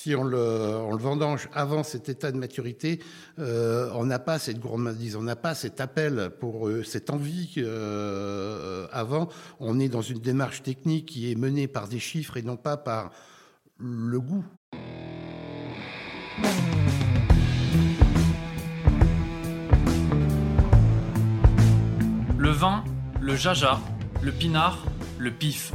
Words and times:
si 0.00 0.14
on 0.14 0.24
le, 0.24 0.96
vendange 0.96 1.50
avant 1.52 1.82
cet 1.82 2.08
état 2.08 2.32
de 2.32 2.38
maturité, 2.38 3.00
euh, 3.38 3.90
on 3.94 4.06
n'a 4.06 4.18
pas 4.18 4.38
cette 4.38 4.58
gourmandise, 4.58 5.14
on 5.14 5.22
n'a 5.22 5.36
pas 5.36 5.54
cet 5.54 5.78
appel 5.78 6.30
pour 6.40 6.68
euh, 6.68 6.82
cette 6.82 7.10
envie 7.10 7.52
euh, 7.58 8.86
avant. 8.92 9.28
On 9.58 9.78
est 9.78 9.90
dans 9.90 10.00
une 10.00 10.20
démarche 10.20 10.62
technique 10.62 11.04
qui 11.04 11.30
est 11.30 11.34
menée 11.34 11.68
par 11.68 11.86
des 11.86 11.98
chiffres 11.98 12.38
et 12.38 12.42
non 12.42 12.56
pas 12.56 12.78
par 12.78 13.10
le 13.78 14.20
goût. 14.20 14.44
Le 22.38 22.50
vin, 22.50 22.84
le 23.20 23.36
jaja, 23.36 23.80
le 24.22 24.32
pinard, 24.32 24.86
le 25.18 25.30
pif. 25.30 25.74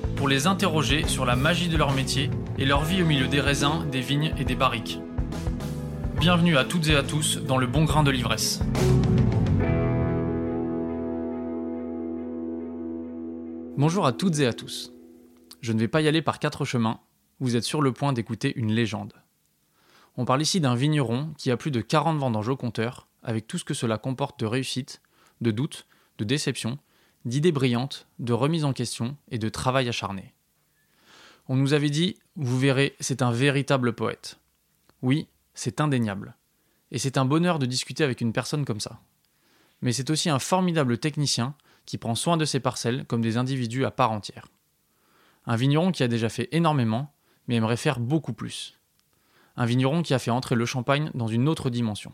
pour 0.21 0.29
les 0.29 0.45
interroger 0.45 1.07
sur 1.07 1.25
la 1.25 1.35
magie 1.35 1.67
de 1.67 1.75
leur 1.77 1.93
métier 1.93 2.29
et 2.59 2.63
leur 2.63 2.83
vie 2.83 3.01
au 3.01 3.07
milieu 3.07 3.27
des 3.27 3.41
raisins, 3.41 3.89
des 3.91 4.01
vignes 4.01 4.35
et 4.37 4.45
des 4.45 4.53
barriques. 4.53 4.99
Bienvenue 6.19 6.57
à 6.57 6.63
toutes 6.63 6.89
et 6.89 6.95
à 6.95 7.01
tous 7.01 7.37
dans 7.37 7.57
le 7.57 7.65
bon 7.65 7.85
grain 7.85 8.03
de 8.03 8.11
l'ivresse. 8.11 8.59
Bonjour 13.75 14.05
à 14.05 14.13
toutes 14.13 14.37
et 14.37 14.45
à 14.45 14.53
tous. 14.53 14.93
Je 15.59 15.73
ne 15.73 15.79
vais 15.79 15.87
pas 15.87 16.01
y 16.01 16.07
aller 16.07 16.21
par 16.21 16.37
quatre 16.37 16.65
chemins, 16.65 16.99
vous 17.39 17.55
êtes 17.55 17.63
sur 17.63 17.81
le 17.81 17.91
point 17.91 18.13
d'écouter 18.13 18.53
une 18.55 18.71
légende. 18.71 19.13
On 20.17 20.25
parle 20.25 20.43
ici 20.43 20.61
d'un 20.61 20.75
vigneron 20.75 21.33
qui 21.39 21.49
a 21.49 21.57
plus 21.57 21.71
de 21.71 21.81
40 21.81 22.19
vendanges 22.19 22.49
au 22.49 22.55
compteur, 22.55 23.07
avec 23.23 23.47
tout 23.47 23.57
ce 23.57 23.65
que 23.65 23.73
cela 23.73 23.97
comporte 23.97 24.39
de 24.39 24.45
réussite, 24.45 25.01
de 25.41 25.49
doute, 25.49 25.87
de 26.19 26.25
déception, 26.25 26.77
d'idées 27.25 27.51
brillantes, 27.51 28.07
de 28.19 28.33
remise 28.33 28.65
en 28.65 28.73
question 28.73 29.17
et 29.29 29.37
de 29.37 29.49
travail 29.49 29.87
acharné. 29.89 30.33
On 31.47 31.55
nous 31.55 31.73
avait 31.73 31.89
dit, 31.89 32.17
vous 32.35 32.57
verrez, 32.57 32.95
c'est 32.99 33.21
un 33.21 33.31
véritable 33.31 33.93
poète. 33.93 34.39
Oui, 35.01 35.27
c'est 35.53 35.81
indéniable. 35.81 36.35
Et 36.91 36.97
c'est 36.97 37.17
un 37.17 37.25
bonheur 37.25 37.59
de 37.59 37.65
discuter 37.65 38.03
avec 38.03 38.21
une 38.21 38.33
personne 38.33 38.65
comme 38.65 38.79
ça. 38.79 39.01
Mais 39.81 39.93
c'est 39.93 40.09
aussi 40.09 40.29
un 40.29 40.39
formidable 40.39 40.97
technicien 40.97 41.55
qui 41.85 41.97
prend 41.97 42.15
soin 42.15 42.37
de 42.37 42.45
ses 42.45 42.59
parcelles 42.59 43.05
comme 43.05 43.21
des 43.21 43.37
individus 43.37 43.85
à 43.85 43.91
part 43.91 44.11
entière. 44.11 44.47
Un 45.45 45.55
vigneron 45.55 45.91
qui 45.91 46.03
a 46.03 46.07
déjà 46.07 46.29
fait 46.29 46.49
énormément, 46.51 47.13
mais 47.47 47.55
aimerait 47.55 47.77
faire 47.77 47.99
beaucoup 47.99 48.33
plus. 48.33 48.79
Un 49.57 49.65
vigneron 49.65 50.03
qui 50.03 50.13
a 50.13 50.19
fait 50.19 50.31
entrer 50.31 50.55
le 50.55 50.65
champagne 50.65 51.11
dans 51.15 51.27
une 51.27 51.49
autre 51.49 51.69
dimension. 51.69 52.13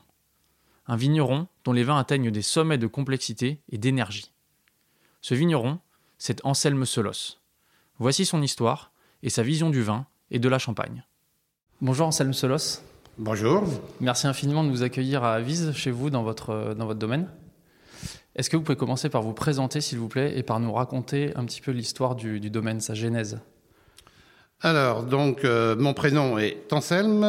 Un 0.88 0.96
vigneron 0.96 1.48
dont 1.66 1.74
les 1.74 1.84
vins 1.84 2.00
atteignent 2.00 2.32
des 2.32 2.42
sommets 2.42 2.78
de 2.78 2.88
complexité 2.88 3.60
et 3.70 3.78
d'énergie. 3.78 4.32
Ce 5.28 5.36
vigneron, 5.36 5.80
c'est 6.18 6.40
Anselme 6.46 6.86
Solos. 6.86 7.42
Voici 8.00 8.26
son 8.26 8.42
histoire 8.42 8.94
et 9.24 9.30
sa 9.30 9.44
vision 9.44 9.70
du 9.70 9.82
vin 9.82 10.06
et 10.32 10.40
de 10.40 10.48
la 10.48 10.58
Champagne. 10.58 11.04
Bonjour 11.82 12.08
Anselme 12.08 12.32
Solos. 12.32 12.82
Bonjour. 13.18 13.66
Merci 14.00 14.28
infiniment 14.28 14.64
de 14.64 14.70
nous 14.70 14.84
accueillir 14.84 15.26
à 15.26 15.34
Avise, 15.34 15.74
chez 15.74 15.92
vous, 15.92 16.10
dans 16.10 16.24
votre, 16.24 16.74
dans 16.76 16.86
votre 16.86 17.00
domaine. 17.00 17.28
Est-ce 18.38 18.50
que 18.50 18.56
vous 18.56 18.64
pouvez 18.64 18.78
commencer 18.78 19.10
par 19.10 19.22
vous 19.22 19.34
présenter, 19.34 19.82
s'il 19.82 19.98
vous 19.98 20.08
plaît, 20.08 20.40
et 20.40 20.44
par 20.44 20.62
nous 20.62 20.72
raconter 20.72 21.36
un 21.36 21.44
petit 21.44 21.60
peu 21.60 21.72
l'histoire 21.72 22.16
du, 22.16 22.40
du 22.40 22.50
domaine, 22.50 22.80
sa 22.80 22.94
genèse? 22.94 23.42
Alors, 24.62 25.04
donc, 25.04 25.46
euh, 25.46 25.76
mon 25.76 25.94
prénom 25.94 26.40
est 26.40 26.74
Anselme, 26.74 27.24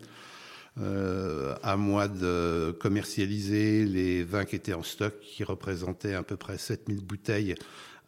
Euh, 0.80 1.54
à 1.64 1.76
moi 1.76 2.08
de 2.08 2.72
commercialiser 2.80 3.84
les 3.84 4.24
vins 4.24 4.46
qui 4.46 4.56
étaient 4.56 4.74
en 4.74 4.84
stock, 4.84 5.14
qui 5.20 5.44
représentaient 5.44 6.14
à 6.14 6.24
peu 6.24 6.38
près 6.38 6.58
7000 6.58 7.04
bouteilles 7.04 7.56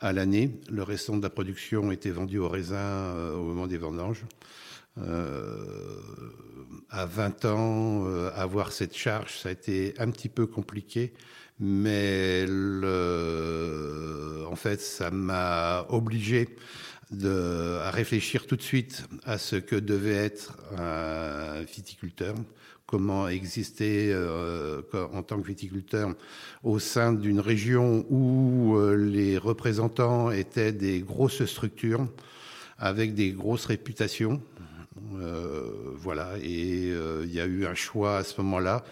à 0.04 0.12
l'année. 0.12 0.52
Le 0.70 0.84
restant 0.84 1.18
de 1.18 1.24
la 1.24 1.30
production 1.30 1.92
était 1.92 2.12
vendu 2.12 2.38
au 2.38 2.50
raisin 2.50 2.76
euh, 2.76 3.34
au 3.36 3.44
moment 3.44 3.68
des 3.68 3.78
vendanges. 3.78 4.26
Euh, 5.00 5.64
à 6.90 7.06
20 7.06 7.46
ans, 7.46 8.06
euh, 8.06 8.30
avoir 8.36 8.74
cette 8.74 8.96
charge, 8.96 9.40
ça 9.40 9.50
a 9.50 9.52
été 9.54 9.96
un 9.98 10.12
petit 10.12 10.30
peu 10.30 10.46
compliqué, 10.46 11.14
mais 11.60 12.46
en 14.46 14.56
fait, 14.56 14.82
ça 14.82 15.10
m'a 15.10 15.86
obligé 15.90 16.50
à 17.12 17.90
réfléchir 17.90 18.46
tout 18.46 18.56
de 18.56 18.62
suite 18.62 19.08
à 19.24 19.38
ce 19.38 19.56
que 19.56 19.76
devait 19.76 20.26
être 20.26 20.58
un 20.78 21.62
viticulteur, 21.64 22.36
comment 22.86 23.28
exister 23.28 24.12
euh, 24.12 24.82
en 25.14 25.24
tant 25.24 25.42
que 25.42 25.48
viticulteur 25.48 26.14
au 26.64 26.80
sein 26.80 27.14
d'une 27.14 27.40
région 27.40 28.06
où 28.10 28.76
euh, 28.76 28.96
les 28.96 29.38
représentants 29.38 30.32
étaient 30.32 30.74
des 30.74 31.00
grosses 31.00 31.46
structures 31.46 32.08
avec 32.78 33.14
des 33.14 33.32
grosses 33.32 33.66
réputations. 33.66 34.42
Euh, 35.16 35.92
voilà, 35.96 36.34
et 36.42 36.90
il 37.24 37.34
y 37.34 37.40
a 37.40 37.46
eu 37.46 37.66
un 37.66 37.76
choix 37.76 38.18
à 38.18 38.24
ce 38.24 38.42
moment-là 38.42 38.84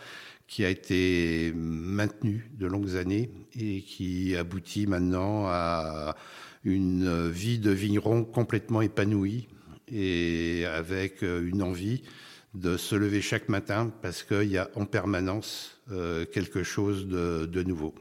qui 0.47 0.65
a 0.65 0.69
été 0.69 1.53
maintenu 1.55 2.49
de 2.57 2.67
longues 2.67 2.95
années 2.95 3.29
et 3.59 3.81
qui 3.81 4.35
aboutit 4.35 4.87
maintenant 4.87 5.45
à 5.47 6.15
une 6.63 7.29
vie 7.29 7.59
de 7.59 7.71
vigneron 7.71 8.23
complètement 8.23 8.81
épanouie 8.81 9.47
et 9.87 10.65
avec 10.65 11.21
une 11.21 11.63
envie 11.63 12.03
de 12.53 12.77
se 12.77 12.95
lever 12.95 13.21
chaque 13.21 13.49
matin 13.49 13.91
parce 14.01 14.23
qu'il 14.23 14.49
y 14.49 14.57
a 14.57 14.69
en 14.75 14.85
permanence 14.85 15.81
euh, 15.91 16.25
quelque 16.25 16.63
chose 16.63 17.07
de, 17.07 17.45
de, 17.45 17.63
nouveau. 17.63 17.95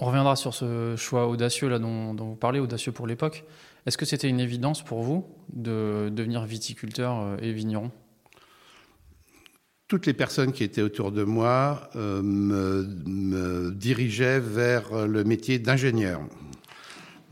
On 0.00 0.06
reviendra 0.06 0.36
sur 0.36 0.54
ce 0.54 0.96
choix 0.96 1.28
audacieux 1.28 1.68
là 1.68 1.78
dont, 1.78 2.14
vous 2.14 2.36
parlez, 2.36 2.58
audacieux 2.58 2.92
pour 2.92 3.06
l'époque. 3.06 3.44
Est-ce 3.86 3.98
que 3.98 4.04
c'était 4.04 4.28
une 4.28 4.40
évidence 4.40 4.84
pour 4.84 5.02
vous 5.02 5.26
de 5.52 6.08
devenir 6.10 6.44
viticulteur 6.44 7.20
euh, 7.20 7.36
et 7.40 7.52
vigneron? 7.52 7.90
Toutes 9.86 10.06
les 10.06 10.14
personnes 10.14 10.52
qui 10.52 10.64
étaient 10.64 10.82
autour 10.82 11.12
de 11.12 11.22
moi 11.22 11.90
euh, 11.94 12.22
me, 12.22 13.70
dirigeaient 13.70 14.40
vers 14.40 15.06
le 15.06 15.22
métier 15.22 15.58
d'ingénieur. 15.58 16.20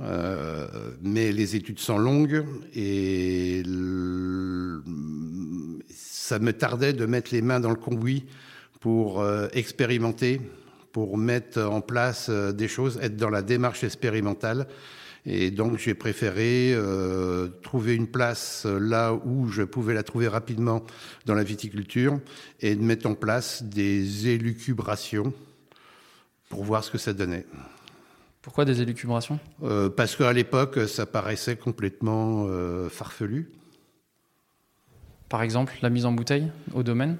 Euh, 0.00 0.66
mais 1.02 1.32
les 1.32 1.54
études 1.54 1.78
sont 1.78 1.98
longues 1.98 2.44
et 2.74 3.62
ça 5.90 6.38
me 6.38 6.52
tardait 6.52 6.92
de 6.92 7.06
mettre 7.06 7.32
les 7.32 7.42
mains 7.42 7.60
dans 7.60 7.70
le 7.70 7.76
conduit 7.76 8.24
pour 8.80 9.24
expérimenter 9.52 10.40
pour 10.92 11.16
mettre 11.16 11.60
en 11.62 11.80
place 11.80 12.26
euh, 12.28 12.52
des 12.52 12.68
choses, 12.68 12.98
être 13.02 13.16
dans 13.16 13.30
la 13.30 13.42
démarche 13.42 13.82
expérimentale. 13.82 14.66
Et 15.24 15.50
donc 15.50 15.78
j'ai 15.78 15.94
préféré 15.94 16.72
euh, 16.74 17.48
trouver 17.62 17.94
une 17.94 18.08
place 18.08 18.64
euh, 18.66 18.78
là 18.78 19.14
où 19.14 19.48
je 19.48 19.62
pouvais 19.62 19.94
la 19.94 20.02
trouver 20.02 20.28
rapidement 20.28 20.84
dans 21.26 21.34
la 21.34 21.44
viticulture 21.44 22.18
et 22.60 22.74
de 22.74 22.82
mettre 22.82 23.06
en 23.06 23.14
place 23.14 23.62
des 23.62 24.28
élucubrations 24.28 25.32
pour 26.48 26.64
voir 26.64 26.84
ce 26.84 26.90
que 26.90 26.98
ça 26.98 27.12
donnait. 27.12 27.46
Pourquoi 28.42 28.64
des 28.64 28.82
élucubrations? 28.82 29.38
Euh, 29.62 29.88
Parce 29.88 30.16
qu'à 30.16 30.32
l'époque, 30.32 30.78
ça 30.88 31.06
paraissait 31.06 31.56
complètement 31.56 32.46
farfelu. 32.90 33.50
Par 35.28 35.42
exemple, 35.42 35.72
la 35.80 35.88
mise 35.88 36.04
en 36.04 36.12
bouteille 36.12 36.50
au 36.74 36.82
domaine? 36.82 37.16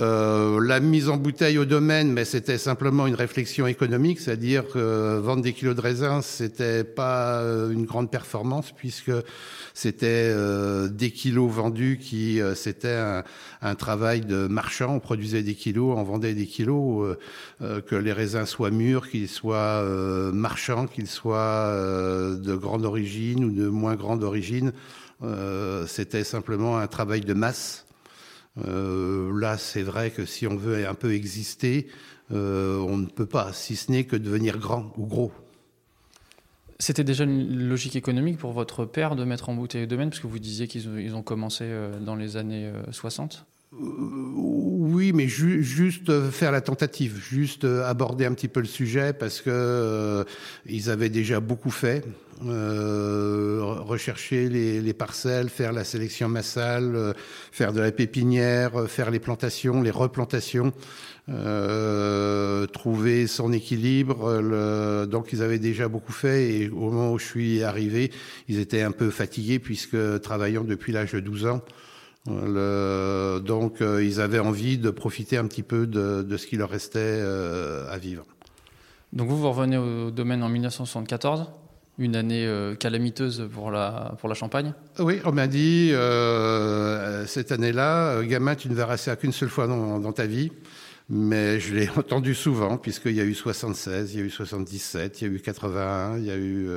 Euh, 0.00 0.60
la 0.60 0.80
mise 0.80 1.08
en 1.08 1.16
bouteille 1.16 1.56
au 1.56 1.64
domaine, 1.64 2.12
mais 2.12 2.24
c'était 2.24 2.58
simplement 2.58 3.06
une 3.06 3.14
réflexion 3.14 3.68
économique, 3.68 4.18
c'est-à-dire 4.18 4.66
que 4.66 5.18
vendre 5.18 5.42
des 5.42 5.52
kilos 5.52 5.76
de 5.76 5.80
raisin, 5.80 6.20
c'était 6.20 6.82
pas 6.82 7.38
euh, 7.42 7.70
une 7.70 7.84
grande 7.84 8.10
performance 8.10 8.72
puisque 8.72 9.12
c'était 9.72 10.32
euh, 10.34 10.88
des 10.88 11.12
kilos 11.12 11.48
vendus 11.48 12.00
qui 12.02 12.40
c'était 12.56 13.22
un, 13.62 13.74
travail 13.76 14.22
de 14.22 14.48
marchand. 14.48 14.96
On 14.96 15.00
produisait 15.00 15.44
des 15.44 15.54
kilos, 15.54 15.96
on 15.96 16.02
vendait 16.02 16.34
des 16.34 16.46
kilos, 16.46 17.16
que 17.60 17.94
les 17.94 18.12
raisins 18.12 18.46
soient 18.46 18.70
mûrs, 18.70 19.08
qu'ils 19.08 19.28
soient 19.28 19.82
marchands, 20.32 20.86
qu'ils 20.86 21.06
soient 21.06 21.72
de 22.36 22.54
grande 22.54 22.84
origine 22.84 23.44
ou 23.44 23.50
de 23.50 23.68
moins 23.68 23.94
grande 23.94 24.22
origine. 24.22 24.72
c'était 25.86 26.24
simplement 26.24 26.78
un 26.78 26.86
travail 26.86 27.22
de 27.22 27.34
masse 27.34 27.84
euh, 28.66 29.38
là, 29.38 29.58
c'est 29.58 29.82
vrai 29.82 30.10
que 30.10 30.24
si 30.24 30.46
on 30.46 30.56
veut 30.56 30.86
un 30.86 30.94
peu 30.94 31.12
exister, 31.14 31.88
euh, 32.32 32.78
on 32.78 32.96
ne 32.96 33.06
peut 33.06 33.26
pas, 33.26 33.52
si 33.52 33.76
ce 33.76 33.90
n'est 33.90 34.04
que 34.04 34.16
devenir 34.16 34.58
grand 34.58 34.92
ou 34.96 35.06
gros. 35.06 35.32
C'était 36.78 37.04
déjà 37.04 37.24
une 37.24 37.68
logique 37.68 37.96
économique 37.96 38.38
pour 38.38 38.52
votre 38.52 38.84
père 38.84 39.16
de 39.16 39.24
mettre 39.24 39.48
en 39.48 39.54
bouteille 39.54 39.82
le 39.82 39.86
domaine, 39.86 40.10
parce 40.10 40.20
que 40.20 40.26
vous 40.26 40.38
disiez 40.38 40.66
qu'ils 40.68 41.14
ont 41.14 41.22
commencé 41.22 41.64
euh, 41.64 41.98
dans 42.00 42.16
les 42.16 42.36
années 42.36 42.70
60 42.90 43.46
oui, 43.76 45.12
mais 45.12 45.26
juste 45.26 46.30
faire 46.30 46.52
la 46.52 46.60
tentative, 46.60 47.20
juste 47.20 47.64
aborder 47.64 48.24
un 48.24 48.32
petit 48.32 48.46
peu 48.46 48.60
le 48.60 48.66
sujet 48.66 49.12
parce 49.12 49.40
que 49.40 50.24
ils 50.64 50.90
avaient 50.90 51.08
déjà 51.08 51.40
beaucoup 51.40 51.72
fait. 51.72 52.04
Euh, 52.42 53.60
rechercher 53.62 54.48
les, 54.48 54.92
parcelles, 54.92 55.48
faire 55.48 55.72
la 55.72 55.84
sélection 55.84 56.28
massale, 56.28 56.96
euh, 56.96 57.12
faire 57.52 57.72
de 57.72 57.80
la 57.80 57.92
pépinière, 57.92 58.80
euh, 58.80 58.86
faire 58.86 59.10
les 59.10 59.20
plantations, 59.20 59.82
les 59.82 59.90
replantations, 59.90 60.72
trouver 62.72 63.26
son 63.26 63.52
équilibre. 63.52 65.06
donc 65.06 65.32
ils 65.32 65.42
avaient 65.42 65.58
déjà 65.58 65.88
beaucoup 65.88 66.12
fait 66.12 66.50
et 66.50 66.68
au 66.68 66.90
moment 66.90 67.12
où 67.12 67.18
je 67.18 67.24
suis 67.24 67.62
arrivé, 67.62 68.10
ils 68.48 68.58
étaient 68.58 68.82
un 68.82 68.90
peu 68.90 69.08
fatigués 69.10 69.58
puisque 69.58 69.96
travaillant 70.20 70.64
depuis 70.64 70.92
l'âge 70.92 71.12
de 71.12 71.20
12 71.20 71.46
ans, 71.46 71.62
donc 72.26 73.78
ils 73.80 74.20
avaient 74.20 74.38
envie 74.38 74.76
de 74.76 74.90
profiter 74.90 75.38
un 75.38 75.46
petit 75.46 75.62
peu 75.62 75.86
de, 75.86 76.22
de 76.22 76.36
ce 76.36 76.46
qui 76.46 76.56
leur 76.58 76.68
restait 76.68 77.22
à 77.22 77.96
vivre. 77.96 78.26
Donc 79.14 79.28
vous, 79.28 79.38
vous 79.38 79.48
revenez 79.48 79.78
au 79.78 80.10
domaine 80.10 80.42
en 80.42 80.50
1974 80.50 81.46
une 81.98 82.16
année 82.16 82.44
euh, 82.46 82.74
calamiteuse 82.74 83.48
pour 83.52 83.70
la, 83.70 84.14
pour 84.18 84.28
la 84.28 84.34
Champagne 84.34 84.72
Oui, 84.98 85.20
on 85.24 85.32
m'a 85.32 85.46
dit, 85.46 85.90
euh, 85.92 87.24
cette 87.26 87.52
année-là, 87.52 88.14
euh, 88.14 88.22
gamin, 88.24 88.56
tu 88.56 88.68
ne 88.68 88.74
verras 88.74 88.96
ça 88.96 89.16
qu'une 89.16 89.32
seule 89.32 89.48
fois 89.48 89.66
dans, 89.66 90.00
dans, 90.00 90.12
ta 90.12 90.26
vie. 90.26 90.50
Mais 91.08 91.60
je 91.60 91.74
l'ai 91.74 91.88
entendu 91.96 92.34
souvent, 92.34 92.78
puisqu'il 92.78 93.14
y 93.14 93.20
a 93.20 93.24
eu 93.24 93.34
76, 93.34 94.14
il 94.14 94.20
y 94.20 94.22
a 94.22 94.26
eu 94.26 94.30
77, 94.30 95.20
il 95.20 95.28
y 95.28 95.30
a 95.30 95.34
eu 95.34 95.40
81, 95.40 96.18
il 96.18 96.24
y 96.24 96.30
a 96.30 96.36
eu 96.36 96.68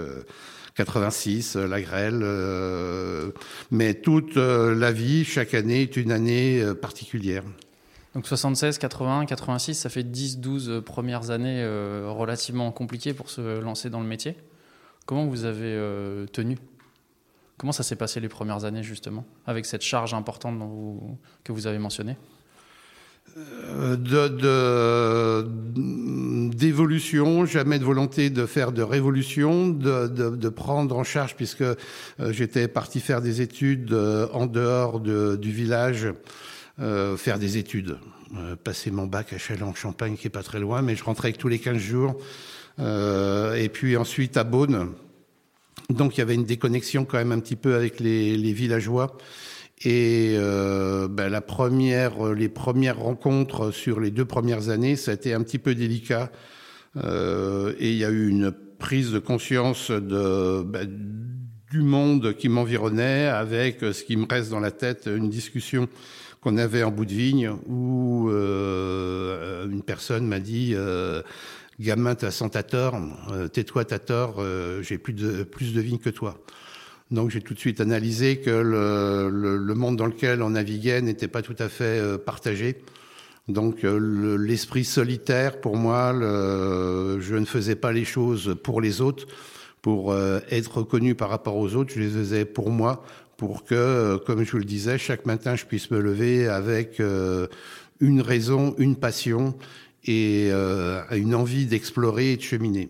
86, 0.75 1.55
la 1.55 1.81
grêle. 1.81 2.23
mais 3.71 3.95
toute 3.95 4.35
la 4.35 4.91
vie, 4.91 5.25
chaque 5.25 5.53
année, 5.53 5.83
est 5.83 5.97
une 5.97 6.11
année 6.11 6.63
particulière. 6.79 7.43
Donc 8.13 8.27
76, 8.27 8.77
81, 8.77 9.25
86, 9.25 9.75
ça 9.75 9.89
fait 9.89 10.03
10, 10.03 10.39
12 10.39 10.83
premières 10.85 11.31
années 11.31 11.65
relativement 12.05 12.71
compliquées 12.71 13.13
pour 13.13 13.29
se 13.29 13.59
lancer 13.61 13.89
dans 13.89 14.01
le 14.01 14.07
métier. 14.07 14.35
Comment 15.07 15.25
vous 15.25 15.45
avez 15.45 15.73
euh, 15.73 16.27
tenu? 16.27 16.57
Comment 17.57 17.71
ça 17.71 17.81
s'est 17.81 17.95
passé 17.95 18.19
les 18.19 18.27
premières 18.27 18.65
années 18.65 18.83
justement, 18.83 19.25
avec 19.47 19.65
cette 19.65 19.81
charge 19.81 20.13
importante 20.13 20.59
que 21.45 21.53
vous 21.53 21.65
avez 21.65 21.79
mentionnée? 21.79 22.17
Euh, 23.37 23.95
d'évolution, 26.53 27.45
jamais 27.45 27.79
de 27.79 27.85
volonté 27.85 28.29
de 28.29 28.45
faire 28.45 28.73
de 28.73 28.81
révolution, 28.81 29.69
de, 29.69 30.49
prendre 30.49 30.97
en 30.97 31.05
charge, 31.05 31.35
puisque 31.37 31.61
euh, 31.61 31.75
j'étais 32.31 32.67
parti 32.67 32.99
faire 32.99 33.21
des 33.21 33.39
études 33.39 33.93
en 33.93 34.45
dehors 34.45 34.99
du 34.99 35.51
village, 35.51 36.09
faire 36.77 37.39
des 37.39 37.57
études, 37.57 37.97
passer 38.65 38.91
mon 38.91 39.07
bac 39.07 39.31
à 39.31 39.37
Châlons-Champagne, 39.37 40.17
qui 40.17 40.27
est 40.27 40.31
pas 40.31 40.43
très 40.43 40.59
loin, 40.59 40.81
mais 40.81 40.97
je 40.97 41.03
rentrais 41.05 41.31
tous 41.31 41.47
les 41.47 41.59
15 41.59 41.77
jours 41.77 42.17
et 42.79 43.69
puis 43.69 43.97
ensuite 43.97 44.37
à 44.37 44.43
Beaune. 44.43 44.93
Donc 45.89 46.17
il 46.17 46.19
y 46.19 46.21
avait 46.21 46.35
une 46.35 46.45
déconnexion 46.45 47.05
quand 47.05 47.17
même 47.17 47.31
un 47.31 47.39
petit 47.39 47.55
peu 47.55 47.75
avec 47.75 47.99
les, 47.99 48.53
villageois. 48.53 49.17
Et 49.83 50.33
euh, 50.35 51.07
ben, 51.07 51.29
la 51.29 51.41
première, 51.41 52.33
les 52.33 52.49
premières 52.49 52.99
rencontres 52.99 53.71
sur 53.71 53.99
les 53.99 54.11
deux 54.11 54.25
premières 54.25 54.69
années, 54.69 54.95
ça 54.95 55.11
a 55.11 55.13
été 55.13 55.33
un 55.33 55.43
petit 55.43 55.59
peu 55.59 55.75
délicat. 55.75 56.31
Euh, 56.97 57.73
et 57.79 57.91
il 57.91 57.97
y 57.97 58.05
a 58.05 58.09
eu 58.09 58.27
une 58.27 58.51
prise 58.51 59.11
de 59.11 59.19
conscience 59.19 59.91
ben, 59.91 60.87
du 61.71 61.81
monde 61.81 62.33
qui 62.35 62.49
m'environnait, 62.49 63.27
avec 63.27 63.79
ce 63.81 64.03
qui 64.03 64.17
me 64.17 64.25
reste 64.29 64.49
dans 64.49 64.59
la 64.59 64.71
tête, 64.71 65.07
une 65.07 65.29
discussion 65.29 65.87
qu'on 66.41 66.57
avait 66.57 66.83
en 66.83 66.91
bout 66.91 67.05
de 67.05 67.13
vigne 67.13 67.51
où 67.67 68.29
euh, 68.29 69.67
une 69.69 69.83
personne 69.83 70.27
m'a 70.27 70.39
dit 70.39 70.73
euh, 70.75 71.21
gamin, 71.79 72.15
t'as 72.15 72.31
100 72.31 72.49
t'as 72.49 72.63
tort, 72.63 72.99
euh, 73.31 73.47
tais-toi, 73.47 73.85
t'as 73.85 73.99
tort, 73.99 74.35
euh, 74.39 74.81
j'ai 74.81 74.97
plus 74.97 75.13
de, 75.13 75.43
plus 75.43 75.73
de 75.73 75.81
vignes 75.81 75.99
que 75.99 76.09
toi. 76.09 76.39
Donc 77.11 77.29
j'ai 77.29 77.41
tout 77.41 77.53
de 77.53 77.59
suite 77.59 77.79
analysé 77.79 78.39
que 78.39 78.49
le, 78.49 79.29
le, 79.29 79.75
monde 79.75 79.95
dans 79.95 80.07
lequel 80.07 80.41
on 80.41 80.49
naviguait 80.49 81.01
n'était 81.01 81.29
pas 81.29 81.41
tout 81.41 81.55
à 81.59 81.69
fait 81.69 81.83
euh, 81.83 82.17
partagé. 82.17 82.77
Donc 83.47 83.83
l'esprit 83.83 84.83
solitaire, 84.83 85.61
pour 85.61 85.77
moi, 85.77 86.11
je 86.13 87.35
ne 87.35 87.45
faisais 87.45 87.77
pas 87.77 87.93
les 87.93 88.03
choses 88.03 88.57
pour 88.61 88.81
les 88.81 88.99
autres, 88.99 89.25
pour 89.81 90.13
être 90.51 90.79
reconnu 90.79 91.15
par 91.15 91.29
rapport 91.29 91.55
aux 91.55 91.73
autres, 91.75 91.93
je 91.95 92.01
les 92.01 92.09
faisais 92.09 92.43
pour 92.43 92.71
moi, 92.71 93.05
pour 93.37 93.63
que, 93.63 94.17
comme 94.25 94.43
je 94.43 94.51
vous 94.51 94.57
le 94.57 94.65
disais, 94.65 94.97
chaque 94.97 95.25
matin 95.25 95.55
je 95.55 95.63
puisse 95.63 95.91
me 95.91 96.01
lever 96.01 96.49
avec 96.49 97.01
une 98.01 98.19
raison, 98.19 98.75
une 98.79 98.97
passion 98.97 99.55
et 100.07 100.49
euh, 100.51 101.01
une 101.11 101.35
envie 101.35 101.65
d'explorer 101.65 102.33
et 102.33 102.37
de 102.37 102.41
cheminer. 102.41 102.89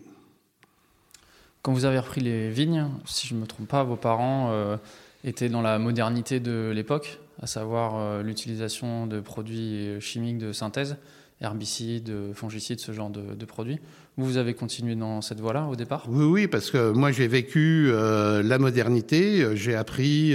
Quand 1.62 1.72
vous 1.72 1.84
avez 1.84 1.98
repris 1.98 2.20
les 2.20 2.50
vignes, 2.50 2.86
si 3.04 3.26
je 3.26 3.34
ne 3.34 3.40
me 3.40 3.46
trompe 3.46 3.68
pas, 3.68 3.82
vos 3.82 3.96
parents 3.96 4.50
euh, 4.52 4.76
étaient 5.24 5.48
dans 5.48 5.60
la 5.60 5.78
modernité 5.78 6.40
de 6.40 6.70
l'époque, 6.74 7.18
à 7.42 7.46
savoir 7.46 7.96
euh, 7.96 8.22
l'utilisation 8.22 9.06
de 9.06 9.20
produits 9.20 10.00
chimiques 10.00 10.38
de 10.38 10.52
synthèse, 10.52 10.96
herbicides, 11.40 12.12
fongicides, 12.34 12.80
ce 12.80 12.92
genre 12.92 13.10
de, 13.10 13.44
produits. 13.44 13.78
Vous, 14.16 14.26
vous 14.26 14.36
avez 14.38 14.54
continué 14.54 14.96
dans 14.96 15.20
cette 15.20 15.40
voie-là 15.40 15.66
au 15.66 15.76
départ? 15.76 16.06
Oui, 16.08 16.24
oui, 16.24 16.46
parce 16.48 16.70
que 16.70 16.90
moi 16.90 17.12
j'ai 17.12 17.28
vécu 17.28 17.92
la 17.92 18.58
modernité, 18.58 19.54
j'ai 19.54 19.76
appris 19.76 20.34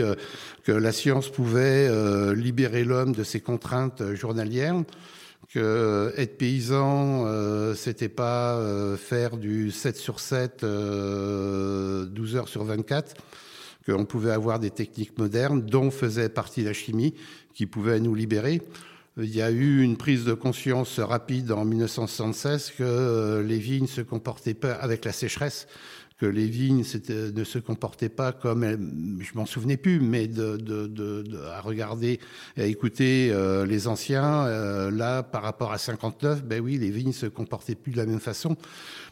que 0.63 0.71
la 0.71 0.93
science 0.93 1.27
pouvait 1.27 1.89
libérer 2.33 2.85
l'homme 2.85 3.11
de 3.11 3.25
ses 3.25 3.41
contraintes 3.41 4.13
journalières 4.13 4.75
que 5.53 5.59
euh, 5.59 6.11
être 6.17 6.37
paysan, 6.37 7.25
euh, 7.27 7.75
c'était 7.75 8.09
pas 8.09 8.55
euh, 8.55 8.97
faire 8.97 9.37
du 9.37 9.69
7 9.69 9.95
sur 9.95 10.19
7, 10.19 10.65
12 10.65 12.35
heures 12.35 12.47
sur 12.47 12.63
24, 12.63 13.13
qu'on 13.85 14.05
pouvait 14.05 14.31
avoir 14.31 14.59
des 14.59 14.71
techniques 14.71 15.17
modernes 15.19 15.61
dont 15.61 15.91
faisait 15.91 16.29
partie 16.29 16.63
la 16.63 16.73
chimie 16.73 17.13
qui 17.53 17.67
pouvait 17.67 17.99
nous 17.99 18.15
libérer. 18.15 18.61
Il 19.17 19.35
y 19.35 19.43
a 19.43 19.51
eu 19.51 19.83
une 19.83 19.95
prise 19.95 20.25
de 20.25 20.33
conscience 20.33 20.99
rapide 20.99 21.51
en 21.51 21.65
1976 21.65 22.73
que 22.75 23.45
les 23.47 23.59
vignes 23.59 23.85
se 23.85 24.01
comportaient 24.01 24.55
pas 24.55 24.73
avec 24.73 25.05
la 25.05 25.11
sécheresse 25.11 25.67
les 26.25 26.45
vignes 26.45 26.83
ne 27.09 27.43
se 27.43 27.59
comportaient 27.59 28.09
pas 28.09 28.31
comme, 28.31 28.63
je 29.19 29.31
m'en 29.35 29.45
souvenais 29.45 29.77
plus, 29.77 29.99
mais 29.99 30.27
de, 30.27 30.57
de, 30.57 30.87
de, 30.87 31.25
à 31.53 31.61
regarder, 31.61 32.19
à 32.57 32.63
écouter 32.63 33.29
euh, 33.31 33.65
les 33.65 33.87
anciens, 33.87 34.45
euh, 34.45 34.91
là, 34.91 35.23
par 35.23 35.43
rapport 35.43 35.71
à 35.71 35.77
59, 35.77 36.43
ben 36.43 36.61
oui, 36.61 36.77
les 36.77 36.89
vignes 36.89 37.13
se 37.13 37.25
comportaient 37.25 37.75
plus 37.75 37.91
de 37.91 37.97
la 37.97 38.05
même 38.05 38.19
façon. 38.19 38.55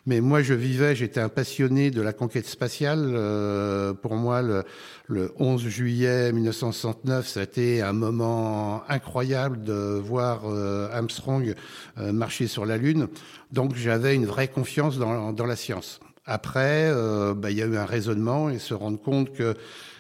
Mais 0.07 0.19
moi, 0.19 0.41
je 0.41 0.53
vivais, 0.53 0.95
j'étais 0.95 1.19
un 1.19 1.29
passionné 1.29 1.91
de 1.91 2.01
la 2.01 2.11
conquête 2.11 2.47
spatiale. 2.47 3.11
Euh, 3.13 3.93
pour 3.93 4.15
moi, 4.15 4.41
le, 4.41 4.63
le 5.07 5.31
11 5.37 5.67
juillet 5.67 6.31
1969, 6.31 7.27
ça 7.27 7.41
a 7.41 7.43
été 7.43 7.81
un 7.81 7.93
moment 7.93 8.83
incroyable 8.89 9.63
de 9.63 9.99
voir 10.03 10.45
Armstrong 10.91 11.53
marcher 11.97 12.47
sur 12.47 12.65
la 12.65 12.77
Lune. 12.77 13.09
Donc, 13.51 13.75
j'avais 13.75 14.15
une 14.15 14.25
vraie 14.25 14.47
confiance 14.47 14.97
dans 14.97 15.45
la 15.45 15.55
science. 15.55 15.99
Après, 16.25 16.85
euh, 16.85 17.33
bah, 17.33 17.49
il 17.49 17.57
y 17.57 17.63
a 17.63 17.65
eu 17.65 17.77
un 17.77 17.85
raisonnement 17.85 18.49
et 18.49 18.59
se 18.59 18.73
rendre 18.73 19.01
compte 19.01 19.33
que 19.33 19.55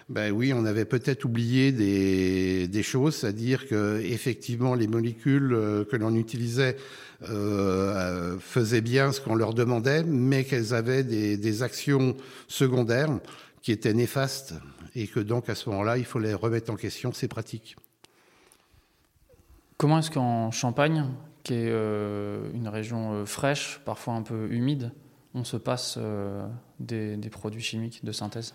ben 0.09 0.31
oui, 0.31 0.51
on 0.53 0.65
avait 0.65 0.85
peut-être 0.85 1.23
oublié 1.23 1.71
des, 1.71 2.83
choses, 2.83 3.15
c'est-à-dire 3.15 3.67
que 3.67 4.01
effectivement 4.03 4.75
les 4.75 4.87
molécules 4.87 5.53
euh, 5.53 5.85
que 5.85 5.95
l'on 5.95 6.15
utilisait 6.15 6.75
euh, 7.29 8.37
faisaient 8.39 8.81
bien 8.81 9.13
ce 9.13 9.21
qu'on 9.21 9.35
leur 9.35 9.53
demandait, 9.53 10.03
mais 10.03 10.43
qu'elles 10.43 10.73
avaient 10.73 11.03
des, 11.03 11.37
des, 11.37 11.63
actions 11.63 12.17
secondaires 12.47 13.19
qui 13.61 13.71
étaient 13.71 13.93
néfastes 13.93 14.53
et 14.95 15.07
que 15.07 15.21
donc 15.21 15.49
à 15.49 15.55
ce 15.55 15.69
moment-là, 15.69 15.97
il 15.97 16.05
fallait 16.05 16.33
remettre 16.33 16.71
en 16.71 16.75
question 16.75 17.13
ces 17.13 17.29
pratiques. 17.29 17.77
Comment 19.77 19.99
est-ce 19.99 20.11
qu'en 20.11 20.51
Champagne, 20.51 21.05
qui 21.43 21.53
est 21.53 21.69
une 21.69 22.67
région 22.67 23.25
fraîche, 23.25 23.79
parfois 23.85 24.15
un 24.15 24.23
peu 24.23 24.51
humide, 24.51 24.91
on 25.33 25.43
se 25.43 25.57
passe 25.57 25.95
euh, 25.97 26.45
des, 26.79 27.17
produits 27.29 27.61
chimiques 27.61 28.03
de 28.03 28.11
synthèse? 28.11 28.53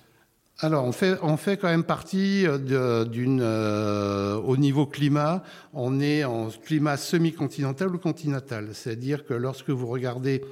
Alors, 0.61 0.85
on 0.85 0.93
fait, 0.93 1.57
quand 1.59 1.69
même 1.69 1.85
partie 1.85 2.47
euh, 2.47 3.05
d'une. 3.05 3.41
Euh, 3.43 4.37
au 4.37 4.57
niveau 4.57 4.87
climat, 4.87 5.43
on 5.75 6.01
est 6.01 6.25
en 6.25 6.49
climat 6.49 6.97
semi-continental 6.97 7.95
ou 7.95 7.99
continental. 7.99 8.71
C'est-à-dire 8.73 9.27
que 9.27 9.35
lorsque 9.35 9.71
vous 9.71 9.87
regardez 9.87 10.43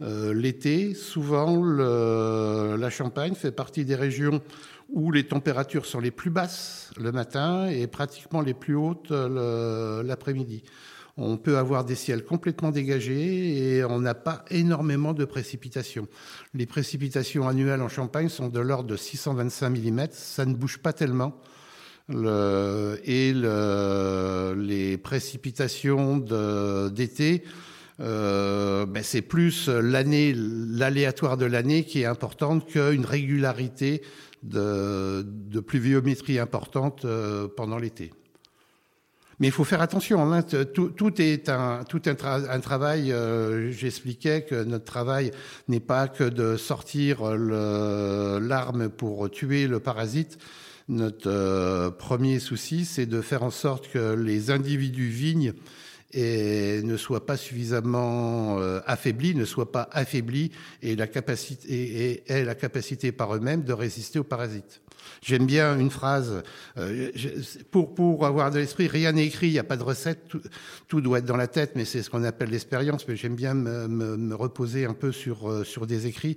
l'été, 0.00 0.92
souvent 0.92 1.62
la 1.64 2.90
Champagne 2.90 3.34
fait 3.34 3.52
partie 3.52 3.84
des 3.84 3.94
régions 3.94 4.42
où 4.90 5.12
les 5.12 5.24
températures 5.24 5.86
sont 5.86 6.00
les 6.00 6.10
plus 6.10 6.30
basses 6.30 6.90
le 7.00 7.10
matin 7.12 7.68
et 7.68 7.86
pratiquement 7.86 8.42
les 8.42 8.54
plus 8.54 8.74
hautes 8.74 9.10
l'après-midi 9.10 10.64
on 11.16 11.36
peut 11.36 11.58
avoir 11.58 11.84
des 11.84 11.94
ciels 11.94 12.24
complètement 12.24 12.70
dégagés 12.70 13.76
et 13.76 13.84
on 13.84 14.00
n'a 14.00 14.14
pas 14.14 14.44
énormément 14.50 15.12
de 15.12 15.24
précipitations. 15.24 16.08
Les 16.54 16.66
précipitations 16.66 17.46
annuelles 17.48 17.82
en 17.82 17.88
Champagne 17.88 18.28
sont 18.28 18.48
de 18.48 18.60
l'ordre 18.60 18.88
de 18.88 18.96
625 18.96 19.70
mm, 19.70 20.06
ça 20.10 20.44
ne 20.44 20.54
bouge 20.54 20.78
pas 20.78 20.92
tellement. 20.92 21.40
et 22.10 23.32
les 24.56 24.98
précipitations 24.98 26.18
d'été, 26.88 27.44
euh, 28.00 28.86
ben 28.86 29.04
c'est 29.04 29.22
plus 29.22 29.68
l'année, 29.68 30.34
l'aléatoire 30.36 31.36
de 31.36 31.46
l'année 31.46 31.84
qui 31.84 32.00
est 32.00 32.06
importante 32.06 32.66
qu'une 32.66 33.04
régularité 33.04 34.02
de, 34.42 35.24
pluviométrie 35.60 36.38
importante 36.38 37.04
euh, 37.04 37.48
pendant 37.56 37.78
l'été. 37.78 38.12
Mais 39.38 39.48
il 39.48 39.52
faut 39.52 39.64
faire 39.64 39.82
attention. 39.82 40.32
Hein. 40.32 40.42
Tout, 40.42 41.20
est 41.20 41.48
un, 41.48 41.84
tout 41.88 42.02
un, 42.06 42.14
travail. 42.60 43.12
Euh, 43.12 43.70
j'expliquais 43.70 44.42
que 44.42 44.64
notre 44.64 44.84
travail 44.84 45.30
n'est 45.68 45.80
pas 45.80 46.08
que 46.08 46.24
de 46.24 46.56
sortir 46.56 47.22
l'arme 47.24 48.88
pour 48.88 49.30
tuer 49.30 49.66
le 49.66 49.80
parasite. 49.80 50.38
Notre 50.88 51.30
euh, 51.30 51.90
premier 51.90 52.38
souci, 52.38 52.84
c'est 52.84 53.06
de 53.06 53.22
faire 53.22 53.42
en 53.42 53.50
sorte 53.50 53.90
que 53.90 54.14
les 54.14 54.50
individus 54.50 55.08
vignes 55.08 55.54
ne 56.14 56.96
soient 56.96 57.26
pas 57.26 57.36
suffisamment 57.36 58.58
euh, 58.58 58.80
affaiblis, 58.86 59.34
ne 59.34 59.44
soient 59.44 59.72
pas 59.72 59.88
affaiblis 59.92 60.50
et 60.82 60.96
la 60.96 61.06
capacité 61.06 61.72
et 61.72 62.32
aient 62.32 62.44
la 62.44 62.54
capacité 62.54 63.12
par 63.12 63.34
eux-mêmes 63.34 63.64
de 63.64 63.72
résister 63.72 64.18
aux 64.18 64.24
parasites. 64.24 64.80
J'aime 65.22 65.46
bien 65.46 65.78
une 65.78 65.90
phrase, 65.90 66.42
euh, 66.78 67.10
pour, 67.70 67.94
pour 67.94 68.26
avoir 68.26 68.50
de 68.50 68.58
l'esprit, 68.58 68.86
rien 68.88 69.12
n'est 69.12 69.26
écrit, 69.26 69.48
il 69.48 69.52
n'y 69.52 69.58
a 69.58 69.64
pas 69.64 69.76
de 69.76 69.82
recette, 69.82 70.30
tout, 70.88 71.00
doit 71.00 71.18
être 71.18 71.24
dans 71.24 71.36
la 71.36 71.48
tête, 71.48 71.72
mais 71.74 71.84
c'est 71.84 72.02
ce 72.02 72.10
qu'on 72.10 72.24
appelle 72.24 72.50
l'expérience, 72.50 73.06
mais 73.08 73.16
j'aime 73.16 73.34
bien 73.34 73.54
me, 73.54 74.34
reposer 74.34 74.84
un 74.84 74.94
peu 74.94 75.12
sur, 75.12 75.50
euh, 75.50 75.64
sur 75.64 75.86
des 75.86 76.06
écrits. 76.06 76.36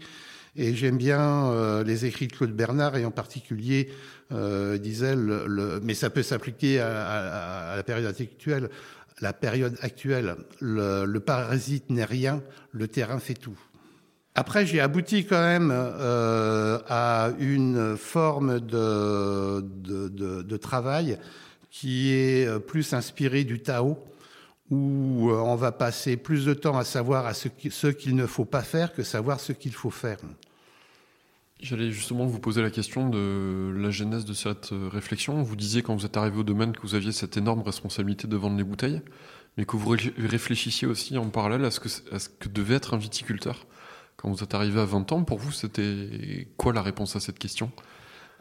Et 0.55 0.73
j'aime 0.73 0.97
bien 0.97 1.83
les 1.83 2.05
écrits 2.05 2.25
de 2.25 2.33
Claude 2.33 2.51
Bernard, 2.51 2.97
et 2.97 3.05
en 3.05 3.11
particulier, 3.11 3.91
disait, 4.31 5.15
le, 5.15 5.79
mais 5.83 5.93
ça 5.93 6.09
peut 6.09 6.23
s'appliquer 6.23 6.79
à, 6.79 7.73
à, 7.73 7.75
la 7.75 7.83
période 7.83 8.07
actuelle. 8.19 8.71
La 9.19 9.33
période 9.33 9.77
actuelle, 9.81 10.35
le, 10.59 11.17
parasite 11.19 11.89
n'est 11.89 12.05
rien, 12.05 12.43
le 12.71 12.87
terrain 12.87 13.19
fait 13.19 13.33
tout. 13.33 13.57
Après, 14.35 14.67
j'ai 14.67 14.79
abouti 14.79 15.25
quand 15.25 15.41
même 15.41 15.71
euh, 15.73 16.77
à 16.87 17.31
une 17.39 17.97
forme 17.97 18.59
de, 18.59 20.57
travail 20.57 21.17
qui 21.71 22.13
est 22.13 22.59
plus 22.59 22.93
inspirée 22.93 23.43
du 23.43 23.59
Tao, 23.59 23.97
où 24.69 25.29
euh, 25.29 25.35
on 25.37 25.55
va 25.55 25.71
passer 25.71 26.17
plus 26.17 26.45
de 26.45 26.53
temps 26.53 26.77
à 26.77 26.83
savoir 26.83 27.33
ce 27.35 27.87
qu'il 27.87 28.15
ne 28.15 28.25
faut 28.25 28.45
pas 28.45 28.61
faire 28.61 28.93
que 28.93 29.03
savoir 29.03 29.39
ce 29.39 29.53
qu'il 29.53 29.73
faut 29.73 29.89
faire. 29.89 30.17
J'allais 31.59 31.91
justement 31.91 32.25
vous 32.25 32.39
poser 32.39 32.61
la 32.61 32.69
question 32.69 33.09
de 33.09 33.73
la 33.75 33.89
genèse 33.89 34.25
de 34.25 34.33
cette 34.33 34.73
euh, 34.73 34.89
réflexion. 34.89 35.41
Vous 35.41 35.55
disiez 35.55 35.81
quand 35.81 35.95
vous 35.95 36.05
êtes 36.05 36.15
arrivé 36.15 36.37
au 36.37 36.43
domaine 36.43 36.71
que 36.71 36.81
vous 36.81 36.93
aviez 36.93 37.11
cette 37.11 37.35
énorme 37.35 37.61
responsabilité 37.63 38.27
de 38.27 38.35
vendre 38.37 38.57
les 38.57 38.63
bouteilles, 38.63 39.01
mais 39.57 39.65
que 39.65 39.75
vous 39.75 39.95
réfléchissiez 40.17 40.87
aussi 40.87 41.17
en 41.17 41.29
parallèle 41.29 41.65
à 41.65 41.71
ce 41.71 41.79
que, 41.79 42.47
devait 42.47 42.75
être 42.75 42.93
un 42.93 42.97
viticulteur. 42.97 43.65
Quand 44.17 44.29
vous 44.29 44.43
êtes 44.43 44.53
arrivé 44.53 44.79
à 44.79 44.85
20 44.85 45.11
ans, 45.13 45.23
pour 45.23 45.39
vous, 45.39 45.51
c'était 45.51 46.47
quoi 46.57 46.73
la 46.73 46.83
réponse 46.83 47.15
à 47.15 47.19
cette 47.19 47.39
question? 47.39 47.71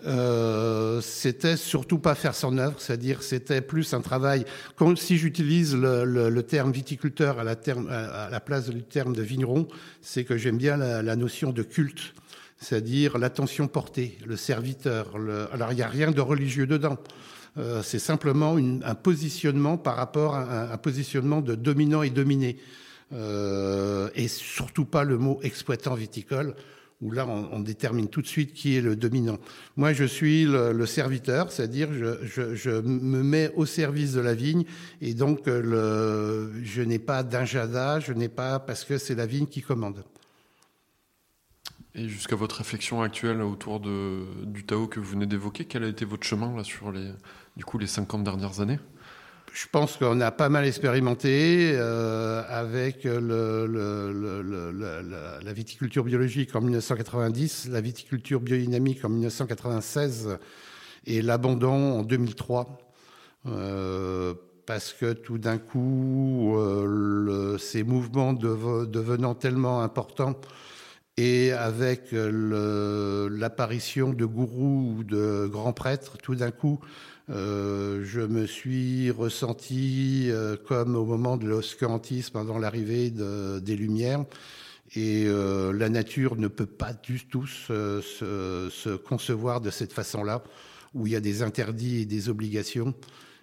Euh, 0.04 1.00
c'était 1.00 1.56
surtout 1.56 1.98
pas 1.98 2.14
faire 2.14 2.34
son 2.34 2.58
œuvre, 2.58 2.76
c'est-à-dire 2.78 3.22
c'était 3.22 3.62
plus 3.62 3.94
un 3.94 4.02
travail. 4.02 4.44
Comme 4.76 4.96
si 4.96 5.16
j'utilise 5.16 5.74
le, 5.74 6.40
terme 6.42 6.70
viticulteur 6.70 7.38
à 7.38 7.44
la, 7.44 8.40
place 8.40 8.68
du 8.68 8.82
terme 8.82 9.14
de 9.14 9.22
vigneron, 9.22 9.68
c'est 10.02 10.24
que 10.24 10.36
j'aime 10.36 10.58
bien 10.58 10.76
la, 10.76 11.16
notion 11.16 11.52
de 11.52 11.62
culte, 11.62 12.14
c'est-à-dire 12.58 13.18
l'attention 13.18 13.68
portée, 13.68 14.18
le 14.26 14.36
serviteur. 14.36 15.18
Le... 15.18 15.52
Alors 15.52 15.72
il 15.72 15.76
n'y 15.76 15.82
a 15.82 15.88
rien 15.88 16.10
de 16.10 16.20
religieux 16.20 16.66
dedans. 16.66 16.98
Euh, 17.58 17.82
c'est 17.82 17.98
simplement 17.98 18.58
une, 18.58 18.82
un 18.84 18.94
positionnement 18.94 19.78
par 19.78 19.96
rapport 19.96 20.34
à 20.34 20.72
un, 20.72 20.76
positionnement 20.76 21.40
de 21.40 21.54
dominant 21.54 22.02
et 22.02 22.10
dominé 22.10 22.58
euh, 23.12 24.10
et 24.14 24.28
surtout 24.28 24.84
pas 24.84 25.04
le 25.04 25.16
mot 25.16 25.38
exploitant 25.42 25.94
viticole 25.94 26.54
où 27.00 27.10
là 27.10 27.26
on, 27.26 27.48
on, 27.52 27.60
détermine 27.60 28.08
tout 28.08 28.20
de 28.20 28.26
suite 28.26 28.52
qui 28.52 28.76
est 28.76 28.80
le 28.80 28.96
dominant. 28.96 29.38
Moi 29.76 29.92
je 29.92 30.04
suis 30.04 30.44
le, 30.44 30.72
le 30.72 30.86
serviteur, 30.86 31.50
c'est-à-dire 31.50 31.88
je, 31.92 32.26
je, 32.26 32.54
je, 32.54 32.70
me 32.70 33.22
mets 33.22 33.52
au 33.54 33.64
service 33.64 34.12
de 34.12 34.20
la 34.20 34.34
vigne 34.34 34.64
et 35.00 35.14
donc 35.14 35.46
le, 35.46 36.52
je 36.62 36.82
n'ai 36.82 36.98
pas 36.98 37.22
d'injada, 37.22 38.00
je 38.00 38.12
n'ai 38.12 38.28
pas 38.28 38.58
parce 38.58 38.84
que 38.84 38.98
c'est 38.98 39.14
la 39.14 39.26
vigne 39.26 39.46
qui 39.46 39.62
commande. 39.62 40.04
Et 41.98 42.08
jusqu'à 42.08 42.36
votre 42.36 42.56
réflexion 42.56 43.00
actuelle 43.00 43.40
autour 43.40 43.80
du 43.80 44.66
Tao 44.66 44.86
que 44.86 45.00
vous 45.00 45.12
venez 45.12 45.24
d'évoquer, 45.24 45.64
quel 45.64 45.82
a 45.82 45.88
été 45.88 46.04
votre 46.04 46.24
chemin 46.24 46.54
là 46.54 46.62
sur 46.62 46.92
les, 46.92 47.10
du 47.56 47.64
coup, 47.64 47.78
les 47.78 47.86
50 47.86 48.22
dernières 48.22 48.60
années? 48.60 48.78
Je 49.54 49.64
pense 49.72 49.96
qu'on 49.96 50.20
a 50.20 50.30
pas 50.30 50.50
mal 50.50 50.66
expérimenté 50.66 51.72
euh, 51.72 52.42
avec 52.50 53.04
la, 53.04 53.12
viticulture 55.54 56.04
biologique 56.04 56.54
en 56.54 56.60
1990, 56.60 57.68
la 57.70 57.80
viticulture 57.80 58.40
biodynamique 58.40 59.02
en 59.02 59.08
1996 59.08 60.36
et 61.06 61.22
l'abandon 61.22 62.00
en 62.00 62.02
2003. 62.02 62.78
Euh, 63.46 64.34
parce 64.66 64.92
que 64.92 65.14
tout 65.14 65.38
d'un 65.38 65.56
coup, 65.56 66.58
euh, 66.58 67.56
ces 67.56 67.84
mouvements 67.84 68.34
de, 68.34 68.84
devenant 68.84 69.34
tellement 69.34 69.80
importants 69.80 70.38
et 71.16 71.52
avec 71.52 72.08
l'apparition 72.12 74.12
de 74.12 74.24
gourous 74.24 74.96
ou 74.98 75.04
de 75.04 75.48
grands 75.50 75.72
prêtres, 75.72 76.18
tout 76.18 76.34
d'un 76.34 76.50
coup, 76.50 76.80
euh, 77.28 78.04
je 78.04 78.20
me 78.20 78.46
suis 78.46 79.10
ressenti 79.10 80.28
euh, 80.30 80.56
comme 80.56 80.94
au 80.94 81.04
moment 81.04 81.36
de 81.36 81.46
l'oscurantisme 81.46 82.32
pendant 82.32 82.58
l'arrivée 82.58 83.10
de, 83.10 83.58
des 83.58 83.76
Lumières. 83.76 84.24
Et 84.94 85.24
euh, 85.26 85.72
la 85.72 85.88
nature 85.88 86.36
ne 86.36 86.46
peut 86.46 86.66
pas 86.66 86.92
du 86.92 87.26
tout 87.26 87.46
se 87.46 88.96
concevoir 88.96 89.60
de 89.60 89.70
cette 89.70 89.92
façon-là, 89.92 90.44
où 90.94 91.06
il 91.06 91.12
y 91.12 91.16
a 91.16 91.20
des 91.20 91.42
interdits 91.42 92.02
et 92.02 92.04
des 92.04 92.28
obligations. 92.28 92.94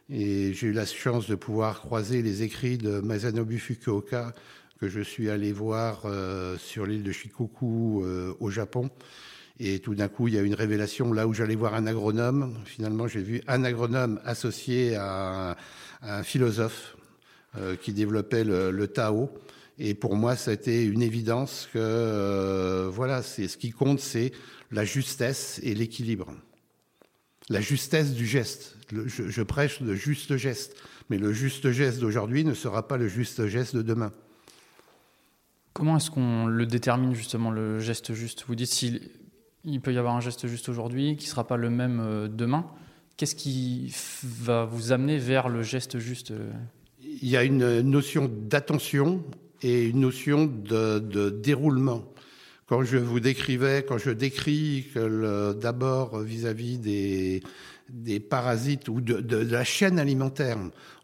Et 0.10 0.54
j'ai 0.54 0.68
eu 0.68 0.74
la 0.74 0.86
chance 0.86 1.28
de 1.28 1.36
pouvoir 1.36 1.82
croiser 1.82 2.22
les 2.22 2.44
écrits 2.44 2.78
de 2.78 3.02
Masanobu 3.02 3.60
Fukuoka, 3.60 4.34
que 4.84 4.90
je 4.90 5.00
suis 5.00 5.30
allé 5.30 5.54
voir 5.54 6.02
sur 6.58 6.86
l'île 6.86 7.04
de 7.04 7.14
Shikoku 7.14 8.04
au 8.40 8.50
Japon. 8.50 8.90
Et 9.58 9.80
tout 9.80 9.96
d'un 9.96 10.10
coup, 10.10 10.28
il 10.28 10.34
y 10.34 10.38
a 10.38 10.42
une 10.42 10.56
révélation. 10.56 11.14
Là 11.14 11.26
où 11.26 11.34
j'allais 11.34 11.56
voir 11.56 11.74
un 11.74 11.88
agronome, 11.88 12.60
finalement, 12.66 13.08
j'ai 13.08 13.22
vu 13.22 13.42
un 13.48 13.64
agronome 13.64 14.20
associé 14.26 14.98
à 14.98 15.56
un, 16.02 16.24
philosophe 16.24 16.98
qui 17.82 17.94
développait 17.94 18.44
le, 18.44 18.88
Tao. 18.88 19.30
Et 19.80 19.94
pour 19.94 20.18
moi, 20.18 20.36
été 20.48 20.84
une 20.84 21.02
évidence 21.02 21.70
que 21.72 21.80
euh, 21.80 22.90
voilà, 22.92 23.24
c'est 23.24 23.48
ce 23.48 23.56
qui 23.56 23.72
compte, 23.72 24.02
c'est 24.02 24.34
la 24.70 24.84
justesse 24.84 25.62
et 25.64 25.74
l'équilibre. 25.76 26.34
La 27.48 27.62
justesse 27.62 28.12
du 28.12 28.26
geste. 28.26 28.76
je, 28.92 29.42
prêche 29.44 29.80
le 29.80 29.96
juste 29.96 30.36
geste, 30.36 30.76
mais 31.10 31.18
le 31.18 31.32
juste 31.32 31.72
geste 31.72 32.00
d'aujourd'hui 32.00 32.44
ne 32.44 32.54
sera 32.54 32.86
pas 32.86 32.98
le 32.98 33.08
juste 33.08 33.48
geste 33.48 33.78
de 33.78 33.82
demain. 33.82 34.12
Comment 35.74 35.98
est-ce 35.98 36.12
qu'on 36.12 36.46
le 36.46 36.66
détermine 36.66 37.16
justement 37.16 37.50
le 37.50 37.80
geste 37.80 38.14
juste? 38.14 38.46
Vous 38.48 38.56
dites 38.56 38.70
s'il 38.70 39.02
il 39.66 39.80
peut 39.82 39.94
y 39.94 39.98
avoir 39.98 40.16
un 40.16 40.20
geste 40.20 40.48
juste 40.48 40.70
aujourd'hui 40.70 41.16
qui 41.16 41.26
ne 41.26 41.30
sera 41.30 41.48
pas 41.48 41.58
le 41.58 41.70
même 41.70 42.02
euh, 42.02 42.28
demain. 42.28 42.66
Qu'est-ce 43.16 43.36
qui 43.36 43.94
va 44.24 44.66
vous 44.66 44.92
amener 44.92 45.18
vers 45.18 45.48
le 45.48 45.64
geste 45.64 46.00
juste 46.00 46.32
euh? 46.32 46.52
Il 47.22 47.30
y 47.30 47.38
a 47.38 47.44
une 47.44 47.82
notion 47.82 48.30
d'attention 48.30 49.24
et 49.62 49.86
une 49.86 50.00
notion 50.02 50.46
de, 50.46 51.30
déroulement. 51.30 52.04
Quand 52.66 52.84
je 52.84 52.98
vous 52.98 53.20
décrivais, 53.20 53.86
quand 53.88 53.98
je 53.98 54.10
décris 54.10 54.88
d'abord 54.96 56.20
vis-à-vis 56.20 56.80
des, 56.80 57.44
des 57.90 58.20
parasites 58.20 58.90
ou 58.90 59.02
de, 59.02 59.38
la 59.38 59.64
chaîne 59.64 60.00
alimentaire, 60.00 60.58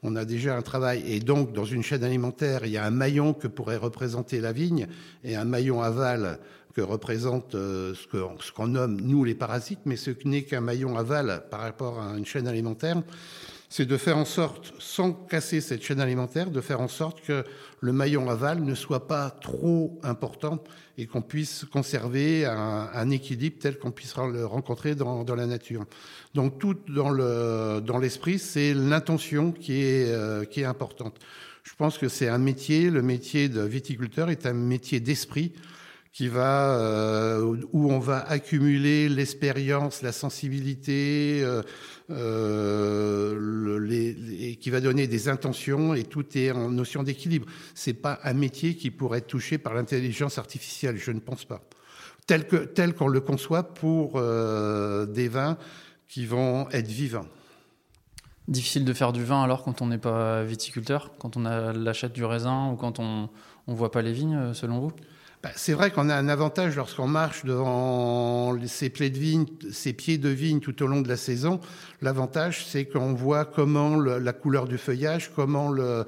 on 0.03 0.15
a 0.15 0.25
déjà 0.25 0.55
un 0.55 0.61
travail. 0.61 1.03
Et 1.05 1.19
donc, 1.19 1.53
dans 1.53 1.65
une 1.65 1.83
chaîne 1.83 2.03
alimentaire, 2.03 2.65
il 2.65 2.71
y 2.71 2.77
a 2.77 2.85
un 2.85 2.91
maillon 2.91 3.33
que 3.33 3.47
pourrait 3.47 3.77
représenter 3.77 4.39
la 4.39 4.51
vigne 4.51 4.87
et 5.23 5.35
un 5.35 5.45
maillon 5.45 5.81
aval 5.81 6.39
que 6.73 6.81
représente 6.81 7.55
euh, 7.55 7.93
ce 7.95 8.51
qu'on 8.51 8.67
nomme, 8.67 9.01
nous, 9.01 9.23
les 9.23 9.35
parasites, 9.35 9.81
mais 9.85 9.95
ce 9.95 10.11
n'est 10.25 10.43
qu'un 10.43 10.61
maillon 10.61 10.97
aval 10.97 11.43
par 11.49 11.61
rapport 11.61 11.99
à 11.99 12.17
une 12.17 12.25
chaîne 12.25 12.47
alimentaire 12.47 13.01
c'est 13.69 13.85
de 13.85 13.97
faire 13.97 14.17
en 14.17 14.25
sorte, 14.25 14.73
sans 14.79 15.13
casser 15.13 15.61
cette 15.61 15.83
chaîne 15.83 16.01
alimentaire, 16.01 16.49
de 16.49 16.59
faire 16.59 16.81
en 16.81 16.87
sorte 16.87 17.21
que 17.21 17.43
le 17.81 17.93
maillon 17.93 18.27
aval 18.27 18.63
ne 18.63 18.73
soit 18.73 19.07
pas 19.07 19.29
trop 19.29 19.99
important 20.01 20.63
et 20.97 21.05
qu'on 21.05 21.21
puisse 21.21 21.65
conserver 21.71 22.45
un, 22.45 23.09
équilibre 23.11 23.57
tel 23.59 23.77
qu'on 23.77 23.91
puisse 23.91 24.15
le 24.17 24.45
rencontrer 24.45 24.95
dans, 24.95 25.23
la 25.23 25.45
nature. 25.45 25.85
Donc 26.33 26.57
tout 26.57 26.75
dans 26.89 27.11
le 27.11 27.79
dans 27.85 27.99
l'esprit, 27.99 28.39
c'est 28.39 28.73
l'intention 28.73 29.51
qui 29.51 29.83
est 29.83 30.09
euh, 30.09 30.45
qui 30.45 30.61
est 30.61 30.65
importante. 30.65 31.19
Je 31.63 31.75
pense 31.75 31.99
que 31.99 32.09
c'est 32.09 32.27
un 32.27 32.39
métier, 32.39 32.89
le 32.89 33.03
métier 33.03 33.49
de 33.49 33.61
viticulteur 33.61 34.31
est 34.31 34.47
un 34.47 34.53
métier 34.53 34.99
d'esprit 34.99 35.53
qui 36.11 36.27
va 36.27 36.75
euh, 36.75 37.55
où 37.71 37.91
on 37.91 37.99
va 37.99 38.19
accumuler 38.27 39.07
l'expérience, 39.09 40.01
la 40.01 40.11
sensibilité, 40.11 41.41
euh, 41.43 41.61
euh, 42.11 43.87
qui 44.59 44.69
va 44.69 44.81
donner 44.81 45.07
des 45.07 45.29
intentions 45.29 45.93
et 45.93 46.03
tout 46.03 46.25
est 46.37 46.51
en 46.51 46.69
notion 46.69 47.03
d'équilibre. 47.03 47.47
C'est 47.75 47.93
pas 47.93 48.19
un 48.23 48.33
métier 48.33 48.75
qui 48.75 48.91
pourrait 48.91 49.19
être 49.19 49.27
touché 49.27 49.57
par 49.57 49.73
l'intelligence 49.73 50.37
artificielle, 50.37 50.97
je 50.97 51.11
ne 51.11 51.19
pense 51.19 51.45
pas. 51.45 51.61
Tel 52.27 52.47
que 52.47 52.57
tel 52.57 52.93
qu'on 52.93 53.07
le 53.07 53.21
conçoit 53.21 53.63
pour 53.63 54.13
euh, 54.15 55.05
des 55.05 55.27
vins 55.27 55.57
qui 56.07 56.25
vont 56.25 56.69
être 56.69 56.87
vivants. 56.87 57.27
Difficile 58.47 58.85
de 58.85 58.93
faire 58.93 59.13
du 59.13 59.23
vin 59.23 59.43
alors 59.43 59.63
quand 59.63 59.81
on 59.81 59.87
n'est 59.87 59.97
pas 59.99 60.43
viticulteur, 60.43 61.11
quand 61.19 61.37
on 61.37 61.45
achète 61.45 62.13
du 62.13 62.25
raisin 62.25 62.71
ou 62.71 62.75
quand 62.75 62.99
on 62.99 63.29
ne 63.67 63.73
voit 63.73 63.91
pas 63.91 64.01
les 64.01 64.13
vignes, 64.13 64.53
selon 64.53 64.79
vous? 64.79 64.91
Bah, 65.41 65.51
c'est 65.55 65.73
vrai 65.73 65.89
qu'on 65.89 66.09
a 66.09 66.15
un 66.15 66.27
avantage 66.27 66.75
lorsqu'on 66.75 67.07
marche 67.07 67.45
devant 67.45 68.57
ces 68.67 68.89
de 68.89 69.17
vigne, 69.17 69.45
ces 69.71 69.93
pieds 69.93 70.17
de 70.17 70.27
vigne 70.27 70.59
tout 70.59 70.83
au 70.83 70.87
long 70.87 70.99
de 70.99 71.07
la 71.07 71.15
saison. 71.15 71.61
L'avantage, 72.01 72.65
c'est 72.65 72.85
qu'on 72.85 73.13
voit 73.13 73.45
comment 73.45 73.95
la 73.95 74.33
couleur 74.33 74.67
du 74.67 74.77
feuillage, 74.77 75.31
comment 75.33 75.71
le, 75.71 76.05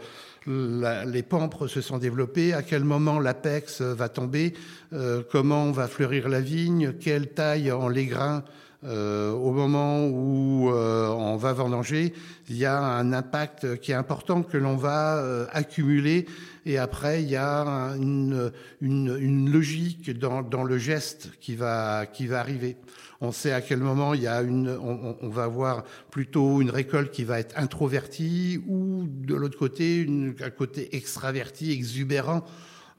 les 0.47 1.23
pampres 1.23 1.67
se 1.67 1.79
sont 1.81 1.97
développés, 1.97 2.53
à 2.53 2.61
quel 2.61 2.83
moment 2.83 3.19
l'apex 3.19 3.81
va 3.81 4.09
tomber, 4.09 4.53
euh, 4.91 5.23
comment 5.31 5.71
va 5.71 5.87
fleurir 5.87 6.27
la 6.27 6.41
vigne, 6.41 6.93
quelle 6.99 7.29
taille 7.29 7.71
en 7.71 7.87
les 7.87 8.07
grains 8.07 8.43
euh, 8.83 9.31
au 9.31 9.51
moment 9.51 10.07
où 10.07 10.71
euh, 10.71 11.07
on 11.09 11.35
va 11.35 11.53
vendanger, 11.53 12.13
il 12.49 12.57
y 12.57 12.65
a 12.65 12.79
un 12.79 13.13
impact 13.13 13.79
qui 13.79 13.91
est 13.91 13.95
important 13.95 14.41
que 14.41 14.57
l'on 14.57 14.75
va 14.75 15.17
euh, 15.17 15.45
accumuler 15.51 16.25
et 16.65 16.79
après 16.79 17.21
il 17.21 17.29
y 17.29 17.35
a 17.35 17.61
une, 17.95 18.51
une, 18.81 19.15
une 19.19 19.51
logique 19.51 20.17
dans, 20.17 20.41
dans, 20.41 20.63
le 20.63 20.79
geste 20.79 21.29
qui 21.39 21.55
va, 21.55 22.07
qui 22.07 22.25
va 22.25 22.39
arriver. 22.39 22.75
On 23.21 23.31
sait 23.31 23.51
à 23.51 23.61
quel 23.61 23.77
moment 23.77 24.15
il 24.15 24.23
y 24.23 24.27
a 24.27 24.41
une, 24.41 24.69
on, 24.69 25.15
on 25.21 25.29
va 25.29 25.43
avoir 25.43 25.83
plutôt 26.09 26.59
une 26.59 26.71
récolte 26.71 27.11
qui 27.11 27.23
va 27.23 27.39
être 27.39 27.55
introvertie 27.59 28.63
ou 28.67 29.05
de 29.07 29.35
l'autre 29.35 29.59
côté 29.59 30.01
une, 30.01 30.33
un 30.41 30.49
côté 30.49 30.95
extraverti, 30.95 31.71
exubérant. 31.71 32.43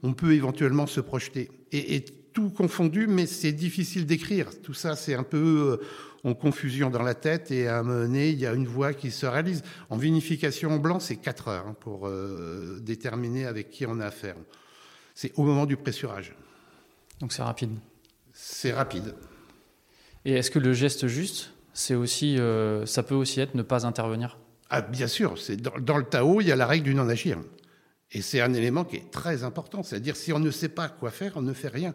On 0.01 0.13
peut 0.13 0.33
éventuellement 0.33 0.87
se 0.87 1.01
projeter. 1.01 1.51
Et, 1.73 1.95
et 1.95 2.05
tout 2.33 2.49
confondu, 2.49 3.07
mais 3.07 3.25
c'est 3.25 3.51
difficile 3.51 4.05
d'écrire. 4.05 4.49
Tout 4.61 4.73
ça, 4.73 4.95
c'est 4.95 5.13
un 5.13 5.23
peu 5.23 5.79
euh, 5.81 5.85
en 6.23 6.33
confusion 6.33 6.89
dans 6.89 7.03
la 7.03 7.13
tête 7.13 7.51
et 7.51 7.67
à 7.67 7.79
un 7.79 7.83
moment 7.83 7.99
donné, 8.01 8.29
il 8.29 8.39
y 8.39 8.45
a 8.45 8.53
une 8.53 8.67
voix 8.67 8.93
qui 8.93 9.11
se 9.11 9.25
réalise. 9.25 9.63
En 9.89 9.97
vinification 9.97 10.71
en 10.71 10.77
blanc, 10.77 10.99
c'est 10.99 11.17
4 11.17 11.47
heures 11.47 11.67
hein, 11.67 11.75
pour 11.79 12.07
euh, 12.07 12.79
déterminer 12.81 13.45
avec 13.45 13.69
qui 13.69 13.85
on 13.85 13.99
a 13.99 14.07
affaire. 14.07 14.35
C'est 15.15 15.31
au 15.37 15.43
moment 15.43 15.65
du 15.65 15.77
pressurage. 15.77 16.33
Donc 17.19 17.33
c'est 17.33 17.43
rapide. 17.43 17.71
C'est 18.33 18.73
rapide. 18.73 19.13
Et 20.25 20.33
est-ce 20.33 20.49
que 20.49 20.59
le 20.59 20.73
geste 20.73 21.07
juste, 21.07 21.51
c'est 21.73 21.95
aussi, 21.95 22.39
euh, 22.39 22.85
ça 22.85 23.03
peut 23.03 23.15
aussi 23.15 23.39
être 23.39 23.55
ne 23.55 23.61
pas 23.61 23.85
intervenir? 23.85 24.37
Ah 24.69 24.81
bien 24.81 25.07
sûr. 25.07 25.37
C'est 25.37 25.57
dans, 25.57 25.77
dans, 25.79 25.97
le 25.97 26.05
Tao, 26.05 26.41
il 26.41 26.47
y 26.47 26.51
a 26.51 26.55
la 26.55 26.65
règle 26.65 26.85
du 26.85 26.95
non 26.95 27.07
agir. 27.09 27.37
Et 28.11 28.21
c'est 28.21 28.41
un 28.41 28.53
élément 28.53 28.85
qui 28.85 28.95
est 28.95 29.11
très 29.11 29.43
important. 29.43 29.83
C'est-à-dire 29.83 30.15
si 30.15 30.31
on 30.33 30.39
ne 30.39 30.51
sait 30.51 30.69
pas 30.69 30.87
quoi 30.87 31.11
faire, 31.11 31.33
on 31.35 31.41
ne 31.41 31.53
fait 31.53 31.67
rien. 31.67 31.93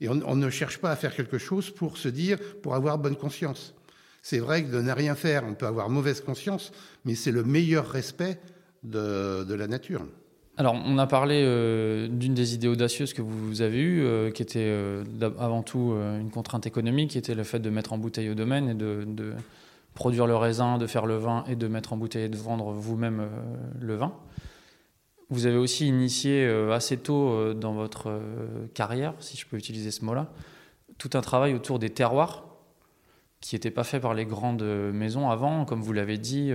Et 0.00 0.08
on, 0.08 0.36
ne 0.36 0.50
cherche 0.50 0.78
pas 0.78 0.90
à 0.90 0.96
faire 0.96 1.14
quelque 1.14 1.38
chose 1.38 1.70
pour 1.70 1.96
se 1.96 2.08
dire, 2.08 2.38
pour 2.62 2.74
avoir 2.74 2.98
bonne 2.98 3.16
conscience. 3.16 3.74
C'est 4.22 4.38
vrai 4.38 4.64
que 4.64 4.70
de 4.70 4.82
ne 4.82 4.92
rien 4.92 5.14
faire, 5.14 5.44
on 5.46 5.54
peut 5.54 5.66
avoir 5.66 5.88
mauvaise 5.88 6.20
conscience, 6.20 6.72
mais 7.04 7.14
c'est 7.14 7.30
le 7.30 7.44
meilleur 7.44 7.88
respect 7.88 8.38
de, 8.82 9.54
la 9.54 9.66
nature. 9.66 10.04
Alors, 10.58 10.74
on 10.74 10.98
a 10.98 11.06
parlé 11.06 11.42
euh, 11.44 12.08
d'une 12.08 12.34
des 12.34 12.54
idées 12.54 12.68
audacieuses 12.68 13.12
que 13.12 13.22
vous 13.22 13.62
avez 13.62 13.78
eues, 13.78 14.02
euh, 14.02 14.30
qui 14.30 14.42
était 14.42 14.58
euh, 14.60 15.04
avant 15.38 15.62
tout 15.62 15.94
une 16.20 16.30
contrainte 16.30 16.66
économique, 16.66 17.10
qui 17.10 17.18
était 17.18 17.34
le 17.34 17.44
fait 17.44 17.58
de 17.58 17.70
mettre 17.70 17.92
en 17.92 17.98
bouteille 17.98 18.30
au 18.30 18.34
domaine 18.34 18.68
et 18.68 18.74
de, 18.74 19.04
de, 19.06 19.32
produire 19.94 20.26
le 20.26 20.36
raisin, 20.36 20.76
de 20.76 20.86
faire 20.86 21.06
le 21.06 21.16
vin 21.16 21.44
et 21.48 21.56
de 21.56 21.68
mettre 21.68 21.94
en 21.94 21.96
bouteille 21.96 22.24
et 22.24 22.28
de 22.28 22.36
vendre 22.36 22.72
vous-même 22.72 23.28
le 23.80 23.94
vin. 23.94 24.12
Vous 25.28 25.46
avez 25.46 25.56
aussi 25.56 25.88
initié 25.88 26.46
euh, 26.46 26.72
assez 26.72 26.96
tôt 26.98 27.30
euh, 27.30 27.52
dans 27.52 27.72
votre 27.72 28.10
euh, 28.10 28.68
carrière, 28.74 29.14
si 29.18 29.36
je 29.36 29.44
peux 29.44 29.56
utiliser 29.56 29.90
ce 29.90 30.04
mot-là, 30.04 30.30
tout 30.98 31.10
un 31.14 31.20
travail 31.20 31.52
autour 31.54 31.80
des 31.80 31.90
terroirs 31.90 32.44
qui 33.40 33.56
n'était 33.56 33.72
pas 33.72 33.82
fait 33.82 33.98
par 33.98 34.14
les 34.14 34.24
grandes 34.24 34.62
maisons 34.62 35.28
avant. 35.28 35.64
Comme 35.64 35.82
vous 35.82 35.92
l'avez 35.92 36.16
dit, 36.16 36.52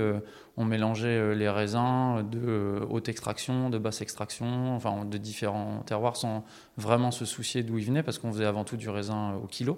on 0.58 0.66
mélangeait 0.66 1.36
les 1.36 1.48
raisins 1.48 2.28
de 2.30 2.82
haute 2.90 3.08
extraction, 3.08 3.70
de 3.70 3.78
basse 3.78 4.02
extraction, 4.02 4.76
enfin 4.76 5.06
de 5.06 5.18
différents 5.18 5.84
terroirs 5.86 6.18
sans 6.18 6.44
vraiment 6.78 7.12
se 7.12 7.24
soucier 7.24 7.62
d'où 7.62 7.78
ils 7.78 7.86
venaient 7.86 8.02
parce 8.04 8.18
qu'on 8.18 8.34
faisait 8.34 8.46
avant 8.46 8.64
tout 8.64 8.78
du 8.78 8.90
raisin 8.90 9.36
au 9.36 9.46
kilo. 9.46 9.78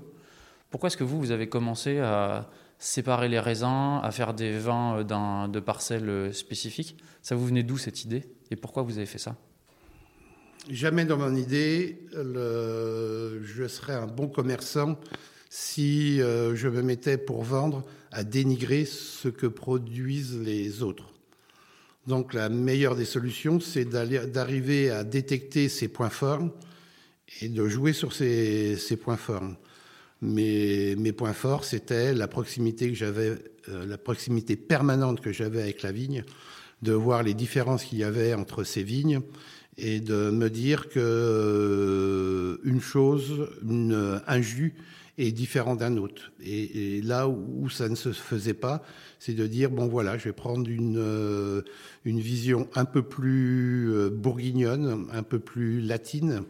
Pourquoi 0.71 0.87
est-ce 0.87 0.97
que 0.97 1.03
vous, 1.03 1.19
vous 1.19 1.31
avez 1.31 1.49
commencé 1.49 1.99
à 1.99 2.49
séparer 2.79 3.27
les 3.27 3.39
raisins, 3.39 3.99
à 4.01 4.09
faire 4.11 4.33
des 4.33 4.57
vins 4.57 5.03
de 5.03 5.59
parcelles 5.59 6.33
spécifiques? 6.33 6.97
Ça 7.21 7.35
vous 7.35 7.45
venait 7.45 7.63
d'où 7.63 7.77
cette 7.77 8.05
idée? 8.05 8.23
Et 8.53 8.55
pourquoi 8.55 8.83
vous 8.83 8.97
avez 8.97 9.07
fait 9.07 9.17
ça? 9.17 9.35
Jamais 10.69 11.05
dans 11.05 11.17
mon 11.17 11.35
idée, 11.35 11.97
je 12.13 13.67
serais 13.67 13.95
un 13.95 14.05
bon 14.05 14.27
commerçant 14.27 14.99
si 15.49 16.21
euh, 16.21 16.55
je 16.55 16.67
me 16.67 16.81
mettais 16.81 17.17
pour 17.17 17.43
vendre 17.43 17.83
à 18.11 18.23
dénigrer 18.23 18.85
ce 18.85 19.27
que 19.27 19.47
produisent 19.47 20.39
les 20.39 20.81
autres. 20.83 21.13
Donc 22.07 22.33
la 22.33 22.49
meilleure 22.49 22.95
des 22.95 23.05
solutions, 23.05 23.59
c'est 23.59 23.85
d'arriver 23.85 24.89
à 24.89 25.03
détecter 25.03 25.67
ces 25.67 25.87
points 25.87 26.09
forts 26.09 26.47
et 27.41 27.49
de 27.49 27.67
jouer 27.67 27.93
sur 27.93 28.13
ces, 28.13 28.77
ces 28.77 28.97
points 28.97 29.17
forts. 29.17 29.43
Mes 30.21 31.11
points 31.11 31.33
forts, 31.33 31.65
c'était 31.65 32.13
la 32.13 32.27
proximité 32.27 32.89
que 32.89 32.95
j'avais, 32.95 33.35
euh, 33.69 33.85
la 33.85 33.97
proximité 33.97 34.55
permanente 34.55 35.21
que 35.21 35.31
j'avais 35.31 35.61
avec 35.61 35.81
la 35.81 35.91
vigne, 35.91 36.23
de 36.83 36.93
voir 36.93 37.23
les 37.23 37.33
différences 37.33 37.85
qu'il 37.85 37.97
y 37.99 38.03
avait 38.03 38.33
entre 38.33 38.63
ces 38.63 38.83
vignes 38.83 39.21
et 39.77 40.01
de 40.01 40.29
me 40.29 40.49
dire 40.49 40.89
que 40.89 40.99
euh, 40.99 42.57
une 42.63 42.81
chose, 42.81 43.49
un 44.27 44.41
jus 44.41 44.75
est 45.17 45.31
différent 45.31 45.75
d'un 45.75 45.97
autre. 45.97 46.31
Et, 46.43 47.01
là 47.01 47.27
où, 47.27 47.69
ça 47.69 47.87
ne 47.87 47.95
se 47.95 48.11
faisait 48.11 48.53
pas, 48.53 48.83
c'est 49.19 49.33
de 49.33 49.47
dire 49.47 49.71
bon 49.71 49.87
voilà, 49.87 50.17
je 50.17 50.25
vais 50.25 50.33
prendre 50.33 50.69
une 50.69 50.97
euh, 50.97 51.61
une 52.03 52.19
vision 52.19 52.67
un 52.75 52.85
peu 52.85 53.01
plus 53.01 53.91
euh, 53.91 54.09
bourguignonne, 54.09 55.07
un 55.11 55.23
peu 55.23 55.39
plus 55.39 55.81
latine. 55.81 56.43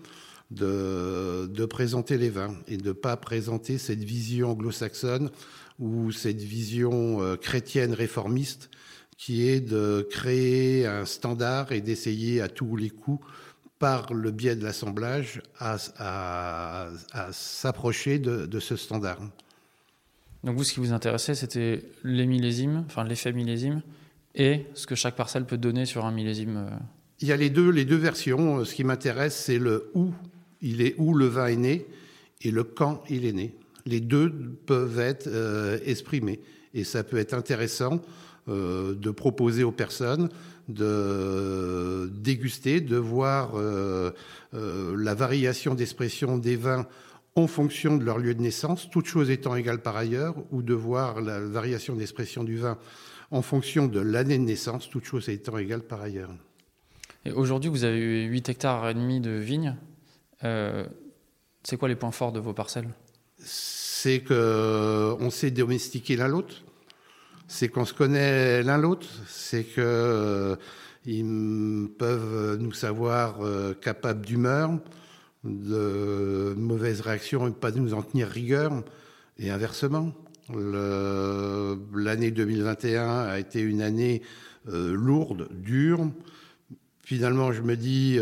De, 0.51 1.47
de 1.47 1.65
présenter 1.65 2.15
les 2.15 2.29
vins 2.29 2.55
et 2.67 2.77
de 2.77 2.91
pas 2.91 3.17
présenter 3.17 3.79
cette 3.79 4.03
vision 4.03 4.51
anglo-saxonne 4.51 5.31
ou 5.79 6.11
cette 6.11 6.41
vision 6.41 7.35
chrétienne 7.41 7.91
réformiste 7.93 8.69
qui 9.17 9.47
est 9.47 9.61
de 9.61 10.07
créer 10.09 10.85
un 10.85 11.05
standard 11.05 11.71
et 11.71 11.81
d'essayer 11.81 12.41
à 12.41 12.47
tous 12.47 12.75
les 12.75 12.89
coups, 12.89 13.25
par 13.83 14.13
le 14.13 14.31
biais 14.31 14.55
de 14.55 14.63
l'assemblage, 14.63 15.41
à, 15.59 16.87
s'approcher 17.33 18.17
de, 18.17 18.59
ce 18.61 18.77
standard. 18.77 19.19
Donc 20.45 20.55
vous, 20.55 20.63
ce 20.63 20.73
qui 20.73 20.79
vous 20.79 20.93
intéressait, 20.93 21.35
c'était 21.35 21.83
les 22.05 22.25
millésimes, 22.25 22.85
enfin 22.85 23.03
l'effet 23.03 23.33
millésime, 23.33 23.81
et 24.35 24.65
ce 24.73 24.87
que 24.87 24.95
chaque 24.95 25.17
parcelle 25.17 25.43
peut 25.43 25.57
donner 25.57 25.85
sur 25.85 26.05
un 26.05 26.11
millésime. 26.11 26.65
Euh. 26.69 26.75
Il 27.19 27.27
y 27.27 27.33
a 27.33 27.35
les 27.35 27.49
deux, 27.49 27.69
les 27.69 27.83
deux 27.83 27.97
versions. 27.97 28.63
Ce 28.63 28.73
qui 28.73 28.85
m'intéresse, 28.85 29.35
c'est 29.35 29.59
le 29.59 29.91
où 29.93 30.13
il 30.61 30.81
est, 30.81 30.95
où 30.97 31.13
le 31.13 31.25
vin 31.25 31.47
est 31.47 31.57
né, 31.57 31.85
et 32.41 32.51
le 32.51 32.63
quand 32.63 33.03
il 33.09 33.25
est 33.25 33.33
né. 33.33 33.53
Les 33.85 33.99
deux 33.99 34.31
peuvent 34.65 34.99
être 34.99 35.27
euh, 35.27 35.77
exprimés, 35.85 36.39
et 36.73 36.85
ça 36.85 37.03
peut 37.03 37.17
être 37.17 37.33
intéressant 37.33 38.01
euh, 38.49 38.93
de 38.93 39.09
proposer 39.09 39.63
aux 39.63 39.71
personnes 39.71 40.27
de 40.67 42.11
déguster, 42.13 42.81
de 42.81 42.97
voir 42.97 43.51
euh, 43.55 44.11
euh, 44.53 44.95
la 44.97 45.13
variation 45.13 45.75
d'expression 45.75 46.37
des 46.37 46.57
vins 46.57 46.85
en 47.35 47.47
fonction 47.47 47.95
de 47.95 48.03
leur 48.03 48.17
lieu 48.17 48.35
de 48.35 48.41
naissance, 48.41 48.89
toutes 48.89 49.05
choses 49.05 49.29
étant 49.29 49.55
égales 49.55 49.81
par 49.81 49.95
ailleurs, 49.95 50.35
ou 50.51 50.61
de 50.61 50.73
voir 50.73 51.21
la 51.21 51.39
variation 51.39 51.95
d'expression 51.95 52.43
du 52.43 52.57
vin 52.57 52.77
en 53.31 53.41
fonction 53.41 53.87
de 53.87 54.01
l'année 54.01 54.37
de 54.37 54.43
naissance, 54.43 54.89
toutes 54.89 55.05
choses 55.05 55.29
étant 55.29 55.57
égales 55.57 55.83
par 55.83 56.01
ailleurs. 56.01 56.31
Et 57.23 57.31
aujourd'hui, 57.31 57.69
vous 57.69 57.85
avez 57.85 58.23
8 58.23 58.49
hectares 58.49 58.89
et 58.89 58.93
demi 58.93 59.21
de 59.21 59.31
vignes. 59.31 59.77
c'est 60.41 61.77
quoi 61.77 61.87
les 61.87 61.95
points 61.95 62.11
forts 62.11 62.33
de 62.33 62.41
vos 62.41 62.53
parcelles? 62.53 62.89
C'est 63.37 64.19
qu'on 64.21 65.29
s'est 65.29 65.51
domestiqué 65.51 66.17
l'un 66.17 66.27
l'autre 66.27 66.63
c'est 67.47 67.69
qu'on 67.69 67.85
se 67.85 67.93
connaît 67.93 68.63
l'un 68.63 68.77
l'autre, 68.77 69.07
c'est 69.27 69.63
que 69.63 69.81
euh, 69.81 70.55
ils 71.05 71.87
peuvent 71.97 72.57
nous 72.59 72.73
savoir 72.73 73.41
euh, 73.41 73.73
capables 73.73 74.25
d'humeur, 74.25 74.71
de 75.43 76.53
mauvaises 76.57 77.01
réactions 77.01 77.47
et 77.47 77.51
pas 77.51 77.71
nous 77.71 77.93
en 77.93 78.01
tenir 78.01 78.27
rigueur, 78.27 78.83
et 79.37 79.49
inversement. 79.49 80.13
L'année 80.53 82.31
2021 82.31 83.19
a 83.19 83.39
été 83.39 83.61
une 83.61 83.81
année 83.81 84.21
euh, 84.69 84.93
lourde, 84.93 85.47
dure. 85.51 86.09
Finalement, 87.03 87.51
je 87.51 87.61
me 87.61 87.75
dis, 87.75 88.17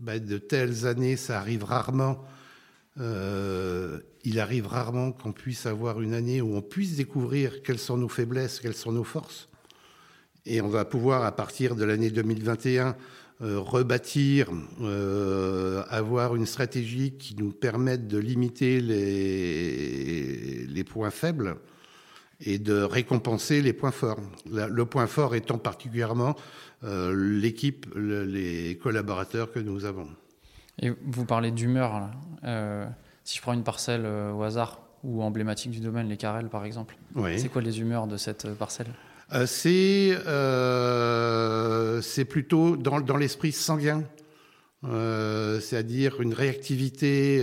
bah, 0.00 0.18
de 0.18 0.38
telles 0.38 0.86
années, 0.86 1.16
ça 1.16 1.38
arrive 1.38 1.64
rarement 1.64 2.22
il 4.24 4.40
arrive 4.40 4.66
rarement 4.66 5.12
qu'on 5.12 5.32
puisse 5.32 5.66
avoir 5.66 6.00
une 6.00 6.14
année 6.14 6.40
où 6.40 6.54
on 6.54 6.62
puisse 6.62 6.96
découvrir 6.96 7.62
quelles 7.62 7.78
sont 7.78 7.96
nos 7.96 8.08
faiblesses, 8.08 8.60
quelles 8.60 8.74
sont 8.74 8.92
nos 8.92 9.04
forces. 9.04 9.48
Et 10.46 10.60
on 10.60 10.68
va 10.68 10.84
pouvoir, 10.84 11.24
à 11.24 11.32
partir 11.32 11.76
de 11.76 11.84
l'année 11.84 12.10
2021, 12.10 12.96
euh, 13.42 13.58
rebâtir, 13.58 14.50
euh, 14.82 15.82
avoir 15.88 16.36
une 16.36 16.46
stratégie 16.46 17.12
qui 17.12 17.36
nous 17.36 17.52
permette 17.52 18.06
de 18.06 18.18
limiter 18.18 18.80
les, 18.80 20.84
points 20.84 21.10
faibles 21.10 21.56
et 22.40 22.58
de 22.58 22.82
récompenser 22.82 23.62
les 23.62 23.72
points 23.72 23.92
forts. 23.92 24.20
Le 24.50 24.84
point 24.84 25.06
fort 25.06 25.34
étant 25.34 25.58
particulièrement 25.58 26.34
l'équipe, 26.82 27.86
les 27.94 28.78
collaborateurs 28.82 29.52
que 29.52 29.58
nous 29.58 29.84
avons. 29.84 30.08
Et 30.80 30.92
vous 31.04 31.24
parlez 31.24 31.50
d'humeur. 31.50 32.10
Euh, 32.44 32.86
si 33.30 33.36
je 33.36 33.42
prends 33.42 33.52
une 33.52 33.62
parcelle 33.62 34.02
euh, 34.06 34.32
au 34.32 34.42
hasard 34.42 34.80
ou 35.04 35.22
emblématique 35.22 35.70
du 35.70 35.78
domaine, 35.78 36.08
les 36.08 36.16
carrels 36.16 36.48
par 36.48 36.64
exemple, 36.64 36.96
c'est 37.36 37.48
quoi 37.48 37.62
les 37.62 37.78
humeurs 37.78 38.08
de 38.08 38.16
cette 38.16 38.46
euh, 38.46 38.54
parcelle? 38.54 38.88
C'est 39.46 40.18
c'est 42.02 42.24
plutôt 42.24 42.76
dans, 42.76 43.00
dans 43.00 43.16
l'esprit 43.16 43.52
sanguin. 43.52 44.02
c'est-à-dire 44.82 46.20
une 46.20 46.34
réactivité, 46.34 47.38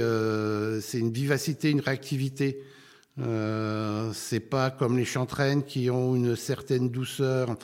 c'est 0.82 1.00
une 1.00 1.14
vivacité, 1.14 1.72
une 1.72 1.80
réactivité. 1.80 2.62
c'est 4.14 4.42
pas 4.42 4.70
comme 4.72 4.98
les 4.98 5.06
chantraines 5.06 5.64
qui 5.64 5.90
ont 5.90 6.18
une 6.18 6.36
certaine 6.36 6.90
douceur 6.90 7.56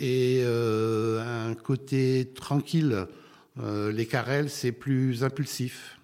et 0.00 0.42
un 0.42 1.54
côté 1.54 2.32
tranquille. 2.34 3.06
Euh, 3.62 3.92
les 3.92 4.06
carrels, 4.06 4.48
c'est 4.48 4.72
plus 4.72 5.24
impulsif. 5.24 5.99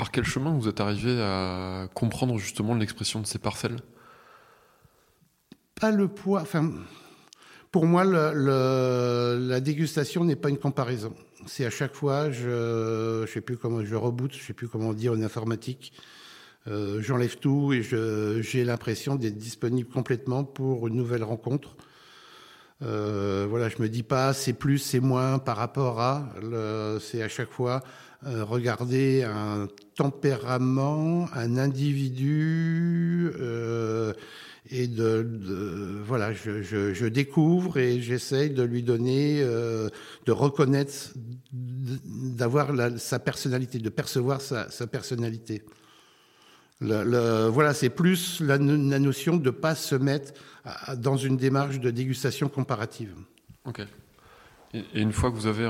Par 0.00 0.10
quel 0.10 0.24
chemin 0.24 0.56
vous 0.56 0.66
êtes 0.66 0.80
arrivé 0.80 1.20
à 1.20 1.86
comprendre 1.92 2.38
justement 2.38 2.74
l'expression 2.74 3.20
de 3.20 3.26
ces 3.26 3.38
parcelles? 3.38 3.76
Pas 5.78 5.90
le 5.90 6.08
poids. 6.08 6.40
Enfin, 6.40 6.72
pour 7.70 7.84
moi, 7.84 8.04
la 8.04 9.60
dégustation 9.60 10.24
n'est 10.24 10.36
pas 10.36 10.48
une 10.48 10.56
comparaison. 10.56 11.14
C'est 11.46 11.66
à 11.66 11.70
chaque 11.70 11.94
fois, 11.94 12.30
je, 12.30 13.24
je 13.26 13.30
sais 13.30 13.42
plus 13.42 13.58
comment, 13.58 13.84
je 13.84 13.94
reboot, 13.94 14.32
je 14.32 14.42
sais 14.42 14.54
plus 14.54 14.68
comment 14.68 14.94
dire 14.94 15.12
en 15.12 15.20
informatique. 15.20 15.92
Euh, 16.66 17.02
j'enlève 17.02 17.36
tout 17.36 17.74
et 17.74 17.82
j'ai 17.82 18.64
l'impression 18.64 19.16
d'être 19.16 19.36
disponible 19.36 19.90
complètement 19.90 20.44
pour 20.44 20.88
une 20.88 20.94
nouvelle 20.94 21.24
rencontre. 21.24 21.76
Euh, 22.80 23.46
voilà, 23.50 23.68
je 23.68 23.76
me 23.82 23.90
dis 23.90 24.02
pas 24.02 24.32
c'est 24.32 24.54
plus, 24.54 24.78
c'est 24.78 25.00
moins 25.00 25.38
par 25.38 25.58
rapport 25.58 26.00
à. 26.00 26.30
C'est 27.00 27.22
à 27.22 27.28
chaque 27.28 27.50
fois 27.50 27.82
euh, 28.26 28.44
regarder 28.44 29.24
un 29.24 29.66
tempérament, 29.94 31.26
un 31.34 31.56
individu. 31.56 33.30
Euh, 33.40 34.12
et 34.70 34.86
de, 34.86 35.26
voilà, 36.04 36.34
je, 36.34 37.06
découvre 37.06 37.78
et 37.78 38.00
j'essaye 38.02 38.50
de 38.50 38.62
lui 38.62 38.82
donner, 38.82 39.40
euh, 39.40 39.88
de 40.26 40.32
reconnaître, 40.32 41.14
d'avoir 41.52 42.72
sa 42.98 43.18
personnalité, 43.18 43.78
de 43.78 43.88
percevoir 43.88 44.42
sa, 44.42 44.86
personnalité. 44.86 45.64
Voilà, 46.80 47.72
c'est 47.74 47.90
plus 47.90 48.40
la, 48.40 48.58
la, 48.58 48.98
notion 48.98 49.38
de 49.38 49.50
pas 49.50 49.74
se 49.74 49.94
mettre 49.94 50.34
dans 50.98 51.16
une 51.16 51.36
démarche 51.36 51.80
de 51.80 51.90
dégustation 51.90 52.48
comparative. 52.48 53.14
Et, 54.74 54.84
une 54.94 55.12
fois 55.12 55.30
que 55.30 55.36
vous 55.36 55.46
avez 55.46 55.68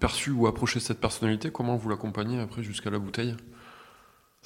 perçu 0.00 0.30
ou 0.30 0.46
approché 0.46 0.80
cette 0.80 1.00
personnalité, 1.00 1.50
comment 1.50 1.76
vous 1.76 1.88
l'accompagnez 1.88 2.40
après 2.40 2.62
jusqu'à 2.62 2.90
la 2.90 2.98
bouteille? 2.98 3.34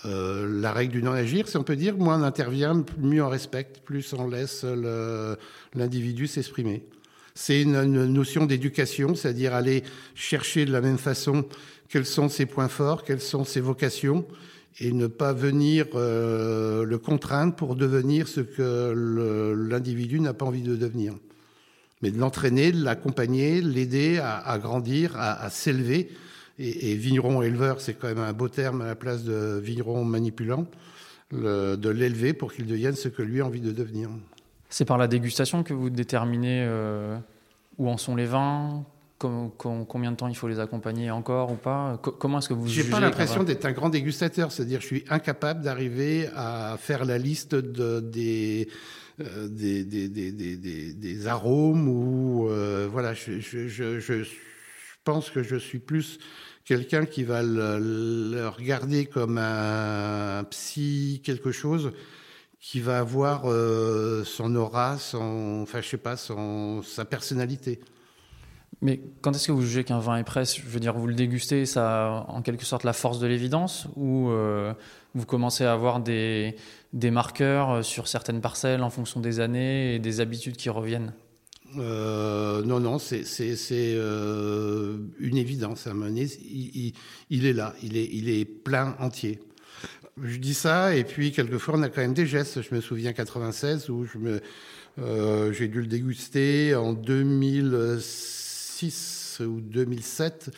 Euh, 0.04 0.60
la 0.60 0.72
règle 0.72 0.92
du 0.92 1.02
non-agir, 1.02 1.48
si 1.48 1.56
on 1.56 1.62
peut 1.62 1.76
dire, 1.76 1.96
moins 1.96 2.20
on 2.20 2.24
intervient, 2.24 2.84
mieux 2.98 3.22
on 3.22 3.28
respecte, 3.28 3.80
plus 3.84 4.12
on 4.14 4.28
laisse 4.28 4.64
l'individu 5.74 6.26
s'exprimer. 6.26 6.84
C'est 7.34 7.62
une, 7.62 7.82
notion 8.06 8.46
d'éducation, 8.46 9.14
c'est-à-dire 9.14 9.54
aller 9.54 9.84
chercher 10.14 10.64
de 10.64 10.72
la 10.72 10.80
même 10.80 10.98
façon 10.98 11.46
quels 11.88 12.06
sont 12.06 12.28
ses 12.28 12.46
points 12.46 12.68
forts, 12.68 13.04
quelles 13.04 13.20
sont 13.20 13.44
ses 13.44 13.60
vocations, 13.60 14.26
et 14.80 14.92
ne 14.92 15.06
pas 15.06 15.32
venir 15.32 15.86
euh, 15.94 16.84
le 16.84 16.98
contraindre 16.98 17.54
pour 17.54 17.76
devenir 17.76 18.28
ce 18.28 18.40
que 18.40 18.92
l'individu 19.68 20.20
n'a 20.20 20.34
pas 20.34 20.46
envie 20.46 20.62
de 20.62 20.76
devenir. 20.76 21.14
Mais 22.02 22.10
de 22.10 22.18
l'entraîner, 22.18 22.72
de 22.72 22.82
l'accompagner, 22.82 23.60
l'aider 23.60 24.18
à, 24.18 24.36
à, 24.38 24.58
grandir, 24.58 25.16
à, 25.16 25.42
à 25.42 25.50
s'élever. 25.50 26.10
Et, 26.58 26.92
et, 26.92 26.94
vigneron 26.94 27.42
éleveur, 27.42 27.80
c'est 27.80 27.94
quand 27.94 28.08
même 28.08 28.18
un 28.18 28.32
beau 28.32 28.48
terme 28.48 28.82
à 28.82 28.86
la 28.86 28.94
place 28.94 29.24
de 29.24 29.58
vigneron 29.62 30.04
manipulant, 30.04 30.66
le, 31.30 31.76
de 31.76 31.88
l'élever 31.88 32.32
pour 32.34 32.52
qu'il 32.52 32.66
devienne 32.66 32.94
ce 32.94 33.08
que 33.08 33.22
lui 33.22 33.40
a 33.40 33.46
envie 33.46 33.60
de 33.60 33.72
devenir. 33.72 34.10
C'est 34.68 34.84
par 34.84 34.98
la 34.98 35.08
dégustation 35.08 35.62
que 35.62 35.74
vous 35.74 35.90
déterminez 35.90 36.64
euh, 36.66 37.16
où 37.78 37.88
en 37.88 37.96
sont 37.96 38.16
les 38.16 38.26
vins, 38.26 38.84
combien 39.18 40.10
de 40.10 40.16
temps 40.16 40.28
il 40.28 40.34
faut 40.34 40.48
les 40.48 40.60
accompagner 40.60 41.10
encore 41.10 41.52
ou 41.52 41.56
pas? 41.56 41.98
Comment 42.02 42.38
est-ce 42.38 42.48
que 42.48 42.54
vous 42.54 42.66
J'ai 42.66 42.84
pas 42.84 43.00
l'impression 43.00 43.44
d'être 43.44 43.64
un 43.64 43.72
grand 43.72 43.88
dégustateur, 43.88 44.52
c'est-à-dire 44.52 44.80
je 44.80 44.86
suis 44.86 45.04
incapable 45.08 45.62
d'arriver 45.62 46.28
à 46.34 46.76
faire 46.78 47.04
la 47.04 47.18
liste 47.18 47.54
de, 47.54 48.00
des, 48.00 48.68
des, 49.48 49.84
des, 49.84 51.26
arômes 51.26 51.88
ou 51.88 52.48
euh, 52.48 52.88
voilà. 52.90 53.14
Je, 53.14 54.24
pense 55.04 55.30
que 55.30 55.42
je 55.42 55.56
suis 55.56 55.78
plus 55.78 56.18
quelqu'un 56.64 57.06
qui 57.06 57.24
va 57.24 57.42
le, 57.42 58.48
regarder 58.48 59.06
comme 59.06 59.38
un 59.38 60.44
psy 60.50 61.20
quelque 61.24 61.52
chose 61.52 61.92
qui 62.60 62.80
va 62.80 62.98
avoir 62.98 63.50
euh, 63.50 64.22
son 64.24 64.54
aura, 64.54 64.96
son, 64.96 65.60
enfin 65.62 65.80
je 65.80 65.88
sais 65.88 65.96
pas, 65.96 66.16
son, 66.16 66.82
sa 66.82 67.04
personnalité. 67.04 67.80
Mais 68.82 69.00
quand 69.20 69.32
est-ce 69.32 69.46
que 69.46 69.52
vous 69.52 69.62
jugez 69.62 69.84
qu'un 69.84 70.00
vin 70.00 70.16
est 70.16 70.24
prêt? 70.24 70.44
Je 70.44 70.62
veux 70.62 70.80
dire, 70.80 70.94
vous 70.94 71.06
le 71.06 71.14
dégustez, 71.14 71.66
ça 71.66 72.06
a 72.06 72.26
en 72.28 72.42
quelque 72.42 72.64
sorte 72.64 72.84
la 72.84 72.92
force 72.92 73.20
de 73.20 73.28
l'évidence 73.28 73.86
Ou 73.96 74.30
euh, 74.30 74.74
vous 75.14 75.24
commencez 75.24 75.64
à 75.64 75.72
avoir 75.72 76.00
des, 76.00 76.56
des 76.92 77.10
marqueurs 77.10 77.70
euh, 77.70 77.82
sur 77.82 78.06
certaines 78.08 78.40
parcelles 78.40 78.82
en 78.82 78.90
fonction 78.90 79.20
des 79.20 79.40
années 79.40 79.94
et 79.94 79.98
des 79.98 80.20
habitudes 80.20 80.56
qui 80.56 80.70
reviennent 80.70 81.12
euh, 81.78 82.62
non, 82.64 82.80
non, 82.80 82.98
c'est 82.98 83.24
euh, 83.72 84.98
une 85.18 85.38
évidence. 85.38 85.86
À 85.86 85.94
il, 85.94 86.28
il, 86.50 86.92
il, 87.30 87.46
est 87.46 87.54
là, 87.54 87.74
il 87.82 87.96
est, 87.96 88.44
plein 88.44 88.94
entier. 88.98 89.40
Je 90.22 90.36
dis 90.36 90.52
ça, 90.52 90.94
et 90.94 91.04
puis 91.04 91.32
quelquefois 91.32 91.76
on 91.78 91.82
a 91.82 91.88
quand 91.88 92.02
même 92.02 92.12
des 92.12 92.26
gestes. 92.26 92.60
Je 92.60 92.74
me 92.74 92.82
souviens 92.82 93.14
96 93.14 93.88
où 93.88 94.06
j'ai 94.06 94.42
dû 95.68 95.80
le 95.80 95.86
déguster 95.86 96.74
en 96.74 96.92
2006 96.92 99.40
ou 99.40 99.62
2007, 99.62 100.50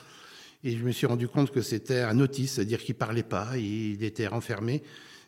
et 0.65 0.77
je 0.77 0.83
me 0.83 0.91
suis 0.91 1.07
rendu 1.07 1.29
compte 1.29 1.53
que 1.53 1.63
c'était 1.63 2.01
un 2.01 2.19
autiste, 2.19 2.57
c'est-à-dire 2.57 2.83
qu'il 2.83 2.97
parlait 2.97 3.23
pas, 3.23 3.57
il 3.57 4.03
était 4.03 4.27
renfermé. 4.27 4.83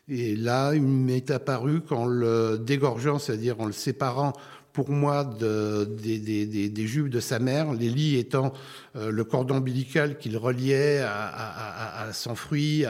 Et 0.09 0.35
là, 0.35 0.73
il 0.73 0.83
m'est 0.83 1.31
apparu 1.31 1.81
qu'en 1.81 2.05
le 2.05 2.57
dégorgeant, 2.57 3.19
c'est-à-dire 3.19 3.59
en 3.59 3.65
le 3.65 3.73
séparant 3.73 4.33
pour 4.77 4.91
moi 4.91 5.23
de, 5.23 5.85
des, 5.85 6.87
jupes 6.87 7.09
de 7.09 7.19
sa 7.19 7.39
mère, 7.39 7.73
les 7.73 7.89
lits 7.89 8.15
étant 8.15 8.53
euh, 8.95 9.09
le 9.09 9.23
cordon 9.23 9.55
ombilical 9.55 10.19
qu'il 10.19 10.37
reliait 10.37 10.99
à, 10.99 12.09
son 12.13 12.35
fruit, 12.35 12.85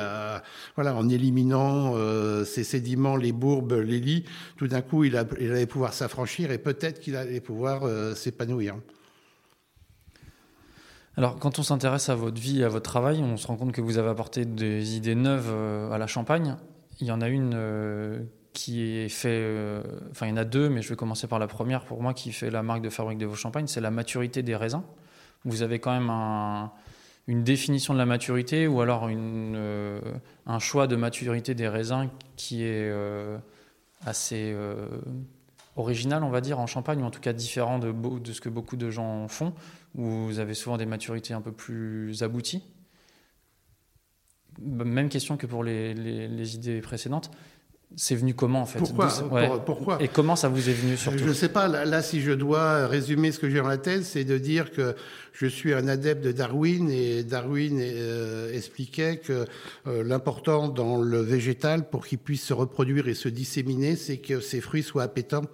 voilà, 0.75 0.93
en 0.93 1.07
éliminant 1.07 1.93
euh, 1.95 2.43
ses 2.43 2.65
sédiments, 2.65 3.15
les 3.15 3.31
bourbes, 3.31 3.71
les 3.71 4.01
lits, 4.01 4.25
tout 4.57 4.67
d'un 4.67 4.81
coup, 4.81 5.05
il, 5.05 5.15
allait 5.15 5.65
pouvoir 5.65 5.93
s'affranchir 5.93 6.51
et 6.51 6.57
peut-être 6.57 6.99
qu'il 6.99 7.15
allait 7.15 7.39
pouvoir 7.39 7.83
euh, 7.83 8.13
s'épanouir. 8.15 8.75
Alors, 11.15 11.39
quand 11.39 11.57
on 11.57 11.63
s'intéresse 11.63 12.09
à 12.09 12.15
votre 12.15 12.39
vie 12.39 12.65
à 12.65 12.69
votre 12.69 12.91
travail, 12.91 13.19
on 13.23 13.37
se 13.37 13.47
rend 13.47 13.55
compte 13.55 13.71
que 13.71 13.81
vous 13.81 13.97
avez 13.97 14.09
apporté 14.09 14.43
des 14.43 14.97
idées 14.97 15.15
neuves 15.15 15.51
à 15.89 15.97
la 15.97 16.05
Champagne. 16.05 16.57
Il 16.99 17.07
y 17.07 17.11
en 17.11 17.21
a 17.21 17.27
une 17.27 18.27
qui 18.57 18.81
est 18.81 19.09
fait, 19.09 19.29
euh, 19.29 19.83
enfin 20.09 20.25
il 20.25 20.29
y 20.29 20.33
en 20.33 20.37
a 20.37 20.43
deux, 20.43 20.67
mais 20.67 20.81
je 20.81 20.89
vais 20.89 20.95
commencer 20.95 21.27
par 21.27 21.37
la 21.37 21.45
première 21.45 21.85
pour 21.85 22.01
moi 22.01 22.15
qui 22.15 22.31
fait 22.31 22.49
la 22.49 22.63
marque 22.63 22.81
de 22.81 22.89
fabrique 22.89 23.19
de 23.19 23.27
vos 23.27 23.35
champagnes, 23.35 23.67
c'est 23.67 23.81
la 23.81 23.91
maturité 23.91 24.41
des 24.41 24.55
raisins. 24.55 24.81
Vous 25.45 25.61
avez 25.61 25.77
quand 25.77 25.91
même 25.91 26.09
une 27.27 27.43
définition 27.43 27.93
de 27.93 27.99
la 27.99 28.07
maturité 28.07 28.65
ou 28.65 28.81
alors 28.81 29.07
euh, 29.11 30.01
un 30.47 30.57
choix 30.57 30.87
de 30.87 30.95
maturité 30.95 31.53
des 31.53 31.67
raisins 31.67 32.09
qui 32.35 32.63
est 32.63 32.89
euh, 32.89 33.37
assez 34.07 34.55
original, 35.75 36.23
on 36.23 36.31
va 36.31 36.41
dire, 36.41 36.59
en 36.59 36.65
champagne, 36.65 37.03
ou 37.03 37.05
en 37.05 37.11
tout 37.11 37.21
cas 37.21 37.33
différent 37.33 37.77
de, 37.77 37.91
de 37.91 38.33
ce 38.33 38.41
que 38.41 38.49
beaucoup 38.49 38.75
de 38.75 38.89
gens 38.89 39.27
font, 39.27 39.53
où 39.93 40.03
vous 40.03 40.39
avez 40.39 40.55
souvent 40.55 40.77
des 40.77 40.87
maturités 40.87 41.35
un 41.35 41.41
peu 41.41 41.51
plus 41.51 42.23
abouties. 42.23 42.63
Même 44.61 45.09
question 45.09 45.37
que 45.37 45.45
pour 45.45 45.63
les, 45.63 45.93
les 45.93 46.55
idées 46.55 46.81
précédentes. 46.81 47.31
C'est 47.95 48.15
venu 48.15 48.33
comment 48.33 48.61
en 48.61 48.65
fait 48.65 48.79
Pourquoi, 48.79 49.97
Et 50.01 50.09
comment 50.09 50.35
ça 50.35 50.49
vous 50.49 50.69
est 50.69 50.73
venu 50.73 50.97
surtout 50.97 51.19
Je 51.19 51.23
ne 51.23 51.33
sais 51.33 51.47
pas. 51.47 51.67
Là, 51.69 52.01
si 52.01 52.19
je 52.19 52.33
dois 52.33 52.85
résumer 52.85 53.31
ce 53.31 53.39
que 53.39 53.49
j'ai 53.49 53.59
dans 53.59 53.67
la 53.67 53.77
tête, 53.77 54.03
c'est 54.03 54.25
de 54.25 54.37
dire 54.37 54.71
que 54.71 54.93
je 55.31 55.47
suis 55.47 55.73
un 55.73 55.87
adepte 55.87 56.21
de 56.21 56.33
Darwin 56.33 56.89
et 56.89 57.23
Darwin 57.23 57.79
euh, 57.81 58.53
expliquait 58.53 59.17
que 59.17 59.45
euh, 59.87 60.03
l'important 60.03 60.67
dans 60.67 60.97
le 60.97 61.21
végétal 61.21 61.89
pour 61.89 62.05
qu'il 62.05 62.17
puisse 62.17 62.43
se 62.43 62.53
reproduire 62.53 63.07
et 63.07 63.13
se 63.13 63.29
disséminer, 63.29 63.95
c'est 63.95 64.17
que 64.17 64.41
ses 64.41 64.59
fruits 64.59 64.83
soient 64.83 65.03
appétants 65.03 65.45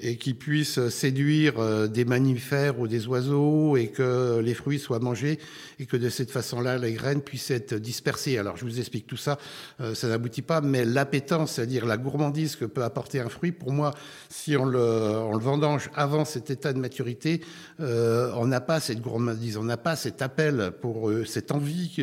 et 0.00 0.16
qui 0.16 0.34
puisse 0.34 0.88
séduire 0.88 1.58
euh, 1.58 1.86
des 1.88 2.04
mammifères 2.04 2.78
ou 2.78 2.86
des 2.86 3.06
oiseaux 3.06 3.76
et 3.76 3.88
que 3.88 4.40
les 4.40 4.54
fruits 4.54 4.78
soient 4.78 5.00
mangés 5.00 5.38
et 5.78 5.86
que 5.86 5.96
de 5.96 6.08
cette 6.08 6.30
façon-là, 6.30 6.78
les 6.78 6.92
graines 6.92 7.20
puissent 7.20 7.50
être 7.50 7.74
dispersées. 7.74 8.38
Alors, 8.38 8.56
je 8.56 8.64
vous 8.64 8.78
explique 8.78 9.06
tout 9.06 9.16
ça, 9.16 9.38
euh, 9.80 9.94
ça 9.94 10.08
n'aboutit 10.08 10.42
pas, 10.42 10.60
mais 10.60 10.84
l'appétence, 10.84 11.52
c'est-à-dire 11.52 11.86
la 11.86 11.96
gourmandise 11.96 12.56
que 12.56 12.64
peut 12.64 12.84
apporter 12.84 13.20
un 13.20 13.28
fruit, 13.28 13.52
pour 13.52 13.72
moi, 13.72 13.92
si 14.28 14.56
on 14.56 14.64
le, 14.64 14.78
on 14.78 15.32
le 15.32 15.42
vendange 15.42 15.90
avant 15.94 16.24
cet 16.24 16.50
état 16.50 16.72
de 16.72 16.78
maturité, 16.78 17.40
euh, 17.80 18.32
on 18.36 18.46
n'a 18.46 18.60
pas 18.60 18.80
cette 18.80 19.00
gourmandise, 19.00 19.56
on 19.56 19.64
n'a 19.64 19.76
pas 19.76 19.96
cet 19.96 20.22
appel 20.22 20.72
pour 20.80 21.10
cette 21.26 21.52
envie 21.52 21.96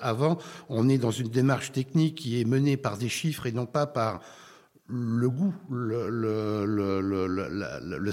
avant. 0.00 0.38
On 0.68 0.88
est 0.88 0.98
dans 0.98 1.10
une 1.10 1.28
démarche 1.28 1.72
technique 1.72 2.16
qui 2.16 2.40
est 2.40 2.44
menée 2.44 2.76
par 2.76 2.98
des 2.98 3.08
chiffres 3.08 3.46
et 3.46 3.52
non 3.52 3.66
pas 3.66 3.86
par 3.86 4.20
le 4.88 5.28
goût, 5.28 5.54
le, 5.70 6.12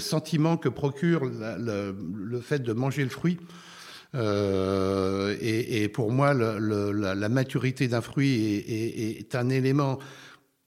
sentiment 0.00 0.56
que 0.56 0.68
procure 0.68 1.24
le, 1.24 2.40
fait 2.40 2.60
de 2.60 2.72
manger 2.72 3.04
le 3.04 3.10
fruit. 3.10 3.38
Euh, 4.14 5.36
et, 5.40 5.88
pour 5.88 6.12
moi, 6.12 6.34
la, 6.34 7.28
maturité 7.28 7.88
d'un 7.88 8.00
fruit 8.00 8.64
est, 8.66 9.34
un 9.34 9.48
élément 9.48 9.98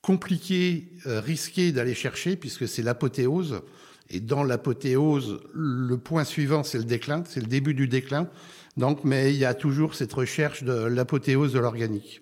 compliqué, 0.01 0.91
euh, 1.05 1.19
risqué 1.19 1.71
d'aller 1.71 1.93
chercher, 1.93 2.35
puisque 2.37 2.67
c'est 2.67 2.81
l'apothéose. 2.83 3.61
Et 4.09 4.21
dans 4.21 4.43
l'apothéose, 4.43 5.41
le 5.53 5.97
point 5.97 6.23
suivant, 6.23 6.63
c'est 6.63 6.77
le 6.77 6.85
déclin, 6.85 7.23
c'est 7.27 7.41
le 7.41 7.47
début 7.47 7.73
du 7.73 7.89
déclin. 7.89 8.29
Donc, 8.77 9.03
mais 9.03 9.33
il 9.33 9.37
y 9.37 9.45
a 9.45 9.53
toujours 9.53 9.95
cette 9.95 10.13
recherche 10.13 10.63
de 10.63 10.71
l'apothéose 10.71 11.51
de 11.51 11.59
l'organique. 11.59 12.21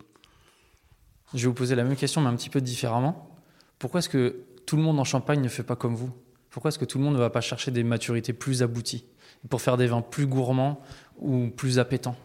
Je 1.36 1.42
vais 1.42 1.48
vous 1.48 1.54
poser 1.54 1.76
la 1.76 1.84
même 1.84 1.96
question, 1.96 2.22
mais 2.22 2.30
un 2.30 2.36
petit 2.36 2.50
peu 2.50 2.62
différemment. 2.62 3.35
Pourquoi 3.80 4.00
est-ce 4.00 4.10
que 4.10 4.44
tout 4.66 4.78
le 4.78 4.84
monde 4.84 5.00
en 5.00 5.04
Champagne 5.04 5.42
ne 5.42 5.48
fait 5.48 5.64
pas 5.64 5.76
comme 5.76 5.96
vous? 5.96 6.12
Pourquoi 6.50 6.70
est-ce 6.70 6.80
que 6.80 6.86
tout 6.86 6.98
le 6.98 7.04
monde 7.04 7.16
ne 7.16 7.20
va 7.20 7.30
pas 7.30 7.42
chercher 7.42 7.72
des 7.72 7.84
maturités 7.84 8.34
plus 8.34 8.64
abouties 8.64 9.06
pour 9.50 9.62
faire 9.62 9.78
des 9.78 9.88
vins 9.88 10.02
plus 10.02 10.26
gourmands 10.26 10.82
ou 11.18 11.50
plus 11.50 11.80
appétants? 11.80 12.16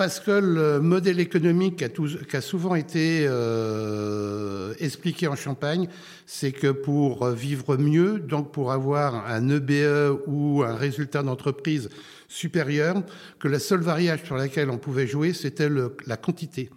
Parce 0.00 0.18
que 0.18 0.30
le 0.30 0.80
modèle 0.80 1.20
économique 1.20 1.76
qui 1.76 2.36
a, 2.36 2.40
souvent 2.40 2.74
été 2.74 3.26
euh, 3.28 4.72
expliqué 4.78 5.28
en 5.28 5.36
Champagne, 5.36 5.88
c'est 6.24 6.52
que 6.52 6.68
pour 6.68 7.28
vivre 7.28 7.76
mieux, 7.76 8.18
donc 8.18 8.50
pour 8.50 8.72
avoir 8.72 9.26
un 9.26 9.46
EBE 9.50 9.70
e 9.70 10.22
ou 10.26 10.62
un 10.62 10.74
résultat 10.74 11.22
d'entreprise 11.22 11.90
supérieur, 12.28 13.02
que 13.38 13.48
la 13.48 13.58
seule 13.58 13.82
variable 13.82 14.22
sur 14.24 14.36
laquelle 14.36 14.70
on 14.70 14.78
pouvait 14.78 15.06
jouer, 15.06 15.34
c'était 15.34 15.68
la 16.06 16.16
quantité, 16.16 16.70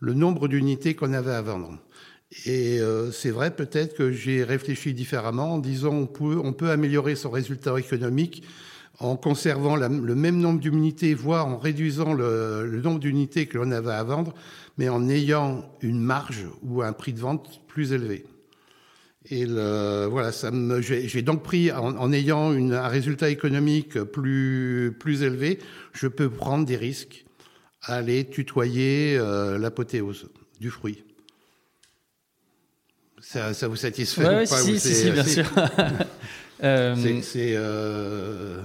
le 0.00 0.12
nombre 0.12 0.46
d'unités 0.46 0.94
qu'on 0.94 1.14
avait 1.14 1.32
à 1.32 1.40
vendre. 1.40 1.78
Et 2.44 2.78
euh, 2.80 3.10
c'est 3.10 3.30
vrai, 3.30 3.54
peut-être 3.54 3.96
que 3.96 4.12
j'ai 4.12 4.44
réfléchi 4.44 4.92
différemment 4.92 5.54
en 5.54 5.58
disant 5.58 5.94
on 5.94 6.06
peut, 6.52 6.70
améliorer 6.70 7.16
son 7.16 7.30
résultat 7.30 7.78
économique 7.78 8.44
en 9.00 9.16
conservant 9.16 9.76
le 9.76 10.14
même 10.14 10.38
nombre 10.38 10.60
d'unités, 10.60 11.14
voire 11.14 11.46
en 11.46 11.56
réduisant 11.56 12.14
le, 12.14 12.80
nombre 12.82 12.98
d'unités 12.98 13.46
que 13.46 13.56
l'on 13.56 13.70
avait 13.70 13.92
à 13.92 14.02
vendre, 14.02 14.34
mais 14.76 14.88
en 14.88 15.08
ayant 15.08 15.72
une 15.82 16.00
marge 16.00 16.46
ou 16.62 16.82
un 16.82 16.92
prix 16.92 17.12
de 17.12 17.20
vente 17.20 17.60
plus 17.68 17.92
élevé. 17.92 18.26
Et 19.30 19.46
le, 19.46 20.06
voilà, 20.10 20.32
ça 20.32 20.50
me, 20.50 20.80
j'ai 20.80 21.22
donc 21.22 21.44
pris 21.44 21.70
en, 21.70 22.12
ayant 22.12 22.50
un 22.52 22.88
résultat 22.88 23.30
économique 23.30 24.00
plus 24.02 24.96
plus 24.98 25.22
élevé, 25.22 25.60
je 25.92 26.08
peux 26.08 26.28
prendre 26.28 26.64
des 26.64 26.76
risques, 26.76 27.24
aller 27.82 28.24
tutoyer 28.24 29.16
euh, 29.16 29.58
l'apothéose 29.58 30.28
du 30.60 30.70
fruit. 30.70 31.04
Ça, 33.28 33.52
ça 33.52 33.68
vous 33.68 33.76
satisfait 33.76 34.26
ouais, 34.26 34.46
ou 34.46 34.48
pas 34.48 34.56
si, 34.56 34.80
si, 34.80 34.94
si, 34.94 35.10
bien 35.10 35.22
sûr. 35.22 35.44
euh, 36.64 37.20
c'est. 37.20 37.52
Euh... 37.56 38.62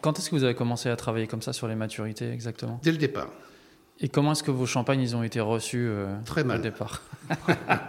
Quand 0.00 0.16
est-ce 0.16 0.30
que 0.30 0.36
vous 0.36 0.44
avez 0.44 0.54
commencé 0.54 0.88
à 0.88 0.94
travailler 0.94 1.26
comme 1.26 1.42
ça 1.42 1.52
sur 1.52 1.66
les 1.66 1.74
maturités 1.74 2.30
exactement? 2.30 2.78
Dès 2.84 2.92
le 2.92 2.98
départ. 2.98 3.32
Et 3.98 4.08
comment 4.08 4.30
est-ce 4.30 4.44
que 4.44 4.52
vos 4.52 4.66
champagnes 4.66 5.00
ils 5.00 5.16
ont 5.16 5.24
été 5.24 5.40
reçus 5.40 5.88
euh, 5.88 6.14
Très 6.24 6.44
mal. 6.44 6.60
Au 6.60 6.62
départ? 6.62 7.02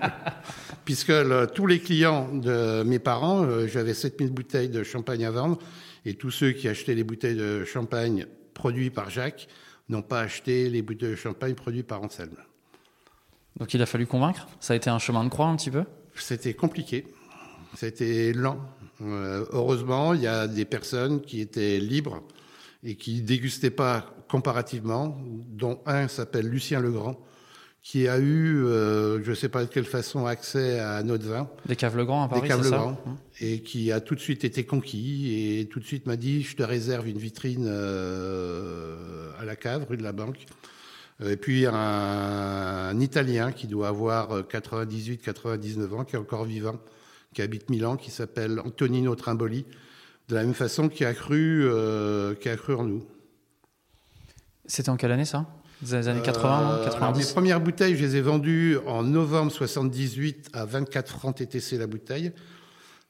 Puisque 0.86 1.10
le, 1.10 1.45
tous 1.45 1.67
les 1.67 1.80
clients 1.80 2.34
de 2.34 2.82
mes 2.82 2.98
parents, 2.98 3.43
euh, 3.43 3.67
j'avais 3.67 3.93
7000 3.93 4.32
bouteilles 4.32 4.69
de 4.69 4.82
champagne 4.82 5.24
à 5.24 5.30
vendre, 5.30 5.60
et 6.04 6.15
tous 6.15 6.32
ceux 6.32 6.54
qui 6.54 6.67
achetaient 6.67 6.95
les 6.95 7.04
bouteilles 7.04 7.38
de 7.38 7.63
champagne 7.63 8.26
produits 8.56 8.89
par 8.89 9.12
Jacques 9.12 9.48
n'ont 9.89 10.02
pas 10.02 10.21
acheté 10.21 10.67
les 10.67 10.82
bouteilles 10.82 11.12
de 11.12 11.15
champagne 11.15 11.54
produits 11.54 11.84
par 11.84 12.02
Anselme. 12.02 12.38
Donc 13.59 13.73
il 13.73 13.81
a 13.81 13.85
fallu 13.85 14.05
convaincre 14.05 14.47
Ça 14.59 14.73
a 14.73 14.75
été 14.75 14.89
un 14.89 14.99
chemin 14.99 15.23
de 15.23 15.29
croix 15.29 15.47
un 15.47 15.55
petit 15.55 15.71
peu? 15.71 15.83
C'était 16.15 16.53
compliqué. 16.53 17.05
C'était 17.75 18.33
lent. 18.33 18.59
Euh, 19.01 19.45
heureusement, 19.51 20.13
il 20.13 20.21
y 20.21 20.27
a 20.27 20.47
des 20.47 20.65
personnes 20.65 21.21
qui 21.21 21.41
étaient 21.41 21.79
libres 21.79 22.23
et 22.83 22.95
qui 22.95 23.21
dégustaient 23.21 23.71
pas 23.71 24.13
comparativement, 24.29 25.17
dont 25.49 25.79
un 25.85 26.07
s'appelle 26.07 26.47
Lucien 26.47 26.79
Legrand, 26.79 27.19
qui 27.81 28.07
a 28.07 28.17
eu, 28.17 28.63
euh, 28.65 29.23
je 29.23 29.29
ne 29.29 29.35
sais 29.35 29.49
pas 29.49 29.63
de 29.63 29.69
quelle 29.69 29.85
façon, 29.85 30.25
accès 30.25 30.79
à 30.79 31.03
notre 31.03 31.25
vin. 31.27 31.49
Des 31.67 31.75
caves 31.75 31.97
Legrand 31.97 32.23
à 32.23 32.27
Paris, 32.27 32.41
Des 32.41 32.47
caves 32.47 32.63
Legrand, 32.63 32.91
mmh. 32.91 33.15
et 33.41 33.61
qui 33.61 33.91
a 33.91 33.99
tout 33.99 34.15
de 34.15 34.19
suite 34.19 34.43
été 34.43 34.65
conquis 34.65 35.59
et 35.59 35.67
tout 35.67 35.79
de 35.79 35.85
suite 35.85 36.07
m'a 36.07 36.15
dit, 36.15 36.41
je 36.41 36.55
te 36.55 36.63
réserve 36.63 37.07
une 37.07 37.17
vitrine 37.17 37.65
euh, 37.67 39.29
à 39.39 39.45
la 39.45 39.55
cave, 39.55 39.85
rue 39.89 39.97
de 39.97 40.03
la 40.03 40.13
Banque. 40.13 40.45
Euh, 41.21 41.32
et 41.32 41.38
puis 41.38 41.65
un, 41.65 41.73
un 41.73 42.99
Italien 42.99 43.51
qui 43.51 43.67
doit 43.67 43.88
avoir 43.88 44.41
98-99 44.41 45.80
euh, 45.80 45.95
ans, 45.95 46.04
qui 46.04 46.15
est 46.15 46.19
encore 46.19 46.45
vivant, 46.45 46.80
qui 47.34 47.41
habite 47.41 47.69
Milan, 47.69 47.97
qui 47.97 48.12
s'appelle 48.12 48.60
Antonino 48.60 49.15
Trimboli, 49.15 49.65
de 50.30 50.36
la 50.36 50.43
même 50.43 50.54
façon 50.54 50.89
qui 50.89 51.06
a 51.06 51.13
cru, 51.13 51.69
qui 52.41 52.49
a 52.49 52.56
cru 52.56 52.73
en 52.73 52.84
nous. 52.84 53.06
C'était 54.65 54.89
en 54.89 54.97
quelle 54.97 55.12
année 55.12 55.25
ça? 55.25 55.45
Les 55.84 56.08
années 56.08 56.21
80, 56.21 56.82
90 56.86 57.19
Mes 57.19 57.34
premières 57.34 57.62
bouteilles, 57.62 57.95
je 57.95 58.04
les 58.04 58.15
ai 58.15 58.21
vendues 58.21 58.78
en 58.88 59.04
novembre 59.04 59.51
78 59.51 60.49
à 60.54 60.65
24 60.65 61.12
francs 61.12 61.36
TTC 61.36 61.78
la 61.78 61.86
bouteille. 61.86 62.32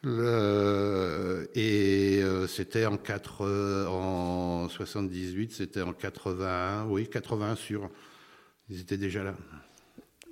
Le, 0.07 1.49
et 1.55 2.21
euh, 2.21 2.45
c'était 2.45 2.85
en, 2.85 2.95
4, 2.95 3.41
euh, 3.41 3.87
en 3.87 4.69
78, 4.69 5.51
c'était 5.51 5.81
en 5.81 5.93
81, 5.93 6.85
oui, 6.85 7.09
81 7.09 7.55
sur. 7.55 7.89
Ils 8.69 8.81
étaient 8.81 8.97
déjà 8.97 9.23
là. 9.23 9.33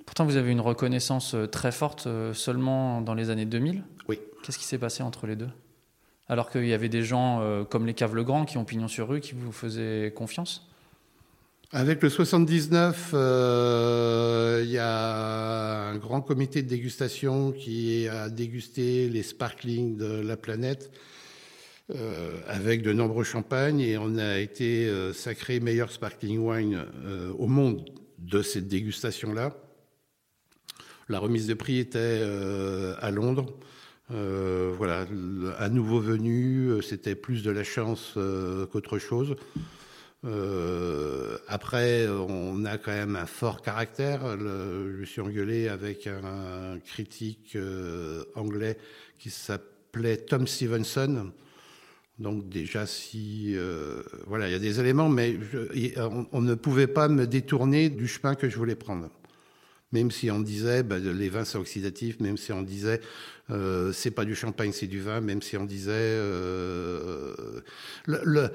Pourtant, 0.06 0.26
vous 0.26 0.36
avez 0.36 0.52
une 0.52 0.60
reconnaissance 0.60 1.34
euh, 1.34 1.46
très 1.46 1.72
forte 1.72 2.06
seulement 2.34 3.00
dans 3.00 3.14
les 3.14 3.30
années 3.30 3.46
2000. 3.46 3.82
Oui. 4.08 4.20
Qu'est-ce 4.44 4.58
qui 4.58 4.64
s'est 4.64 4.78
passé 4.78 5.02
entre 5.02 5.26
les 5.26 5.34
deux? 5.34 5.50
Alors 6.28 6.50
qu'il 6.50 6.66
y 6.66 6.72
avait 6.72 6.88
des 6.88 7.02
gens 7.02 7.64
comme 7.68 7.84
les 7.84 7.92
Caves 7.92 8.14
Legrand 8.14 8.46
qui 8.46 8.56
ont 8.56 8.64
pignon 8.64 8.88
sur 8.88 9.08
rue, 9.08 9.20
qui 9.20 9.34
vous 9.34 9.52
faisaient 9.52 10.10
confiance? 10.16 10.70
Avec 11.74 12.04
le 12.04 12.08
79, 12.08 13.10
euh, 13.14 14.62
il 14.64 14.70
y 14.70 14.78
a 14.78 15.88
un 15.88 15.96
grand 15.96 16.20
comité 16.20 16.62
de 16.62 16.68
dégustation 16.68 17.50
qui 17.50 18.06
a 18.06 18.28
dégusté 18.28 19.08
les 19.08 19.24
sparklings 19.24 19.96
de 19.96 20.20
la 20.20 20.36
planète 20.36 20.92
euh, 21.92 22.38
avec 22.46 22.82
de 22.82 22.92
nombreux 22.92 23.24
champagnes 23.24 23.80
et 23.80 23.98
on 23.98 24.18
a 24.18 24.38
été 24.38 24.86
euh, 24.86 25.12
sacré 25.12 25.58
meilleur 25.58 25.90
sparkling 25.90 26.38
wine 26.38 26.86
au 27.36 27.48
monde 27.48 27.90
de 28.18 28.40
cette 28.40 28.68
dégustation-là. 28.68 29.56
La 31.08 31.18
remise 31.18 31.48
de 31.48 31.54
prix 31.54 31.78
était 31.78 32.22
à 33.00 33.10
Londres. 33.10 33.52
voilà, 34.10 35.06
à 35.58 35.68
nouveau 35.70 35.98
venu, 35.98 36.80
c'était 36.82 37.16
plus 37.16 37.42
de 37.42 37.50
la 37.50 37.64
chance 37.64 38.16
qu'autre 38.70 38.98
chose. 38.98 39.34
Euh, 40.24 41.36
après, 41.48 42.08
on 42.08 42.64
a 42.64 42.78
quand 42.78 42.92
même 42.92 43.16
un 43.16 43.26
fort 43.26 43.60
caractère. 43.62 44.38
je 44.38 45.00
me 45.00 45.04
suis 45.04 45.20
engueulé 45.20 45.68
avec 45.68 46.06
un, 46.06 46.78
critique 46.80 47.56
euh, 47.56 48.24
anglais 48.34 48.78
qui 49.18 49.30
s'appelait 49.30 50.16
Tom 50.18 50.46
Stevenson. 50.46 51.30
Donc 52.18 52.48
déjà, 52.48 52.86
si 52.86 53.54
euh, 53.56 54.02
voilà, 54.26 54.48
il 54.48 54.52
y 54.52 54.54
a 54.54 54.60
des 54.60 54.80
éléments, 54.80 55.08
mais 55.08 55.36
on, 56.32 56.40
ne 56.40 56.54
pouvait 56.54 56.86
pas 56.86 57.08
me 57.08 57.26
détourner 57.26 57.90
du 57.90 58.06
chemin 58.06 58.34
que 58.34 58.48
je 58.48 58.56
voulais 58.56 58.76
prendre. 58.76 59.10
Même 59.94 60.10
si 60.10 60.30
on 60.30 60.40
disait 60.40 60.82
bah, 60.82 60.98
les 60.98 61.28
vins 61.30 61.46
sont 61.46 61.60
oxydatifs, 61.60 62.20
même 62.20 62.36
si 62.36 62.52
on 62.52 62.62
disait 62.62 63.00
c'est 63.92 64.10
pas 64.10 64.24
du 64.24 64.34
champagne, 64.34 64.72
c'est 64.72 64.86
du 64.86 65.00
vin, 65.00 65.20
même 65.20 65.40
si 65.40 65.56
on 65.56 65.64
disait 65.64 66.18
le 68.06 68.50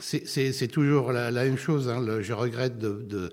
c'est 0.00 0.68
toujours 0.68 1.12
la, 1.12 1.30
même 1.30 1.58
chose. 1.58 1.88
Hein. 1.88 2.04
je 2.20 2.32
regrette 2.32 2.78
de, 2.78 3.30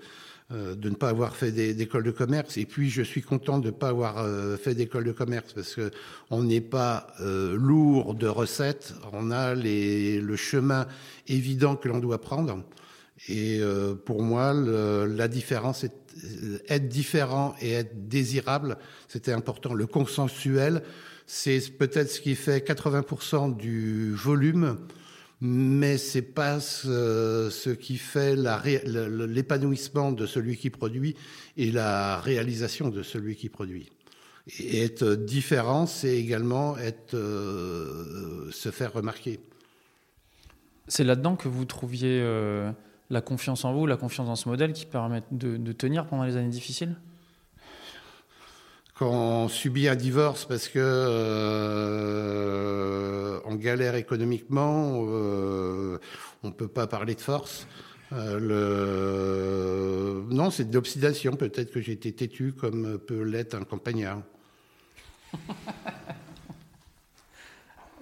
euh, 0.52 0.74
de, 0.74 0.90
ne 0.90 0.94
pas 0.94 1.08
avoir 1.08 1.34
fait 1.34 1.52
d'école 1.52 2.02
de 2.02 2.10
commerce. 2.10 2.58
Et 2.58 2.66
puis, 2.66 2.90
je 2.90 3.00
suis 3.00 3.22
content 3.22 3.58
de 3.58 3.68
ne 3.68 3.70
pas 3.70 3.88
avoir 3.88 4.18
euh, 4.18 4.58
fait 4.58 4.74
d'école 4.74 5.04
de 5.04 5.12
commerce 5.12 5.54
parce 5.54 5.74
que 5.74 5.90
on 6.30 6.42
n'est 6.42 6.60
pas 6.60 7.06
euh, 7.20 7.56
lourd 7.56 8.14
de 8.14 8.26
recettes. 8.26 8.94
On 9.12 9.30
a 9.30 9.54
le 9.54 10.36
chemin 10.36 10.86
évident 11.28 11.76
que 11.76 11.88
l'on 11.88 11.98
doit 11.98 12.20
prendre. 12.20 12.62
Et 13.28 13.60
pour 14.04 14.22
moi, 14.22 14.52
la 14.52 15.28
différence, 15.28 15.84
est, 15.84 15.92
être 16.68 16.88
différent 16.88 17.54
et 17.60 17.72
être 17.72 18.08
désirable, 18.08 18.76
c'était 19.08 19.32
important. 19.32 19.72
Le 19.72 19.86
consensuel, 19.86 20.82
c'est 21.26 21.60
peut-être 21.78 22.10
ce 22.10 22.20
qui 22.20 22.34
fait 22.34 22.66
80% 22.66 23.56
du 23.56 24.12
volume 24.14 24.78
mais 25.46 25.98
c'est 25.98 26.22
pas 26.22 26.58
ce, 26.58 27.70
qui 27.74 27.98
fait 27.98 28.34
l'épanouissement 28.34 30.10
de 30.10 30.24
celui 30.24 30.56
qui 30.56 30.70
produit 30.70 31.16
et 31.58 31.70
la 31.70 32.18
réalisation 32.18 32.88
de 32.88 33.02
celui 33.02 33.36
qui 33.36 33.50
produit. 33.50 33.90
Et 34.58 34.82
être 34.82 35.14
différent, 35.14 35.86
c'est 35.86 36.16
également 36.16 36.78
être, 36.78 37.14
euh, 37.14 38.50
se 38.52 38.70
faire 38.70 38.94
remarquer. 38.94 39.40
C'est 40.88 41.04
là-dedans 41.04 41.36
que 41.36 41.48
vous 41.48 41.66
trouviez 41.66 42.20
euh, 42.22 42.70
la 43.14 43.22
confiance 43.22 43.64
en 43.64 43.72
vous, 43.72 43.86
la 43.86 43.96
confiance 43.96 44.26
dans 44.26 44.36
ce 44.36 44.48
modèle 44.48 44.72
qui 44.72 44.84
permet 44.84 45.22
de 45.30 45.72
tenir 45.72 46.06
pendant 46.06 46.24
les 46.24 46.36
années 46.36 46.48
difficiles? 46.48 46.96
Quand 48.96 49.10
on 49.10 49.48
subit 49.48 49.88
un 49.88 49.96
divorce 49.96 50.44
parce 50.44 50.68
que 50.68 50.78
euh, 50.78 51.00
on 53.44 53.56
galère 53.56 53.96
économiquement, 53.96 55.04
euh, 55.08 55.98
on 56.44 56.52
peut 56.52 56.68
pas 56.68 56.86
parler 56.86 57.16
de 57.16 57.20
force. 57.20 57.66
Euh, 58.12 58.38
le... 58.38 60.22
Non, 60.32 60.50
c'est 60.50 60.70
de. 60.70 60.78
Peut-être 60.78 61.72
que 61.72 61.80
j'ai 61.80 61.90
été 61.90 62.12
têtu 62.12 62.52
comme 62.52 63.00
peut 63.00 63.22
l'être 63.22 63.56
un 63.56 63.64
campagnard. 63.64 64.22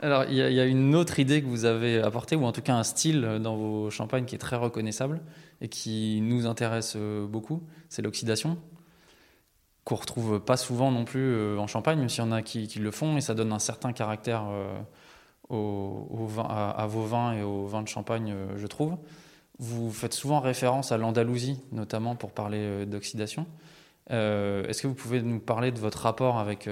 Alors, 0.03 0.25
il 0.25 0.35
y, 0.35 0.61
a 0.61 0.65
une 0.65 0.95
autre 0.95 1.21
idée 1.21 1.41
que 1.43 1.47
vous 1.47 1.65
avez 1.65 2.03
apportée, 2.03 2.37
ou 2.37 2.45
en 2.45 2.53
tout 2.53 2.61
cas 2.61 2.75
un 2.75 2.83
style 2.83 3.38
dans 3.41 3.57
vos 3.57 3.88
champagnes 3.88 4.25
qui 4.25 4.35
est 4.35 4.38
très 4.38 4.57
reconnaissable 4.57 5.21
et 5.61 5.69
qui 5.69 6.21
nous 6.23 6.47
intéresse 6.47 6.97
beaucoup, 6.97 7.62
c'est 7.88 8.03
l'oxydation 8.03 8.59
qu'on 9.85 9.97
retrouve 9.97 10.41
pas 10.41 10.57
souvent 10.57 10.91
non 10.91 11.05
plus 11.05 11.35
euh, 11.35 11.59
en 11.59 11.67
Champagne, 11.67 11.99
même 11.99 12.09
s'il 12.09 12.25
y 12.25 12.27
en 12.27 12.33
a 12.33 12.43
qui, 12.43 12.69
le 12.79 12.91
font, 12.91 13.17
et 13.17 13.21
ça 13.21 13.35
donne 13.35 13.53
un 13.53 13.59
certain 13.59 13.93
caractère 13.93 14.45
euh, 14.49 14.79
au, 15.49 16.27
vin, 16.27 16.45
à, 16.45 16.87
vos 16.87 17.03
vins 17.03 17.35
et 17.35 17.43
aux 17.43 17.67
vins 17.67 17.83
de 17.83 17.88
Champagne, 17.88 18.33
euh, 18.33 18.57
je 18.57 18.67
trouve. 18.67 18.97
Vous 19.59 19.91
faites 19.91 20.15
souvent 20.15 20.41
référence 20.41 20.93
à 20.93 20.99
l'Andalousie, 20.99 21.61
notamment 21.73 22.17
pour 22.17 22.33
parler 22.33 22.87
d'oxydation. 22.87 23.47
Est-ce 24.11 24.83
que 24.83 24.87
vous 24.87 24.95
pouvez 24.95 25.23
nous 25.23 25.41
parler 25.41 25.73
de 25.73 25.79
votre 25.79 25.99
rapport 25.99 26.38
avec, 26.38 26.69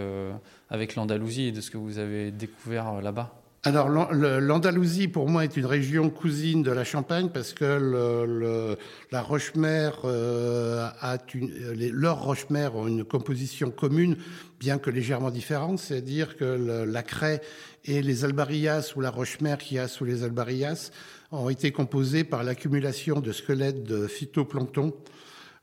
avec 0.69 0.95
l'Andalousie 0.95 1.49
et 1.49 1.53
de 1.53 1.61
ce 1.61 1.71
que 1.71 1.79
vous 1.79 1.99
avez 1.99 2.31
découvert 2.31 3.01
là-bas? 3.01 3.41
Alors 3.63 3.91
l'Andalousie 3.91 5.07
pour 5.07 5.29
moi 5.29 5.45
est 5.45 5.55
une 5.55 5.67
région 5.67 6.09
cousine 6.09 6.63
de 6.63 6.71
la 6.71 6.83
Champagne 6.83 7.29
parce 7.29 7.53
que 7.53 8.79
la 9.13 9.21
Rochemer 9.21 9.91
euh, 10.05 10.89
a 10.99 11.19
une, 11.35 11.51
leurs 11.93 12.23
Rochemer 12.23 12.71
ont 12.73 12.89
une 12.89 13.05
composition 13.05 13.71
commune 13.71 14.17
bien 14.59 14.79
que 14.79 14.89
légèrement 14.89 15.31
différente, 15.31 15.79
c'est-à-dire 15.79 16.39
que 16.39 16.87
la 16.87 17.03
craie 17.03 17.43
et 17.85 18.01
les 18.01 18.25
albarias 18.25 18.95
ou 18.97 19.03
la 19.03 19.11
Rochemer 19.11 19.57
qui 19.59 19.79
a 19.79 19.89
sous 19.89 20.07
les 20.07 20.25
albarias 20.25 20.91
ont 21.31 21.51
été 21.51 21.71
composés 21.71 22.25
par 22.25 22.45
l'accumulation 22.45 23.21
de 23.21 23.31
squelettes 23.31 23.83
de 23.83 24.07
phytoplancton. 24.07 24.95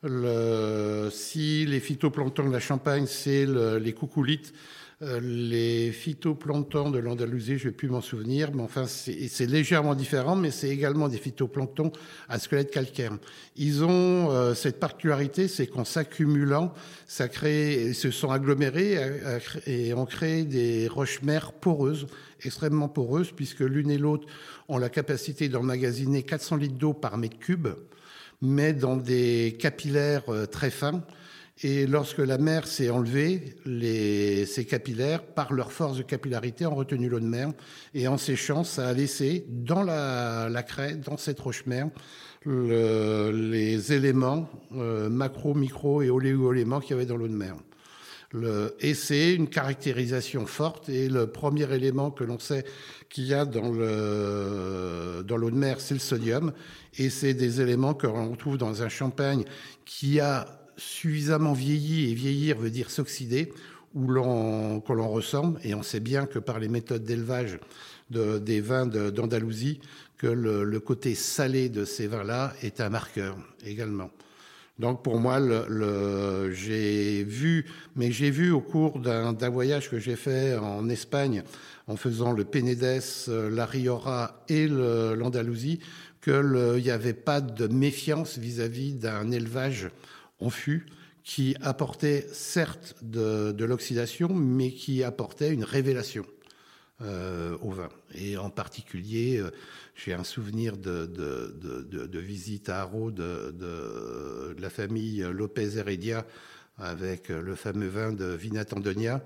Si 0.03 1.65
les 1.65 1.79
phytoplanctons 1.79 2.47
de 2.47 2.53
la 2.53 2.59
Champagne 2.59 3.05
c'est 3.07 3.45
les 3.45 3.93
coucoulites 3.93 4.53
euh, 5.03 5.19
les 5.21 5.91
phytoplanctons 5.91 6.89
de 6.89 6.97
l'Andalousie, 6.97 7.59
je 7.59 7.65
ne 7.65 7.69
vais 7.69 7.75
plus 7.75 7.87
m'en 7.87 8.01
souvenir, 8.01 8.49
mais 8.55 8.63
enfin, 8.63 8.87
c'est 8.87 9.45
légèrement 9.45 9.93
différent, 9.93 10.35
mais 10.35 10.49
c'est 10.49 10.69
également 10.69 11.07
des 11.07 11.19
phytoplanctons 11.19 11.91
à 12.29 12.39
squelette 12.39 12.71
calcaire. 12.71 13.15
Ils 13.55 13.83
ont 13.83 14.31
euh, 14.31 14.55
cette 14.55 14.79
particularité, 14.79 15.47
c'est 15.47 15.67
qu'en 15.67 15.85
s'accumulant, 15.85 16.73
ça 17.05 17.27
crée, 17.27 17.89
ils 17.89 17.95
se 17.95 18.09
sont 18.09 18.31
agglomérés 18.31 18.97
et 19.67 19.93
ont 19.93 20.07
créé 20.07 20.45
des 20.45 20.87
roches 20.87 21.21
mères 21.21 21.53
poreuses, 21.53 22.07
extrêmement 22.43 22.89
poreuses, 22.89 23.31
puisque 23.31 23.59
l'une 23.59 23.91
et 23.91 23.99
l'autre 23.99 24.27
ont 24.67 24.79
la 24.79 24.89
capacité 24.89 25.47
d'emmagasiner 25.47 26.23
400 26.23 26.55
litres 26.55 26.77
d'eau 26.77 26.93
par 26.93 27.19
mètre 27.19 27.37
cube, 27.37 27.67
mais 28.41 28.73
dans 28.73 28.97
des 28.97 29.57
capillaires 29.59 30.29
euh, 30.29 30.45
très 30.45 30.69
fins 30.69 31.03
et 31.63 31.87
lorsque 31.87 32.19
la 32.19 32.37
mer 32.37 32.67
s'est 32.67 32.91
enlevée, 32.91 33.55
les, 33.65 34.45
ces 34.45 34.65
capillaires, 34.65 35.23
par 35.23 35.53
leur 35.53 35.71
force 35.71 35.97
de 35.97 36.03
capillarité, 36.03 36.67
ont 36.67 36.75
retenu 36.75 37.09
l'eau 37.09 37.19
de 37.19 37.25
mer. 37.25 37.51
Et 37.95 38.07
en 38.07 38.17
séchant, 38.17 38.63
ça 38.63 38.87
a 38.87 38.93
laissé 38.93 39.43
dans 39.49 39.81
la, 39.81 40.49
la 40.49 40.61
craie, 40.61 40.95
dans 40.95 41.17
cette 41.17 41.39
roche-mer, 41.39 41.89
le, 42.45 43.31
les 43.31 43.91
éléments 43.91 44.47
euh, 44.73 45.09
macro, 45.09 45.55
micro 45.55 46.03
et 46.03 46.11
oléo-éléments 46.11 46.79
qu'il 46.79 46.91
y 46.91 46.93
avait 46.93 47.07
dans 47.07 47.17
l'eau 47.17 47.27
de 47.27 47.33
mer. 47.33 47.55
Et 48.81 48.93
c'est 48.93 49.33
une 49.33 49.47
caractérisation 49.47 50.45
forte. 50.45 50.89
Et 50.89 51.09
le 51.09 51.27
premier 51.27 51.73
élément 51.73 52.11
que 52.11 52.23
l'on 52.23 52.39
sait 52.39 52.65
qu'il 53.09 53.25
y 53.25 53.33
a 53.33 53.45
dans 53.45 53.71
le 53.71 55.23
dans 55.25 55.37
l'eau 55.37 55.51
de 55.51 55.55
mer, 55.55 55.79
c'est 55.79 55.93
le 55.93 55.99
sodium. 55.99 56.53
Et 56.97 57.09
c'est 57.09 57.33
des 57.33 57.61
éléments 57.61 57.93
que 57.93 58.07
l'on 58.07 58.31
retrouve 58.31 58.57
dans 58.57 58.83
un 58.83 58.89
champagne 58.89 59.45
qui 59.85 60.19
a 60.19 60.57
suffisamment 60.77 61.53
vieilli, 61.53 62.11
et 62.11 62.13
vieillir 62.13 62.57
veut 62.57 62.69
dire 62.69 62.91
s'oxyder, 62.91 63.51
où 63.93 64.07
l'on, 64.07 64.79
que 64.79 64.93
l'on 64.93 65.09
ressemble, 65.09 65.59
et 65.63 65.73
on 65.73 65.83
sait 65.83 65.99
bien 65.99 66.25
que 66.25 66.39
par 66.39 66.59
les 66.59 66.67
méthodes 66.67 67.03
d'élevage 67.03 67.59
de, 68.11 68.37
des 68.37 68.61
vins 68.61 68.85
d'Andalousie, 68.85 69.79
que 70.17 70.27
le, 70.27 70.79
côté 70.79 71.15
salé 71.15 71.69
de 71.69 71.85
ces 71.85 72.07
vins-là 72.07 72.53
est 72.61 72.81
un 72.81 72.89
marqueur 72.89 73.37
également. 73.65 74.09
Donc 74.79 75.03
pour 75.03 75.19
moi, 75.19 75.39
le, 75.39 76.51
j'ai 76.51 77.23
vu, 77.23 77.65
mais 77.95 78.11
j'ai 78.11 78.29
vu 78.29 78.51
au 78.51 78.61
cours 78.61 78.99
d'un 78.99 79.49
voyage 79.49 79.89
que 79.89 79.99
j'ai 79.99 80.15
fait 80.15 80.55
en 80.55 80.87
Espagne 80.89 81.43
en 81.87 81.95
faisant 81.95 82.31
le 82.31 82.43
Penedès, 82.43 83.27
la 83.27 83.65
Riora 83.65 84.43
et 84.49 84.67
l'Andalousie, 84.67 85.79
qu'il 86.23 86.81
n'y 86.83 86.91
avait 86.91 87.13
pas 87.13 87.41
de 87.41 87.67
méfiance 87.67 88.37
vis-à-vis 88.37 88.93
d'un 88.93 89.31
élevage 89.31 89.89
en 90.39 90.49
fût 90.49 90.85
qui 91.23 91.55
apportait 91.61 92.25
certes 92.31 92.95
de, 93.01 93.65
l'oxydation, 93.65 94.29
mais 94.29 94.71
qui 94.71 95.03
apportait 95.03 95.53
une 95.53 95.65
révélation 95.65 96.25
euh, 97.03 97.55
au 97.61 97.69
vin. 97.69 97.89
Et 98.15 98.37
en 98.37 98.49
particulier, 98.49 99.37
euh, 99.37 99.51
j'ai 99.93 100.15
un 100.15 100.23
souvenir 100.23 100.77
de, 100.77 101.05
de, 101.05 102.19
visite 102.19 102.69
à 102.69 102.81
Haro 102.81 103.11
de, 103.11 104.55
la 104.57 104.69
famille 104.71 105.19
Lopez 105.31 105.77
Heredia 105.77 106.25
avec 106.79 107.29
le 107.29 107.53
fameux 107.53 107.87
vin 107.87 108.13
de 108.13 108.25
Vinat 108.25 108.65
Andonia, 108.75 109.21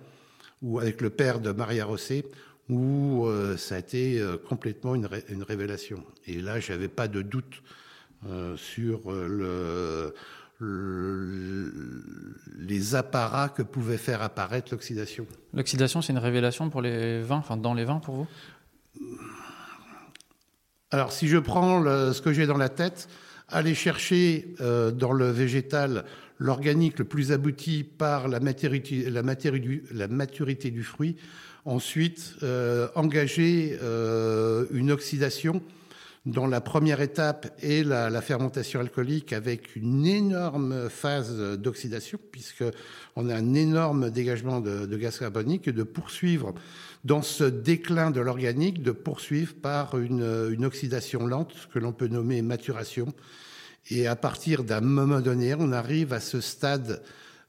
ou 0.61 0.79
avec 0.79 0.99
le 0.99 1.09
père 1.09 1.39
de 1.39 1.53
Maria 1.53 1.85
Rosset, 1.85 2.25
où 2.67 3.25
euh, 3.25 3.55
ça 3.55 3.75
a 3.75 3.79
été 3.79 4.21
complètement 4.49 4.93
une, 4.93 5.07
révélation. 5.07 6.03
Et 6.27 6.41
là, 6.41 6.59
j'avais 6.59 6.89
pas 6.89 7.07
de 7.07 7.21
doute 7.21 7.63
sur 8.57 9.09
les 12.59 12.95
apparats 12.95 13.49
que 13.49 13.61
pouvait 13.61 13.97
faire 13.97 14.21
apparaître 14.21 14.69
l'oxydation. 14.71 15.25
L'oxydation, 15.53 16.01
c'est 16.01 16.13
une 16.13 16.19
révélation 16.19 16.69
pour 16.69 16.81
les 16.81 17.21
vins, 17.21 17.37
enfin 17.37 17.57
dans 17.57 17.73
les 17.73 17.85
vins 17.85 17.99
pour 17.99 18.15
vous? 18.15 18.27
Alors, 20.91 21.11
si 21.11 21.27
je 21.27 21.37
prends 21.37 21.83
ce 21.83 22.21
que 22.21 22.33
j'ai 22.33 22.45
dans 22.45 22.57
la 22.57 22.69
tête, 22.69 23.07
aller 23.47 23.73
chercher 23.73 24.55
dans 24.59 25.13
le 25.13 25.31
végétal 25.31 26.05
l'organique 26.37 26.99
le 26.99 27.05
plus 27.05 27.31
abouti 27.31 27.83
par 27.83 28.27
la 28.27 28.39
maturité, 28.39 29.09
la 29.09 30.07
maturité 30.07 30.69
du 30.69 30.83
fruit, 30.83 31.17
Ensuite, 31.65 32.33
euh, 32.41 32.87
engager 32.95 33.77
euh, 33.83 34.65
une 34.71 34.91
oxydation 34.91 35.61
dont 36.25 36.47
la 36.47 36.61
première 36.61 37.01
étape 37.01 37.47
est 37.63 37.83
la, 37.83 38.21
fermentation 38.21 38.79
alcoolique 38.79 39.33
avec 39.33 39.75
une 39.75 40.05
énorme 40.05 40.89
phase 40.89 41.35
d'oxydation, 41.57 42.19
puisqu'on 42.31 43.29
a 43.29 43.35
un 43.35 43.53
énorme 43.53 44.11
dégagement 44.11 44.59
de, 44.59 44.97
gaz 44.97 45.17
carbonique, 45.17 45.67
et 45.67 45.71
de 45.71 45.83
poursuivre 45.83 46.53
dans 47.03 47.23
ce 47.23 47.43
déclin 47.43 48.11
de 48.11 48.21
l'organique, 48.21 48.83
de 48.83 48.91
poursuivre 48.91 49.55
par 49.55 49.97
une, 49.97 50.49
une 50.51 50.65
oxydation 50.65 51.25
lente, 51.25 51.53
que 51.73 51.79
l'on 51.79 51.93
peut 51.93 52.07
nommer 52.07 52.43
maturation. 52.43 53.11
Et 53.89 54.05
à 54.05 54.15
partir 54.15 54.63
d'un 54.63 54.81
moment 54.81 55.21
donné, 55.21 55.55
on 55.57 55.71
arrive 55.71 56.13
à 56.13 56.19
ce 56.19 56.39
stade 56.39 57.01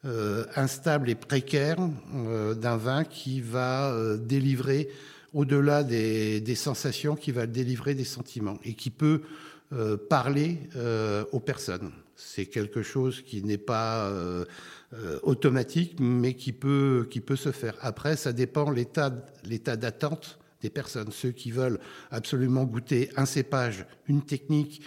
euh, 0.05 0.45
instable 0.57 1.11
et 1.11 1.15
précaire 1.15 1.77
euh, 2.13 2.55
d'un 2.55 2.77
vin 2.77 3.05
qui 3.05 3.41
va 3.41 3.93
euh, 3.93 4.17
délivrer 4.17 4.89
au-delà 5.33 5.83
des, 5.83 6.55
sensations, 6.55 7.17
qui 7.17 7.33
va 7.33 7.47
délivrer 7.47 7.95
des 7.95 8.05
sentiments 8.05 8.59
et 8.65 8.75
qui 8.75 8.91
peut 8.91 9.23
parler 10.11 10.59
aux 11.33 11.41
personnes. 11.41 11.93
C'est 12.15 12.47
quelque 12.47 12.83
chose 12.83 13.23
qui 13.23 13.43
n'est 13.43 13.59
pas 13.59 14.13
automatique, 15.23 15.97
mais 16.01 16.35
qui 16.35 16.53
peut, 16.53 17.07
se 17.37 17.53
faire. 17.53 17.75
Après, 17.81 18.17
ça 18.17 18.33
dépend 18.33 18.71
l'état, 18.71 19.13
l'état 19.45 19.77
d'attente 19.77 20.39
des 20.61 20.71
personnes. 20.71 21.11
Ceux 21.11 21.33
qui 21.33 21.51
veulent 21.51 21.81
absolument 22.11 22.65
goûter 22.65 23.11
un 23.17 23.27
cépage, 23.27 23.87
une 24.09 24.23
technique, 24.23 24.83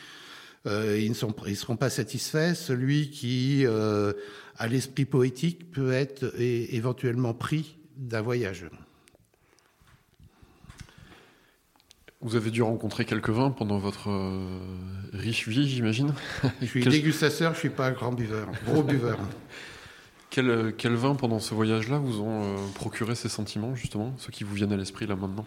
ils 0.66 1.10
ne 1.10 1.14
seront 1.56 1.78
pas 1.78 1.90
satisfaits. 1.90 2.54
Celui 2.54 3.10
qui 3.10 3.66
à 3.66 4.68
l'esprit 4.68 5.06
poétique 5.06 5.72
peut 5.72 5.92
être 5.92 6.40
éventuellement 6.40 7.34
pris 7.34 7.78
d'un 7.98 8.22
voyage. 8.22 8.68
Vous 12.22 12.36
avez 12.36 12.50
dû 12.50 12.62
rencontrer 12.64 13.06
quelques 13.06 13.30
vins 13.30 13.52
pendant 13.52 13.78
votre 13.78 14.10
euh, 14.10 14.60
riche 15.14 15.48
vie, 15.48 15.68
j'imagine 15.70 16.14
Je 16.62 16.66
suis 16.66 16.84
dégustateur, 16.84 17.52
je 17.52 17.58
ne 17.58 17.60
suis 17.60 17.70
pas 17.70 17.88
un 17.88 17.92
grand 17.92 18.12
buveur, 18.12 18.48
gros 18.66 18.84
buveur. 18.84 19.20
Quel, 20.30 20.74
quel, 20.78 20.96
vin 20.96 21.16
pendant 21.16 21.40
ce 21.40 21.54
voyage-là 21.54 21.98
vous 21.98 22.22
ont 22.22 22.44
euh, 22.44 22.58
procuré 22.74 23.16
ces 23.16 23.30
sentiments, 23.30 23.76
justement, 23.76 24.14
ceux 24.18 24.32
qui 24.32 24.44
vous 24.44 24.56
viennent 24.56 24.74
à 24.74 24.78
l'esprit 24.78 25.08
là 25.08 25.16
maintenant? 25.16 25.46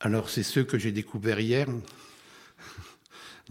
Alors, 0.00 0.30
c'est 0.30 0.42
ceux 0.42 0.64
que 0.64 0.78
j'ai 0.78 0.92
découverts 0.92 1.40
hier. 1.40 1.66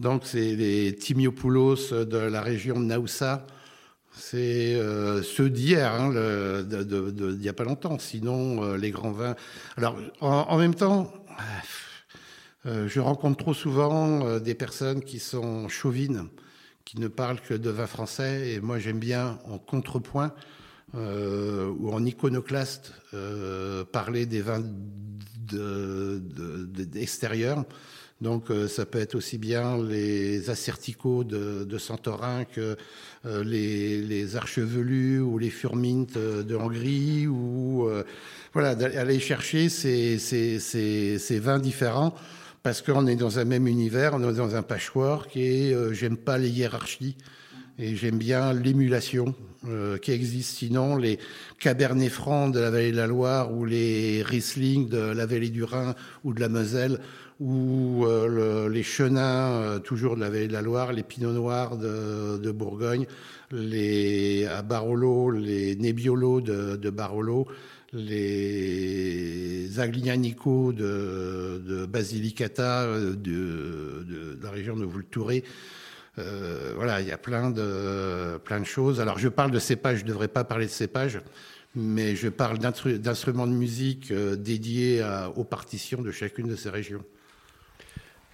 Donc, 0.00 0.22
c'est 0.24 0.56
les 0.56 0.94
Timiopoulos 0.94 2.04
de 2.04 2.16
la 2.16 2.40
région 2.40 2.78
de 2.78 2.84
Naoussa. 2.84 3.46
C'est 4.18 4.74
euh, 4.74 5.22
ceux 5.22 5.50
d'hier, 5.50 5.92
hein, 5.92 6.10
il 6.10 7.38
n'y 7.38 7.48
a 7.48 7.52
pas 7.52 7.64
longtemps. 7.64 7.98
Sinon, 7.98 8.64
euh, 8.64 8.78
les 8.78 8.90
grands 8.90 9.12
vins. 9.12 9.36
Alors, 9.76 9.98
en, 10.20 10.56
même 10.56 10.74
temps, 10.74 11.12
euh, 12.64 12.88
je 12.88 12.98
rencontre 12.98 13.36
trop 13.36 13.52
souvent 13.52 14.40
des 14.40 14.54
personnes 14.54 15.02
qui 15.02 15.18
sont 15.18 15.68
chauvines, 15.68 16.28
qui 16.86 16.98
ne 16.98 17.08
parlent 17.08 17.40
que 17.40 17.52
de 17.52 17.68
vin 17.68 17.86
français. 17.86 18.52
Et 18.52 18.60
moi, 18.60 18.78
j'aime 18.78 18.98
bien, 18.98 19.38
en 19.44 19.58
contrepoint 19.58 20.32
ou 20.94 21.92
en 21.92 22.04
iconoclaste, 22.06 22.94
parler 23.92 24.24
des 24.24 24.40
vins 24.40 24.62
d'extérieur. 25.52 27.58
De, 27.58 27.64
donc 28.20 28.50
euh, 28.50 28.66
ça 28.66 28.86
peut 28.86 28.98
être 28.98 29.14
aussi 29.14 29.36
bien 29.36 29.82
les 29.82 30.48
asserticaux 30.48 31.22
de, 31.22 31.78
Santorin 31.78 32.44
que 32.44 32.76
euh, 33.26 33.44
les, 33.44 34.36
archevelus 34.36 35.20
ou 35.20 35.38
les 35.38 35.50
furmintes 35.50 36.16
de 36.16 36.56
Hongrie 36.56 37.26
ou 37.26 37.86
euh, 37.86 38.04
voilà 38.54 38.74
d'aller 38.74 39.20
chercher 39.20 39.68
ces, 39.68 41.40
vins 41.42 41.58
différents 41.58 42.14
parce 42.62 42.80
qu'on 42.80 43.06
est 43.06 43.16
dans 43.16 43.38
un 43.38 43.44
même 43.44 43.68
univers, 43.68 44.14
on 44.14 44.28
est 44.28 44.34
dans 44.34 44.56
un 44.56 44.62
patchwork 44.62 45.36
et 45.36 45.74
j'aime 45.92 46.16
pas 46.16 46.38
les 46.38 46.48
hiérarchies 46.48 47.16
et 47.78 47.94
j'aime 47.94 48.18
bien 48.18 48.52
l'émulation 48.54 49.34
qui 50.02 50.10
existe. 50.10 50.56
Sinon, 50.56 50.96
les 50.96 51.18
Cabernet 51.60 52.10
Franc 52.10 52.48
de 52.48 52.58
la 52.58 52.70
vallée 52.70 52.90
de 52.90 52.96
la 52.96 53.06
Loire 53.06 53.52
ou 53.52 53.64
les 53.64 54.22
Riesling 54.22 54.88
de 54.88 54.98
la 54.98 55.26
vallée 55.26 55.50
du 55.50 55.62
Rhin 55.62 55.94
ou 56.24 56.32
de 56.32 56.40
la 56.40 56.48
Moselle 56.48 56.98
ou 57.40 58.06
euh, 58.06 58.68
les 58.68 58.82
chenins, 58.82 59.50
euh, 59.50 59.78
toujours 59.78 60.16
de 60.16 60.20
la 60.20 60.30
vallée 60.30 60.48
de 60.48 60.52
la 60.52 60.62
Loire, 60.62 60.92
les 60.92 61.02
pinots 61.02 61.32
noirs 61.32 61.76
de, 61.76 62.50
Bourgogne, 62.50 63.06
les, 63.50 64.46
à 64.46 64.62
Barolo, 64.62 65.30
les 65.30 65.76
Nebbiolo 65.76 66.40
de, 66.40 66.90
Barolo, 66.90 67.46
les 67.92 69.78
Aglianico 69.78 70.72
de, 70.72 71.86
Basilicata, 71.86 72.84
euh, 72.84 73.10
de, 73.10 74.04
de, 74.08 74.38
la 74.42 74.50
région 74.50 74.76
de 74.76 74.86
Vulturé. 74.86 75.44
Euh, 76.18 76.72
voilà, 76.74 77.02
il 77.02 77.08
y 77.08 77.12
a 77.12 77.18
plein 77.18 77.50
de, 77.50 78.38
plein 78.38 78.60
de 78.60 78.64
choses. 78.64 79.02
Alors, 79.02 79.18
je 79.18 79.28
parle 79.28 79.50
de 79.50 79.58
cépages, 79.58 79.98
je 79.98 80.04
ne 80.04 80.08
devrais 80.08 80.28
pas 80.28 80.44
parler 80.44 80.64
de 80.64 80.70
cépages, 80.70 81.20
mais 81.74 82.16
je 82.16 82.30
parle 82.30 82.58
d'instruments 82.58 83.46
de 83.46 83.52
musique 83.52 84.10
dédiés 84.10 85.06
aux 85.36 85.44
partitions 85.44 86.00
de 86.00 86.10
chacune 86.10 86.48
de 86.48 86.56
ces 86.56 86.70
régions. 86.70 87.04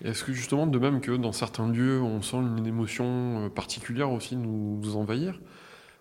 Est-ce 0.04 0.24
que 0.24 0.32
justement, 0.32 0.66
de 0.66 0.78
même 0.78 1.00
que 1.00 1.12
dans 1.12 1.30
certains 1.32 1.68
lieux, 1.68 2.02
on 2.02 2.22
sent 2.22 2.38
une 2.38 2.66
émotion 2.66 3.46
euh, 3.46 3.48
particulière 3.48 4.10
aussi 4.10 4.34
nous, 4.36 4.96
envahir 4.96 5.38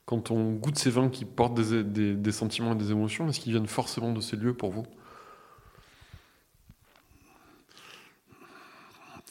Quand 0.05 0.31
on 0.31 0.53
goûte 0.53 0.77
ces 0.77 0.89
vins 0.89 1.09
qui 1.09 1.23
portent 1.23 1.59
des, 1.59 2.31
sentiments 2.31 2.73
et 2.73 2.75
des 2.75 2.91
émotions, 2.91 3.29
est-ce 3.29 3.39
qu'ils 3.39 3.51
viennent 3.51 3.67
forcément 3.67 4.11
de 4.11 4.19
ces 4.19 4.37
lieux 4.37 4.55
pour 4.55 4.71
vous? 4.71 4.85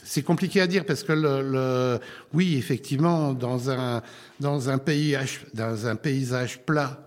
C'est 0.05 0.23
compliqué 0.23 0.61
à 0.61 0.67
dire 0.67 0.87
parce 0.87 1.03
que 1.03 2.01
oui, 2.33 2.57
effectivement, 2.57 3.33
dans 3.33 3.71
un 3.71 4.79
paysage 4.79 6.65
plat, 6.65 7.07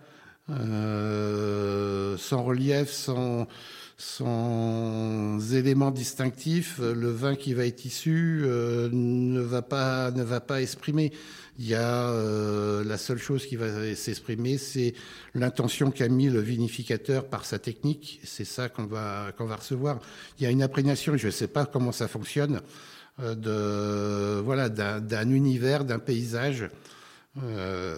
euh, 0.50 2.18
sans 2.18 2.44
relief, 2.44 2.90
sans, 2.90 3.48
sans 4.04 5.54
éléments 5.54 5.92
distinctifs, 5.92 6.80
le 6.80 7.10
vin 7.10 7.36
qui 7.36 7.54
va 7.54 7.66
être 7.66 7.86
issu 7.86 8.42
euh, 8.44 8.90
ne 8.92 9.40
va 9.40 9.62
pas 9.62 10.12
ne 10.12 10.24
va 10.24 10.42
pas 10.42 10.62
exprimer. 10.62 11.14
Il 11.58 11.68
y 11.68 11.76
a 11.76 12.10
euh, 12.10 12.84
la 12.84 12.98
seule 12.98 13.18
chose 13.18 13.46
qui 13.46 13.56
va 13.56 13.96
s'exprimer, 13.96 14.58
c'est 14.58 14.94
l'intention 15.36 15.90
qu'a 15.90 16.10
mis 16.10 16.30
le 16.30 16.42
vinificateur 16.42 17.28
par 17.28 17.46
sa 17.46 17.60
technique. 17.60 18.20
C'est 18.24 18.46
ça 18.46 18.68
qu'on 18.68 18.86
va 18.86 19.32
qu'on 19.38 19.46
va 19.46 19.56
recevoir. 19.56 20.00
Il 20.38 20.44
y 20.44 20.48
a 20.48 20.52
une 20.52 20.64
imprégnation. 20.64 21.16
Je 21.16 21.28
ne 21.28 21.32
sais 21.32 21.48
pas 21.48 21.66
comment 21.66 21.94
ça 21.94 22.08
fonctionne 22.08 22.62
euh, 23.22 23.36
de 23.36 24.42
voilà 24.42 24.68
d'un 24.70 25.30
univers, 25.30 25.86
d'un 25.86 26.00
paysage 26.00 26.70
euh, 27.42 27.96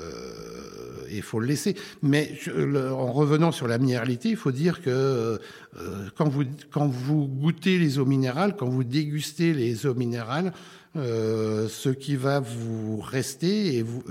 il 1.12 1.22
faut 1.22 1.40
le 1.40 1.48
laisser. 1.48 1.76
Mais 2.02 2.38
en 2.48 3.12
revenant 3.12 3.52
sur 3.52 3.68
la 3.68 3.78
minéralité, 3.78 4.30
il 4.30 4.38
faut 4.38 4.52
dire 4.52 4.82
que 4.82 4.90
euh, 4.90 6.10
quand, 6.16 6.30
vous, 6.30 6.44
quand 6.72 6.88
vous 6.88 7.28
goûtez 7.28 7.78
les 7.78 8.00
eaux 8.00 8.06
minérales, 8.06 8.56
quand 8.56 8.70
vous 8.70 8.84
dégustez 8.84 9.54
les 9.54 9.86
eaux 9.86 9.96
minérales, 9.96 10.54
ce 10.96 11.90
qui 11.90 12.16
va 12.16 12.40
vous 12.40 13.02
rester 13.02 13.76
et 13.76 13.84
vous, 13.84 14.02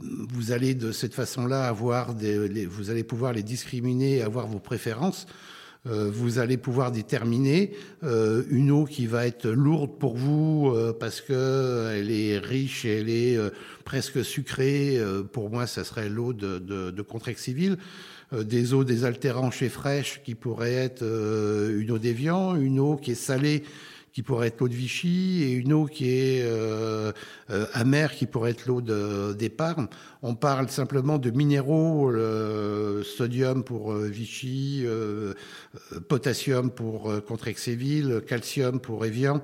vous 0.00 0.50
allez 0.50 0.74
de 0.74 0.90
cette 0.90 1.14
façon-là 1.14 1.68
avoir 1.68 2.14
des, 2.14 2.66
vous 2.66 2.90
allez 2.90 3.04
pouvoir 3.04 3.32
les 3.32 3.44
discriminer, 3.44 4.20
avoir 4.20 4.48
vos 4.48 4.58
préférences. 4.58 5.26
Euh, 5.86 6.10
vous 6.12 6.38
allez 6.38 6.58
pouvoir 6.58 6.92
déterminer 6.92 7.72
euh, 8.02 8.42
une 8.50 8.70
eau 8.70 8.84
qui 8.84 9.06
va 9.06 9.26
être 9.26 9.48
lourde 9.48 9.98
pour 9.98 10.14
vous 10.14 10.70
euh, 10.74 10.92
parce 10.92 11.22
que 11.22 11.90
elle 11.94 12.10
est 12.10 12.36
riche 12.36 12.84
et 12.84 12.98
elle 12.98 13.08
est 13.08 13.38
presque 13.84 14.22
sucrée. 14.24 15.00
pour 15.32 15.50
moi, 15.50 15.66
ça 15.66 15.84
serait 15.84 16.08
l'eau 16.08 16.32
de, 16.32 16.58
de, 16.58 16.90
de 16.90 17.02
Contrex 17.02 17.42
civil. 17.42 17.78
des 18.32 18.74
eaux 18.74 18.84
désaltérantes 18.84 19.60
et 19.62 19.68
fraîches 19.68 20.20
qui 20.22 20.34
pourraient 20.34 20.74
être 20.74 21.02
une 21.02 21.90
eau 21.90 21.98
d'évian, 21.98 22.54
une 22.56 22.78
eau 22.78 22.96
qui 22.96 23.12
est 23.12 23.14
salée 23.14 23.64
qui 24.20 24.24
pourrait 24.24 24.48
être 24.48 24.60
l'eau 24.60 24.68
de 24.68 24.74
Vichy, 24.74 25.42
et 25.44 25.52
une 25.52 25.72
eau 25.72 25.86
qui 25.86 26.10
est 26.10 26.42
euh, 26.42 27.10
euh, 27.48 27.64
amère, 27.72 28.14
qui 28.14 28.26
pourrait 28.26 28.50
être 28.50 28.66
l'eau 28.66 28.82
d'épargne. 29.32 29.86
On 30.20 30.34
parle 30.34 30.68
simplement 30.68 31.16
de 31.16 31.30
minéraux, 31.30 32.12
sodium 33.02 33.64
pour 33.64 33.92
euh, 33.92 34.08
Vichy, 34.08 34.84
potassium 36.06 36.70
pour 36.70 37.10
Contrexéville, 37.26 38.22
calcium 38.26 38.78
pour 38.78 39.06
Evian. 39.06 39.40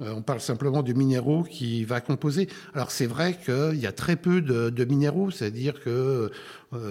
On 0.00 0.20
parle 0.20 0.40
simplement 0.40 0.82
de 0.82 0.92
minéraux 0.92 1.42
qui 1.42 1.84
va 1.84 2.02
composer. 2.02 2.48
Alors 2.74 2.90
c'est 2.90 3.06
vrai 3.06 3.36
qu'il 3.42 3.80
y 3.80 3.86
a 3.86 3.92
très 3.92 4.14
peu 4.16 4.42
de, 4.42 4.68
de 4.68 4.84
minéraux, 4.84 5.30
c'est-à-dire 5.30 5.80
que 5.82 6.30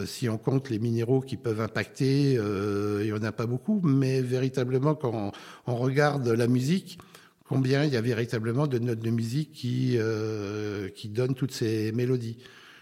si 0.06 0.28
on 0.28 0.38
compte 0.38 0.70
les 0.72 0.80
minéraux 0.80 1.22
qui 1.22 1.38
peuvent 1.38 1.62
impacter, 1.62 2.34
il 2.34 3.06
n'y 3.06 3.14
en 3.14 3.24
a 3.24 3.32
pas 3.32 3.46
beaucoup, 3.46 3.80
mais 3.84 4.22
véritablement 4.22 4.96
quand 4.96 5.32
on 5.68 5.76
regarde 5.76 6.28
la 6.28 6.48
musique, 6.48 6.98
combien 7.48 7.84
il 7.84 7.94
y 7.94 7.98
a 7.98 8.02
véritablement 8.02 8.68
de 8.68 8.80
notes 8.80 9.00
de 9.00 9.10
musique 9.10 9.52
qui, 9.52 9.96
euh, 9.98 10.90
qui 10.90 11.10
donnent 11.10 11.36
toutes 11.36 11.54
ces 11.54 11.92
mélodies. 11.92 12.38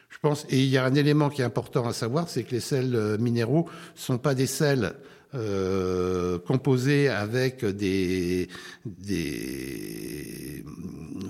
Je 0.09 0.17
pense, 0.21 0.45
et 0.49 0.59
il 0.59 0.69
y 0.69 0.77
a 0.77 0.85
un 0.85 0.95
élément 0.95 1.29
qui 1.29 1.41
est 1.41 1.45
important 1.45 1.85
à 1.87 1.93
savoir, 1.93 2.29
c'est 2.29 2.43
que 2.43 2.51
les 2.51 2.59
sels 2.59 2.95
euh, 2.95 3.17
minéraux 3.17 3.67
sont 3.95 4.17
pas 4.17 4.33
des 4.33 4.47
sels 4.47 4.93
euh, 5.35 6.39
composés 6.39 7.09
avec 7.09 7.65
des, 7.65 8.47
des, 8.85 10.63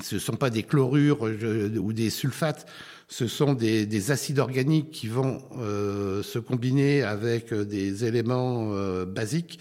ce 0.03 0.19
sont 0.19 0.35
pas 0.35 0.51
des 0.51 0.61
chlorures 0.61 1.23
ou 1.23 1.93
des 1.93 2.11
sulfates, 2.11 2.67
ce 3.07 3.27
sont 3.27 3.53
des, 3.53 3.87
des 3.87 4.11
acides 4.11 4.37
organiques 4.37 4.91
qui 4.91 5.07
vont 5.07 5.39
euh, 5.57 6.21
se 6.21 6.37
combiner 6.37 7.01
avec 7.01 7.51
des 7.53 8.05
éléments 8.05 8.73
euh, 8.73 9.05
basiques, 9.05 9.59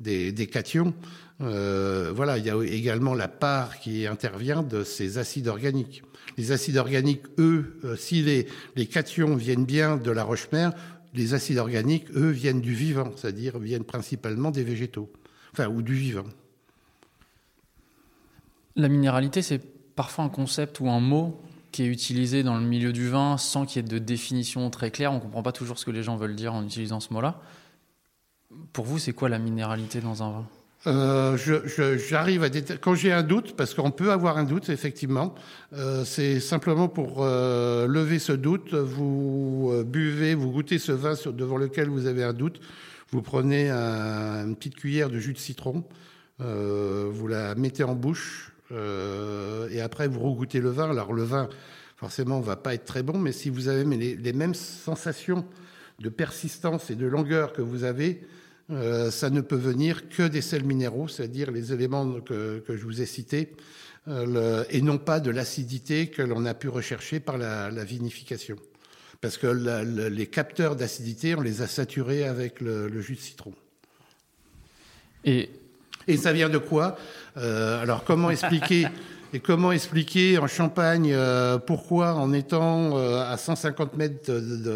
des, 0.00 0.46
cations. 0.46 0.94
Euh, 1.40 2.12
voilà, 2.14 2.38
il 2.38 2.44
y 2.44 2.50
a 2.50 2.62
également 2.62 3.14
la 3.14 3.28
part 3.28 3.78
qui 3.78 4.06
intervient 4.06 4.62
de 4.62 4.84
ces 4.84 5.18
acides 5.18 5.48
organiques. 5.48 6.02
Les 6.36 6.52
acides 6.52 6.76
organiques, 6.76 7.22
eux, 7.38 7.78
euh, 7.84 7.96
si 7.96 8.22
les, 8.22 8.46
les 8.74 8.86
cations 8.86 9.36
viennent 9.36 9.64
bien 9.64 9.96
de 9.96 10.10
la 10.10 10.24
roche-mère, 10.24 10.72
les 11.14 11.34
acides 11.34 11.58
organiques, 11.58 12.10
eux, 12.14 12.30
viennent 12.30 12.60
du 12.60 12.74
vivant, 12.74 13.10
c'est-à-dire 13.16 13.58
viennent 13.58 13.84
principalement 13.84 14.50
des 14.50 14.64
végétaux, 14.64 15.10
enfin, 15.52 15.68
ou 15.68 15.82
du 15.82 15.94
vivant. 15.94 16.26
La 18.76 18.88
minéralité, 18.88 19.40
c'est 19.40 19.60
parfois 19.94 20.24
un 20.24 20.28
concept 20.28 20.80
ou 20.80 20.90
un 20.90 21.00
mot 21.00 21.40
qui 21.72 21.82
est 21.82 21.86
utilisé 21.86 22.42
dans 22.42 22.58
le 22.58 22.64
milieu 22.64 22.92
du 22.92 23.08
vin 23.08 23.38
sans 23.38 23.66
qu'il 23.66 23.82
y 23.82 23.84
ait 23.84 23.88
de 23.88 23.98
définition 23.98 24.68
très 24.70 24.90
claire. 24.90 25.12
On 25.12 25.16
ne 25.16 25.20
comprend 25.20 25.42
pas 25.42 25.52
toujours 25.52 25.78
ce 25.78 25.84
que 25.84 25.90
les 25.90 26.02
gens 26.02 26.16
veulent 26.16 26.36
dire 26.36 26.54
en 26.54 26.64
utilisant 26.64 27.00
ce 27.00 27.12
mot-là. 27.12 27.40
Pour 28.72 28.84
vous, 28.84 28.98
c'est 28.98 29.12
quoi 29.12 29.28
la 29.28 29.38
minéralité 29.38 30.00
dans 30.00 30.22
un 30.22 30.30
vin 30.30 30.46
euh, 30.86 31.36
J'arrive 31.96 32.44
à 32.44 32.50
quand 32.80 32.94
j'ai 32.94 33.12
un 33.12 33.22
doute, 33.22 33.56
parce 33.56 33.74
qu'on 33.74 33.90
peut 33.90 34.12
avoir 34.12 34.38
un 34.38 34.44
doute 34.44 34.68
effectivement. 34.68 35.34
Euh, 35.72 36.04
c'est 36.04 36.38
simplement 36.40 36.88
pour 36.88 37.24
euh, 37.24 37.86
lever 37.86 38.18
ce 38.18 38.32
doute. 38.32 38.74
Vous 38.74 39.72
buvez, 39.84 40.34
vous 40.34 40.50
goûtez 40.50 40.78
ce 40.78 40.92
vin 40.92 41.16
sur, 41.16 41.32
devant 41.32 41.56
lequel 41.56 41.88
vous 41.88 42.06
avez 42.06 42.22
un 42.22 42.32
doute. 42.32 42.60
Vous 43.10 43.22
prenez 43.22 43.70
un, 43.70 44.46
une 44.46 44.56
petite 44.56 44.76
cuillère 44.76 45.10
de 45.10 45.18
jus 45.18 45.32
de 45.32 45.38
citron, 45.38 45.84
vous 46.38 47.28
la 47.28 47.54
mettez 47.54 47.84
en 47.84 47.94
bouche 47.94 48.52
et 48.70 49.80
après 49.80 50.08
vous 50.08 50.20
regoutez 50.20 50.60
le 50.60 50.70
vin. 50.70 50.90
Alors 50.90 51.12
le 51.12 51.22
vin, 51.22 51.48
forcément, 51.96 52.40
va 52.40 52.56
pas 52.56 52.74
être 52.74 52.84
très 52.84 53.02
bon, 53.02 53.18
mais 53.18 53.32
si 53.32 53.48
vous 53.48 53.68
avez 53.68 53.84
les 53.84 54.32
mêmes 54.32 54.54
sensations 54.54 55.44
de 56.00 56.08
persistance 56.08 56.90
et 56.90 56.96
de 56.96 57.06
longueur 57.06 57.52
que 57.52 57.62
vous 57.62 57.84
avez 57.84 58.26
euh, 58.70 59.10
ça 59.10 59.30
ne 59.30 59.40
peut 59.40 59.56
venir 59.56 60.08
que 60.08 60.24
des 60.24 60.40
sels 60.40 60.64
minéraux, 60.64 61.08
c'est-à-dire 61.08 61.50
les 61.50 61.72
éléments 61.72 62.20
que, 62.20 62.58
que, 62.66 62.76
je 62.76 62.84
vous 62.84 63.00
ai 63.00 63.06
cités, 63.06 63.54
euh, 64.08 64.64
le, 64.64 64.74
et 64.74 64.82
non 64.82 64.98
pas 64.98 65.20
de 65.20 65.30
l'acidité 65.30 66.08
que 66.08 66.22
l'on 66.22 66.44
a 66.46 66.54
pu 66.54 66.68
rechercher 66.68 67.20
par 67.20 67.38
la, 67.38 67.70
la 67.70 67.84
vinification. 67.84 68.56
Parce 69.20 69.38
que 69.38 69.46
la, 69.46 69.82
la, 69.84 70.08
les 70.08 70.26
capteurs 70.26 70.76
d'acidité, 70.76 71.34
on 71.34 71.40
les 71.40 71.62
a 71.62 71.66
saturés 71.66 72.24
avec 72.24 72.60
le, 72.60 72.88
le 72.88 73.00
jus 73.00 73.14
de 73.14 73.20
citron. 73.20 73.52
Et, 75.24 75.50
et 76.08 76.16
ça 76.16 76.32
vient 76.32 76.48
de 76.48 76.58
quoi? 76.58 76.96
Euh, 77.36 77.82
Alors 77.82 78.04
comment 78.04 78.30
expliquer 78.30 78.86
Et 79.32 79.40
comment 79.40 79.72
expliquer 79.72 80.38
en 80.38 80.46
Champagne 80.46 81.12
euh, 81.12 81.58
pourquoi, 81.58 82.14
en 82.14 82.32
étant 82.32 82.96
euh, 82.96 83.20
à 83.20 83.36
150 83.36 83.96
mètres 83.96 84.32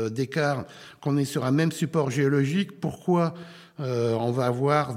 d'écart, 0.09 0.65
qu'on 1.01 1.17
est 1.17 1.25
sur 1.25 1.45
un 1.45 1.53
même 1.53 1.71
support 1.71 2.11
géologique, 2.11 2.81
pourquoi 2.81 3.33
euh, 3.81 4.15
on 4.15 4.31
va 4.31 4.47
avoir 4.47 4.95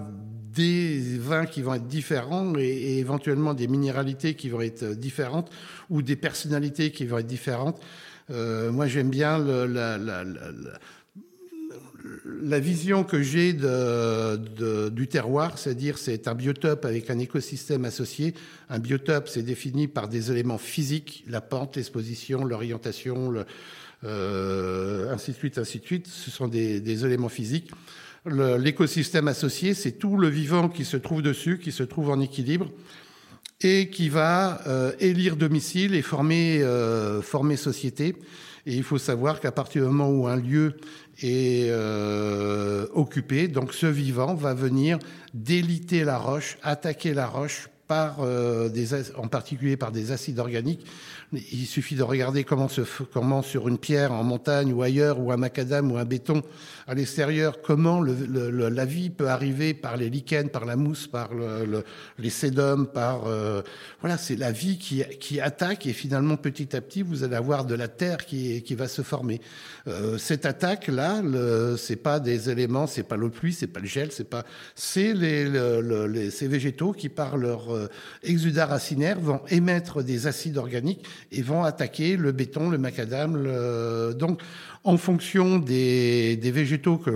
des 0.53 1.17
vins 1.17 1.45
qui 1.45 1.61
vont 1.61 1.73
être 1.73 1.87
différents 1.87 2.53
et, 2.57 2.99
éventuellement 2.99 3.53
des 3.53 3.67
minéralités 3.67 4.35
qui 4.35 4.49
vont 4.49 4.61
être 4.61 4.93
différentes 4.93 5.49
ou 5.89 6.01
des 6.01 6.15
personnalités 6.15 6.91
qui 6.91 7.05
vont 7.05 7.17
être 7.17 7.27
différentes. 7.27 7.81
Euh, 8.29 8.71
moi, 8.71 8.87
j'aime 8.87 9.09
bien 9.09 9.37
la, 9.39 9.97
vision 12.59 13.03
que 13.03 13.21
j'ai 13.21 13.53
de, 13.53 14.89
du 14.89 15.07
terroir, 15.07 15.57
c'est-à-dire 15.57 15.97
c'est 15.97 16.27
un 16.27 16.35
biotope 16.35 16.85
avec 16.85 17.09
un 17.09 17.19
écosystème 17.19 17.85
associé. 17.85 18.33
Un 18.69 18.79
biotope, 18.79 19.29
c'est 19.29 19.43
défini 19.43 19.87
par 19.87 20.07
des 20.07 20.31
éléments 20.31 20.57
physiques, 20.57 21.25
la 21.27 21.41
pente, 21.41 21.77
l'exposition, 21.77 22.45
l'orientation, 22.45 23.33
euh, 24.03 25.13
ainsi 25.13 25.31
de 25.31 25.37
suite, 25.37 25.57
ainsi 25.57 25.79
de 25.79 25.85
suite. 25.85 26.07
Ce 26.07 26.29
sont 26.29 26.47
des 26.47 27.05
éléments 27.05 27.29
physiques. 27.29 27.71
L'écosystème 28.25 29.27
associé, 29.27 29.73
c'est 29.73 29.93
tout 29.93 30.15
le 30.15 30.29
vivant 30.29 30.69
qui 30.69 30.85
se 30.85 30.95
trouve 30.95 31.21
dessus, 31.21 31.59
qui 31.59 31.73
se 31.73 31.83
trouve 31.83 32.09
en 32.09 32.21
équilibre 32.21 32.69
et 33.61 33.89
qui 33.89 34.09
va 34.09 34.61
euh, 34.67 34.93
élire 34.99 35.35
domicile 35.35 35.93
et 35.95 36.01
former, 36.01 36.61
euh, 36.61 37.21
former 37.21 37.57
société. 37.57 38.15
Et 38.65 38.75
il 38.75 38.83
faut 38.83 38.97
savoir 38.97 39.41
qu'à 39.41 39.51
partir 39.51 39.83
du 39.83 39.89
moment 39.89 40.09
où 40.09 40.27
un 40.27 40.37
lieu 40.37 40.77
est 41.21 41.67
euh, 41.69 42.87
occupé, 42.93 43.49
donc 43.49 43.73
ce 43.73 43.87
vivant 43.87 44.35
va 44.35 44.53
venir 44.53 44.99
déliter 45.33 46.05
la 46.05 46.17
roche, 46.17 46.57
attaquer 46.63 47.13
la 47.13 47.27
roche 47.27 47.67
par 47.87 48.17
euh, 48.21 48.69
des, 48.69 49.11
en 49.15 49.27
particulier 49.27 49.77
par 49.77 49.91
des 49.91 50.11
acides 50.11 50.39
organiques 50.39 50.85
il 51.51 51.65
suffit 51.65 51.95
de 51.95 52.03
regarder 52.03 52.43
comment, 52.43 52.67
se, 52.67 52.81
sur 53.43 53.67
une 53.67 53.77
pierre 53.77 54.11
en 54.11 54.23
montagne 54.23 54.71
ou 54.73 54.81
ailleurs, 54.81 55.19
ou 55.19 55.31
un 55.31 55.37
macadam 55.37 55.91
ou 55.91 55.97
un 55.97 56.05
béton 56.05 56.41
à 56.87 56.93
l'extérieur, 56.93 57.61
comment 57.61 58.01
la 58.01 58.85
vie 58.85 59.09
peut 59.09 59.29
arriver 59.29 59.73
par 59.73 59.97
les 59.97 60.09
lichens, 60.09 60.49
par 60.49 60.65
la 60.65 60.75
mousse, 60.75 61.07
par 61.07 61.33
le, 61.33 61.83
les 62.19 62.29
sédums, 62.29 62.87
par 62.87 63.25
euh, 63.27 63.61
voilà, 64.01 64.17
c'est 64.17 64.35
la 64.35 64.51
vie 64.51 64.77
qui, 64.77 65.03
qui 65.19 65.39
attaque 65.39 65.85
et 65.85 65.93
finalement 65.93 66.37
petit 66.37 66.75
à 66.75 66.81
petit 66.81 67.01
vous 67.01 67.23
allez 67.23 67.35
avoir 67.35 67.65
de 67.65 67.75
la 67.75 67.87
terre 67.87 68.25
qui, 68.25 68.61
qui 68.63 68.75
va 68.75 68.87
se 68.87 69.01
former. 69.01 69.41
Euh, 69.87 70.17
cette 70.17 70.45
attaque 70.45 70.87
là, 70.87 71.21
c'est 71.77 71.95
pas 71.95 72.19
des 72.19 72.49
éléments, 72.49 72.87
c'est 72.87 73.03
pas 73.03 73.15
l'eau 73.15 73.29
pluie, 73.29 73.53
c'est 73.53 73.67
pas 73.67 73.79
le 73.79 73.87
gel, 73.87 74.11
c'est 74.11 74.29
pas, 74.29 74.43
c'est 74.75 75.13
les, 75.13 76.29
ces 76.31 76.47
végétaux 76.47 76.91
qui 76.91 77.09
par 77.09 77.37
leur 77.37 77.72
euh, 77.73 77.87
exudat 78.23 78.65
racinaire 78.65 79.19
vont 79.19 79.41
émettre 79.49 80.03
des 80.03 80.27
acides 80.27 80.57
organiques 80.57 81.05
et 81.31 81.41
vont 81.41 81.63
attaquer 81.63 82.17
le 82.17 82.31
béton, 82.31 82.69
le 82.69 82.77
macadam. 82.77 83.33
Donc, 84.13 84.41
en 84.83 84.97
fonction 84.97 85.59
des, 85.59 86.37
végétaux 86.41 86.97
que, 86.97 87.11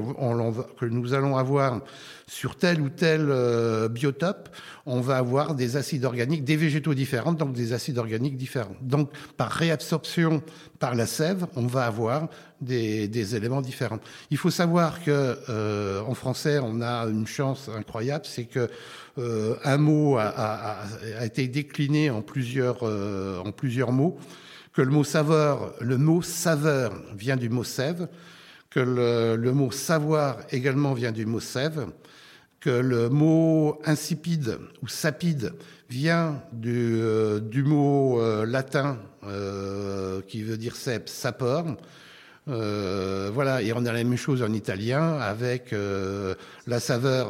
nous 0.85 1.13
allons 1.13 1.37
avoir 1.37 1.81
sur 2.27 2.57
tel 2.57 2.81
ou 2.81 2.89
tel 2.89 3.27
euh, 3.29 3.87
biotope, 3.87 4.49
on 4.85 4.99
va 4.99 5.17
avoir 5.17 5.55
des 5.55 5.77
acides 5.77 6.03
organiques, 6.03 6.43
des 6.43 6.57
végétaux 6.57 6.93
différents, 6.93 7.31
donc 7.31 7.53
des 7.53 7.71
acides 7.71 7.97
organiques 7.97 8.37
différents. 8.37 8.75
Donc, 8.81 9.09
par 9.37 9.49
réabsorption 9.49 10.43
par 10.79 10.93
la 10.93 11.05
sève, 11.05 11.47
on 11.55 11.65
va 11.67 11.85
avoir 11.85 12.27
des, 12.59 13.07
des 13.07 13.35
éléments 13.35 13.61
différents. 13.61 13.99
Il 14.29 14.37
faut 14.37 14.51
savoir 14.51 15.03
que 15.03 15.37
euh, 15.49 16.01
en 16.01 16.13
français, 16.13 16.59
on 16.61 16.81
a 16.81 17.05
une 17.05 17.27
chance 17.27 17.69
incroyable, 17.75 18.25
c'est 18.25 18.45
que 18.45 18.69
euh, 19.17 19.55
un 19.63 19.77
mot 19.77 20.17
a, 20.17 20.25
a, 20.25 20.83
a, 21.19 21.25
été 21.25 21.47
décliné 21.47 22.09
en 22.09 22.21
plusieurs, 22.21 22.79
euh, 22.83 23.39
en 23.39 23.51
plusieurs 23.51 23.91
mots, 23.91 24.17
que 24.73 24.81
le 24.81 24.91
mot 24.91 25.03
saveur, 25.03 25.73
le 25.81 25.97
mot 25.97 26.21
saveur 26.21 26.93
vient 27.15 27.37
du 27.37 27.49
mot 27.49 27.63
sève, 27.63 28.07
que 28.69 28.79
le, 28.79 29.35
le 29.35 29.51
mot 29.53 29.71
savoir 29.71 30.37
également 30.51 30.93
vient 30.93 31.11
du 31.11 31.25
mot 31.25 31.39
sève, 31.39 31.87
que 32.67 32.71
le 32.71 33.07
mot 33.07 33.79
insipide 33.85 34.57
ou 34.83 34.89
sapide 34.89 35.53
vient 35.89 36.43
du, 36.51 37.01
du 37.43 37.63
mot 37.63 38.19
latin 38.43 38.97
qui 40.27 40.43
veut 40.43 40.57
dire 40.57 40.75
cep, 40.75 41.07
sapor. 41.07 41.77
voilà, 42.45 43.61
et 43.61 43.71
on 43.71 43.85
a 43.85 43.93
la 43.93 44.03
même 44.03 44.17
chose 44.17 44.43
en 44.43 44.51
italien 44.51 45.13
avec 45.13 45.73
la 46.67 46.79
saveur 46.81 47.29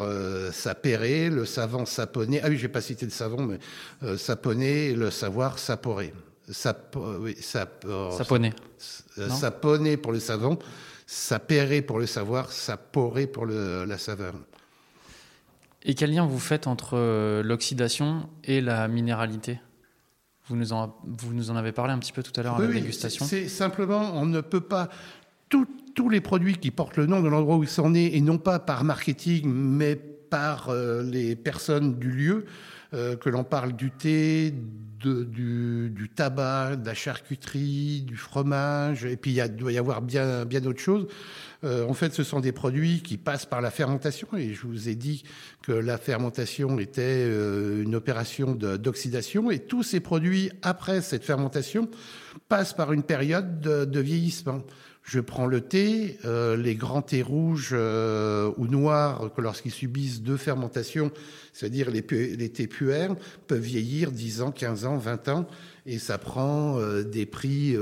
sapere, 0.53 1.29
le 1.29 1.45
savant 1.45 1.85
saponé. 1.85 2.41
Ah 2.43 2.47
oui, 2.49 2.57
j'ai 2.57 2.67
pas 2.67 2.81
cité 2.81 3.05
le 3.05 3.11
savon, 3.11 3.43
mais 3.43 4.17
saponé, 4.17 4.93
le 4.93 5.11
savoir 5.11 5.59
saporé. 5.59 6.15
Sap, 6.49 6.95
oui, 6.95 7.37
sap, 7.39 7.85
saponé. 8.17 8.53
Saponé 9.29 9.97
pour 9.97 10.13
le 10.13 10.19
savon, 10.19 10.57
sapere 11.05 11.85
pour 11.85 11.99
le 11.99 12.07
savoir, 12.07 12.51
saporé 12.51 13.27
pour 13.27 13.45
le, 13.45 13.85
la 13.85 13.99
saveur. 13.99 14.33
Et 15.83 15.93
quel 15.93 16.13
lien 16.13 16.25
vous 16.25 16.39
faites 16.39 16.67
entre 16.67 16.97
euh, 16.97 17.43
l'oxydation 17.43 18.29
et 18.43 18.61
la 18.61 18.87
minéralité? 18.87 19.59
Vous 20.47 20.55
nous, 20.55 20.73
en, 20.73 20.95
vous 21.03 21.33
nous 21.33 21.51
en 21.51 21.55
avez 21.55 21.71
parlé 21.71 21.93
un 21.93 21.99
petit 21.99 22.13
peu 22.13 22.23
tout 22.23 22.37
à 22.39 22.43
l'heure 22.43 22.55
à 22.55 22.61
la 22.61 22.67
dégustation. 22.67 23.25
C'est 23.25 23.49
simplement, 23.49 24.13
on 24.13 24.25
ne 24.25 24.41
peut 24.41 24.61
pas. 24.61 24.89
tous 25.49 26.09
les 26.09 26.21
produits 26.21 26.57
qui 26.57 26.71
portent 26.71 26.97
le 26.97 27.05
nom 27.05 27.21
de 27.21 27.27
l'endroit 27.27 27.57
où 27.57 27.63
ils 27.63 27.69
sont 27.69 27.89
nés, 27.89 28.15
et 28.15 28.21
non 28.21 28.37
pas 28.37 28.59
par 28.59 28.83
marketing, 28.83 29.49
mais 29.49 29.95
par 29.95 30.69
euh, 30.69 31.03
les 31.03 31.35
personnes 31.35 31.99
du 31.99 32.11
lieu, 32.11 32.45
que 32.91 33.29
l'on 33.29 33.43
parle 33.43 33.73
du 33.73 33.91
thé, 33.91 34.53
du, 34.99 36.09
tabac, 36.15 36.77
de 36.77 36.85
la 36.85 36.93
charcuterie, 36.93 38.01
du 38.01 38.15
fromage, 38.15 39.05
et 39.05 39.17
puis 39.17 39.31
il 39.31 39.55
doit 39.55 39.71
y 39.71 39.77
avoir 39.77 40.01
bien, 40.01 40.45
bien 40.45 40.61
d'autres 40.61 40.79
choses. 40.79 41.07
Euh, 41.63 41.87
en 41.87 41.93
fait, 41.93 42.13
ce 42.13 42.23
sont 42.23 42.39
des 42.39 42.51
produits 42.51 43.01
qui 43.01 43.17
passent 43.17 43.45
par 43.45 43.61
la 43.61 43.71
fermentation, 43.71 44.27
et 44.37 44.53
je 44.53 44.67
vous 44.67 44.89
ai 44.89 44.95
dit 44.95 45.23
que 45.63 45.71
la 45.71 45.97
fermentation 45.97 46.77
était 46.79 47.01
euh, 47.25 47.83
une 47.83 47.95
opération 47.95 48.53
d'oxydation, 48.53 49.49
et 49.49 49.59
tous 49.59 49.83
ces 49.83 49.99
produits, 49.99 50.51
après 50.61 51.01
cette 51.01 51.23
fermentation, 51.23 51.89
passent 52.47 52.73
par 52.73 52.93
une 52.93 53.03
période 53.03 53.59
de, 53.59 53.85
de 53.85 53.99
vieillissement. 53.99 54.61
Je 55.07 55.21
prends 55.21 55.45
le 55.45 55.61
thé, 55.61 56.17
euh, 56.25 56.57
les 56.57 56.75
grands 56.75 57.01
thés 57.01 57.21
rouges 57.21 57.69
euh, 57.71 58.51
ou 58.57 58.67
noirs, 58.67 59.31
que 59.33 59.39
lorsqu'ils 59.39 59.71
subissent 59.71 60.21
deux 60.21 60.35
fermentations, 60.35 61.11
c'est-à-dire 61.53 61.89
les, 61.89 62.01
les 62.11 62.49
thés 62.49 62.67
puères, 62.67 63.15
peuvent 63.47 63.61
vieillir 63.61 64.11
10 64.11 64.41
ans, 64.41 64.51
15 64.51 64.83
ans, 64.83 64.97
20 64.97 65.29
ans, 65.29 65.47
et 65.85 65.97
ça 65.97 66.17
prend 66.17 66.77
euh, 66.77 67.03
des 67.03 67.25
prix. 67.25 67.77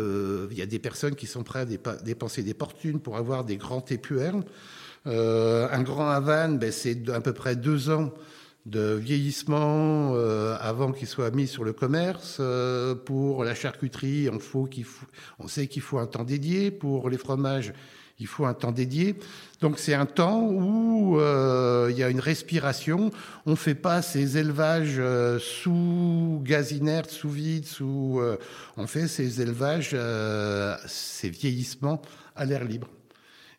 Il 0.52 0.56
y 0.56 0.62
a 0.62 0.68
des 0.68 0.78
personnes 0.78 1.16
qui 1.16 1.26
sont 1.26 1.42
prêtes 1.42 1.68
à 1.88 1.96
dépenser 1.96 2.44
des 2.44 2.54
fortunes 2.54 3.00
pour 3.00 3.18
avoir 3.18 3.44
des 3.44 3.58
grands 3.58 3.82
thés 3.82 3.98
puères. 3.98 4.36
un 5.08 5.82
grand 5.82 6.08
Havane, 6.08 6.60
ben, 6.60 6.72
c'est 6.72 7.10
à 7.10 7.22
peu 7.22 7.34
près 7.34 7.56
deux 7.56 7.90
ans 7.90 8.14
de 8.66 8.95
vieillissement 8.95 10.13
euh, 10.16 10.57
avant 10.59 10.91
qu'il 10.91 11.07
soit 11.07 11.32
mis 11.32 11.47
sur 11.47 11.63
le 11.63 11.74
commerce. 11.74 12.38
Euh, 12.39 12.95
pour 12.95 13.43
la 13.43 13.53
charcuterie, 13.53 14.30
on, 14.32 14.39
faut 14.39 14.66
qu'il 14.66 14.86
faut, 14.86 15.05
on 15.39 15.47
sait 15.47 15.68
qu'il 15.68 15.82
faut 15.82 15.99
un 15.99 16.07
temps 16.07 16.24
dédié. 16.24 16.72
Pour 16.72 17.09
les 17.09 17.18
fromages, 17.18 17.74
il 18.20 18.28
faut 18.28 18.45
un 18.45 18.55
temps 18.55 18.72
dédié. 18.72 19.16
Donc 19.61 19.78
c'est 19.78 19.93
un 19.93 20.07
temps 20.07 20.41
où 20.41 21.20
euh, 21.20 21.89
il 21.91 21.97
y 21.97 22.03
a 22.03 22.09
une 22.09 22.20
respiration. 22.20 23.11
On 23.45 23.51
ne 23.51 23.55
fait 23.55 23.76
pas 23.76 24.01
ces 24.01 24.38
élevages 24.38 25.01
sous 25.39 26.41
gaz 26.43 26.72
inerte, 26.72 27.11
sous 27.11 27.30
vide, 27.30 27.66
sous. 27.66 28.20
on 28.78 28.88
fait 28.88 29.07
ces 29.07 29.41
élevages, 29.41 29.95
ces 30.88 31.30
vieillissements 31.30 32.01
à 32.36 32.45
l'air 32.45 32.63
libre. 32.63 32.88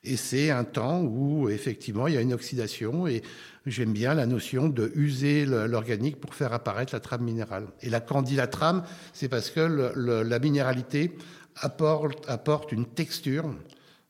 Et 0.07 0.17
c'est 0.17 0.51
un 0.51 0.65
temps 0.65 1.03
où 1.03 1.49
effectivement 1.49 2.07
il 2.07 2.15
y 2.15 2.17
a 2.17 2.21
une 2.21 2.33
oxydation 2.33 3.09
et 3.09 3.23
j'aime 3.67 3.93
bien 3.93 4.15
la 4.15 4.27
notion 4.27 4.69
de 4.69 4.93
user 4.95 5.45
l'organique 5.45 6.21
pour 6.21 6.35
faire 6.35 6.53
apparaître 6.53 6.95
la 6.95 7.01
trame 7.01 7.23
minérale. 7.23 7.67
Et 7.83 7.91
la 7.91 8.01
candilatrame, 8.01 8.85
c'est 9.13 9.29
parce 9.29 9.51
que 9.51 9.61
la 9.61 10.39
minéralité 10.39 11.17
apporte, 11.57 12.25
apporte 12.29 12.71
une 12.71 12.87
texture, 12.87 13.53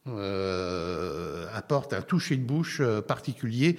euh, 0.06 1.46
apporte 1.54 1.94
un 1.94 2.02
toucher 2.02 2.36
de 2.36 2.44
bouche 2.44 2.80
euh, 2.80 3.00
particulier 3.00 3.78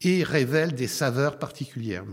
et 0.00 0.24
révèle 0.24 0.74
des 0.74 0.88
saveurs 0.88 1.38
particulières. 1.38 2.04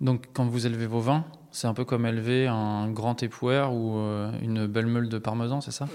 Donc 0.00 0.26
quand 0.32 0.46
vous 0.46 0.66
élevez 0.66 0.86
vos 0.86 1.00
vins, 1.00 1.26
c'est 1.58 1.66
un 1.66 1.74
peu 1.74 1.84
comme 1.84 2.06
élever 2.06 2.46
un 2.46 2.90
grand 2.90 3.22
époueur 3.22 3.72
ou 3.72 3.98
euh, 3.98 4.30
une 4.42 4.66
belle 4.66 4.86
meule 4.86 5.08
de 5.08 5.18
parmesan, 5.18 5.60
c'est 5.60 5.72
ça? 5.72 5.88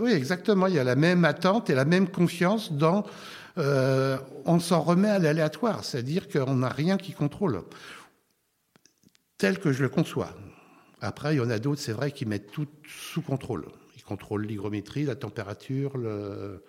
Oui, 0.00 0.12
exactement. 0.12 0.66
Il 0.66 0.74
y 0.74 0.78
a 0.78 0.84
la 0.84 0.96
même 0.96 1.24
attente 1.24 1.70
et 1.70 1.74
la 1.74 1.84
même 1.84 2.08
confiance 2.08 2.72
dans 2.72 3.04
euh, 3.58 4.16
on 4.46 4.58
s'en 4.60 4.80
remet 4.80 5.08
à 5.08 5.18
l'aléatoire, 5.18 5.84
c'est-à-dire 5.84 6.28
qu'on 6.28 6.56
n'a 6.56 6.68
rien 6.68 6.96
qui 6.96 7.12
contrôle, 7.12 7.62
tel 9.36 9.58
que 9.58 9.72
je 9.72 9.82
le 9.82 9.88
conçois. 9.88 10.30
Après, 11.00 11.34
il 11.34 11.38
y 11.38 11.40
en 11.40 11.50
a 11.50 11.58
d'autres, 11.58 11.80
c'est 11.80 11.92
vrai, 11.92 12.12
qui 12.12 12.24
mettent 12.24 12.50
tout 12.50 12.68
sous 12.86 13.22
contrôle. 13.22 13.66
Ils 13.96 14.04
contrôlent 14.04 14.46
l'hygrométrie, 14.46 15.04
la 15.04 15.16
température, 15.16 15.96
le... 15.98 16.64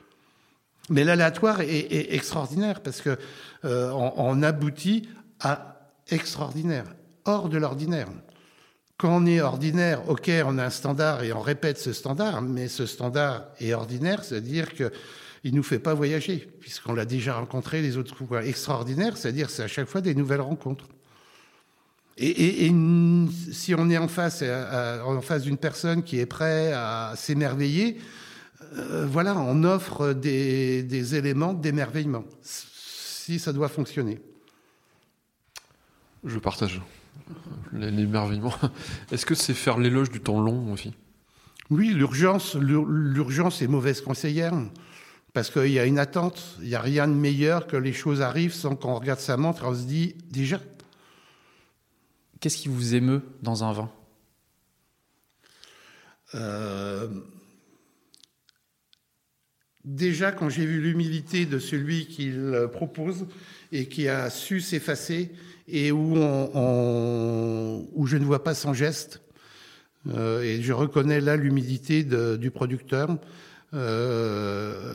Mais 0.89 1.05
l'aléatoire 1.05 1.61
est, 1.61 2.13
extraordinaire 2.13 2.81
parce 2.81 2.99
que 2.99 3.17
euh, 3.63 3.89
on, 3.91 4.43
aboutit 4.43 5.07
à 5.39 5.91
extraordinaire, 6.09 6.83
hors 7.25 7.49
de 7.49 7.57
l'ordinaire. 7.57 8.07
Quand 8.97 9.17
on 9.17 9.25
est 9.25 9.41
ordinaire, 9.41 10.09
ok, 10.09 10.29
on 10.45 10.57
a 10.57 10.65
un 10.65 10.69
standard 10.69 11.23
et 11.23 11.33
on 11.33 11.41
répète 11.41 11.77
ce 11.77 11.93
standard, 11.93 12.41
mais 12.41 12.67
ce 12.67 12.85
standard 12.85 13.45
est 13.59 13.73
ordinaire, 13.73 14.23
c'est-à-dire 14.23 14.73
que 14.73 14.91
il 15.43 15.53
nous 15.53 15.63
fait 15.63 15.79
pas 15.79 15.93
voyager, 15.93 16.47
puisqu'on 16.61 16.93
l'a 16.93 17.05
déjà 17.05 17.35
rencontré 17.35 17.81
les 17.81 17.97
autres 17.97 18.15
fois. 18.15 18.45
Extraordinaire, 18.45 19.17
c'est-à-dire 19.17 19.49
c'est 19.49 19.63
à 19.63 19.67
chaque 19.67 19.87
fois 19.87 19.99
des 19.99 20.15
nouvelles 20.15 20.41
rencontres. 20.41 20.87
Et, 22.15 22.71
si 23.51 23.73
on 23.75 23.89
est 23.89 23.97
en 23.97 24.07
face, 24.07 24.43
en 24.43 25.19
face 25.21 25.41
d'une 25.41 25.57
personne 25.57 26.03
qui 26.03 26.19
est 26.19 26.27
prête 26.27 26.71
à 26.75 27.13
s'émerveiller, 27.17 27.97
euh, 28.75 29.05
voilà, 29.05 29.35
on 29.35 29.63
offre 29.63 30.13
des, 30.13 30.83
des 30.83 31.15
éléments 31.15 31.53
d'émerveillement, 31.53 32.23
si 32.41 33.39
ça 33.39 33.51
doit 33.51 33.67
fonctionner. 33.67 34.19
Je 36.23 36.39
partage 36.39 36.81
l'émerveillement. 37.71 38.53
Est-ce 39.11 39.25
que 39.25 39.35
c'est 39.35 39.53
faire 39.53 39.77
l'éloge 39.77 40.09
du 40.09 40.19
temps 40.19 40.41
long 40.41 40.71
aussi? 40.71 40.93
Oui, 41.69 41.89
l'urgence, 41.89 42.55
l'urgence 42.55 43.61
est 43.61 43.67
mauvaise 43.67 44.01
conseillère. 44.01 44.53
Parce 45.33 45.49
qu'il 45.49 45.71
y 45.71 45.79
a 45.79 45.85
une 45.85 45.97
attente, 45.97 46.57
il 46.61 46.67
n'y 46.67 46.75
a 46.75 46.81
rien 46.81 47.07
de 47.07 47.13
meilleur 47.13 47.65
que 47.65 47.75
les 47.75 47.93
choses 47.93 48.21
arrivent 48.21 48.53
sans 48.53 48.75
qu'on 48.75 48.95
regarde 48.95 49.19
sa 49.19 49.35
montre 49.35 49.63
et 49.63 49.67
on 49.67 49.73
se 49.73 49.85
dit 49.85 50.15
déjà. 50.29 50.59
Qu'est-ce 52.39 52.57
qui 52.57 52.67
vous 52.67 52.93
émeut 52.93 53.21
dans 53.41 53.63
un 53.63 53.73
vin? 53.73 53.91
Euh, 56.35 57.07
Déjà, 59.83 60.31
quand 60.31 60.47
j'ai 60.47 60.65
vu 60.65 60.79
l'humilité 60.79 61.45
de 61.45 61.59
celui 61.59 62.07
qui 62.07 62.31
le 62.31 62.69
propose 62.69 63.25
et 63.73 63.89
qui 63.89 64.07
a 64.07 64.29
su 64.29 64.61
s'effacer 64.61 65.29
et 65.67 65.91
où, 65.91 66.15
je 66.15 68.17
ne 68.17 68.25
vois 68.25 68.43
pas 68.43 68.53
son 68.53 68.73
geste, 68.73 69.21
euh, 70.09 70.41
et 70.41 70.61
je 70.61 70.73
reconnais 70.73 71.21
là 71.21 71.37
l'humilité 71.37 72.03
du 72.03 72.51
producteur, 72.51 73.17
euh, 73.73 74.93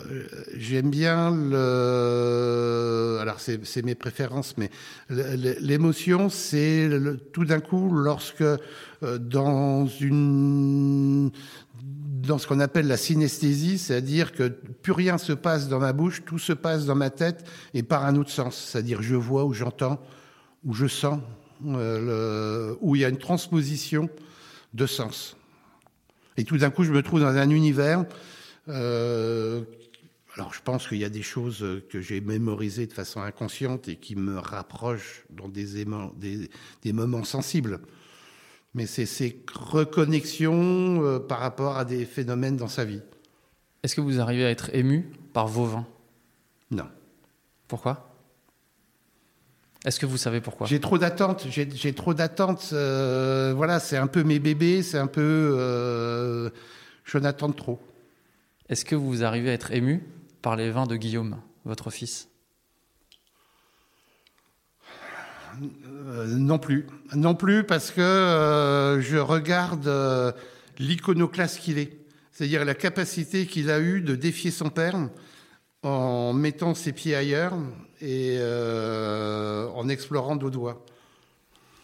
j'aime 0.57 0.91
bien 0.91 1.35
le. 1.35 3.19
Alors 3.21 3.41
c'est 3.41 3.83
mes 3.83 3.97
préférences, 3.97 4.55
mais 4.57 4.71
l'émotion, 5.11 6.29
c'est 6.29 6.89
tout 7.33 7.45
d'un 7.45 7.59
coup 7.59 7.91
lorsque 7.93 8.43
euh, 8.43 9.19
dans 9.19 9.87
une 9.87 11.33
dans 11.83 12.39
ce 12.39 12.47
qu'on 12.47 12.61
appelle 12.61 12.87
la 12.87 12.97
synesthésie, 12.97 13.79
c'est-à-dire 13.79 14.33
que 14.33 14.45
plus 14.45 14.93
rien 14.93 15.19
se 15.19 15.33
passe 15.33 15.69
dans 15.69 15.81
ma 15.81 15.93
bouche, 15.93 16.23
tout 16.25 16.39
se 16.39 16.53
passe 16.53 16.85
dans 16.85 16.95
ma 16.95 17.11
tête 17.11 17.45
et 17.75 17.83
par 17.83 18.05
un 18.05 18.14
autre 18.16 18.31
sens, 18.31 18.57
c'est-à-dire 18.57 19.03
je 19.03 19.16
vois 19.16 19.45
ou 19.45 19.55
j'entends 19.55 20.01
ou 20.65 20.75
je 20.75 20.87
sens, 20.87 21.21
euh, 21.67 22.75
où 22.81 22.97
il 22.97 23.03
y 23.03 23.05
a 23.05 23.09
une 23.09 23.19
transposition 23.19 24.09
de 24.75 24.87
sens. 24.87 25.37
Et 26.37 26.45
tout 26.45 26.59
d'un 26.59 26.71
coup, 26.71 26.85
je 26.85 26.93
me 26.93 27.03
trouve 27.03 27.21
dans 27.21 27.37
un 27.37 27.51
univers 27.51 28.05
euh, 28.69 29.63
alors, 30.39 30.55
je 30.55 30.63
pense 30.63 30.87
qu'il 30.87 30.99
y 30.99 31.05
a 31.05 31.09
des 31.09 31.23
choses 31.23 31.67
que 31.91 32.01
j'ai 32.01 32.21
mémorisées 32.21 32.87
de 32.87 32.93
façon 32.93 33.21
inconsciente 33.21 33.89
et 33.89 33.97
qui 33.97 34.15
me 34.15 34.39
rapprochent 34.39 35.25
dans 35.31 35.49
des, 35.49 35.85
des, 36.17 36.51
des 36.83 36.93
moments 36.93 37.25
sensibles. 37.25 37.81
Mais 38.73 38.87
c'est 38.87 39.07
ces 39.07 39.43
reconnexions 39.53 41.03
euh, 41.03 41.19
par 41.19 41.41
rapport 41.41 41.77
à 41.77 41.85
des 41.85 42.05
phénomènes 42.05 42.57
dans 42.57 42.69
sa 42.69 42.85
vie. 42.85 43.01
Est-ce 43.83 43.97
que 43.97 44.01
vous 44.01 44.21
arrivez 44.21 44.45
à 44.45 44.51
être 44.51 44.73
ému 44.75 45.11
par 45.33 45.49
vos 45.49 45.65
vins 45.65 45.87
Non. 46.71 46.87
Pourquoi? 47.67 48.18
Est-ce 49.89 49.99
que 49.99 50.05
vous 50.05 50.18
savez 50.18 50.43
pourquoi? 50.43 50.66
J'ai 50.66 50.80
trop 50.80 50.99
d'attentes. 50.99 51.47
J'ai 51.49 51.95
trop 51.95 52.12
d'attentes. 52.12 52.70
Euh, 52.74 53.55
voilà, 53.57 53.80
c'est 53.80 53.97
un 53.97 54.07
peu 54.07 54.22
mes 54.22 54.39
bébés. 54.39 54.82
C'est 54.82 54.99
un 54.99 55.07
peu. 55.07 56.53
je 57.05 57.18
n'attends 57.18 57.53
trop. 57.53 57.80
Est-ce 58.68 58.84
que 58.84 58.95
vous 58.95 59.24
arrivez 59.24 59.49
à 59.49 59.55
être 59.55 59.72
ému 59.72 60.07
par 60.43 60.57
les 60.57 60.70
vins 60.70 60.86
de 60.86 60.97
Guillaume, 60.97 61.39
votre 61.64 61.91
fils? 61.91 62.28
Euh, 65.62 66.26
non 66.26 66.59
plus. 66.59 66.86
Non 67.14 67.34
plus 67.34 67.64
parce 67.64 67.91
que 67.91 68.03
euh, 68.03 69.01
je 69.01 69.16
regarde 69.16 69.89
euh, 69.89 70.32
l'iconoclaste 70.78 71.61
qu'il 71.61 71.78
est. 71.78 71.97
C'est-à-dire 72.30 72.66
la 72.66 72.74
capacité 72.74 73.47
qu'il 73.47 73.70
a 73.70 73.80
eue 73.80 74.03
de 74.03 74.14
défier 74.14 74.51
son 74.51 74.68
père 74.68 74.97
en 75.83 76.33
mettant 76.33 76.74
ses 76.74 76.93
pieds 76.93 77.14
ailleurs 77.14 77.55
et 78.01 78.37
euh, 78.39 79.68
en 79.74 79.89
explorant 79.89 80.37
d'autres 80.37 80.55
doigts. 80.55 80.85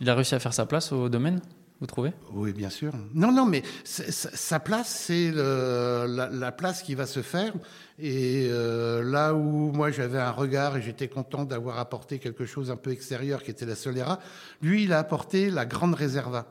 Il 0.00 0.10
a 0.10 0.14
réussi 0.14 0.34
à 0.34 0.40
faire 0.40 0.54
sa 0.54 0.66
place 0.66 0.92
au 0.92 1.08
domaine, 1.08 1.40
vous 1.80 1.86
trouvez? 1.86 2.12
Oui, 2.32 2.52
bien 2.52 2.70
sûr. 2.70 2.92
Non, 3.14 3.32
non, 3.32 3.46
mais 3.46 3.62
sa 3.84 4.60
place, 4.60 4.88
c'est 4.88 5.30
la 5.32 6.52
place 6.52 6.82
qui 6.82 6.94
va 6.94 7.06
se 7.06 7.22
faire. 7.22 7.52
Et 7.98 8.48
euh, 8.50 9.02
là 9.02 9.34
où 9.34 9.70
moi 9.72 9.90
j'avais 9.90 10.18
un 10.18 10.30
regard 10.30 10.76
et 10.76 10.82
j'étais 10.82 11.08
content 11.08 11.44
d'avoir 11.44 11.78
apporté 11.78 12.18
quelque 12.18 12.44
chose 12.44 12.70
un 12.70 12.76
peu 12.76 12.90
extérieur 12.90 13.42
qui 13.42 13.50
était 13.50 13.66
la 13.66 13.76
Solera, 13.76 14.18
lui, 14.62 14.84
il 14.84 14.92
a 14.92 14.98
apporté 14.98 15.50
la 15.50 15.64
grande 15.64 15.94
réserva. 15.94 16.46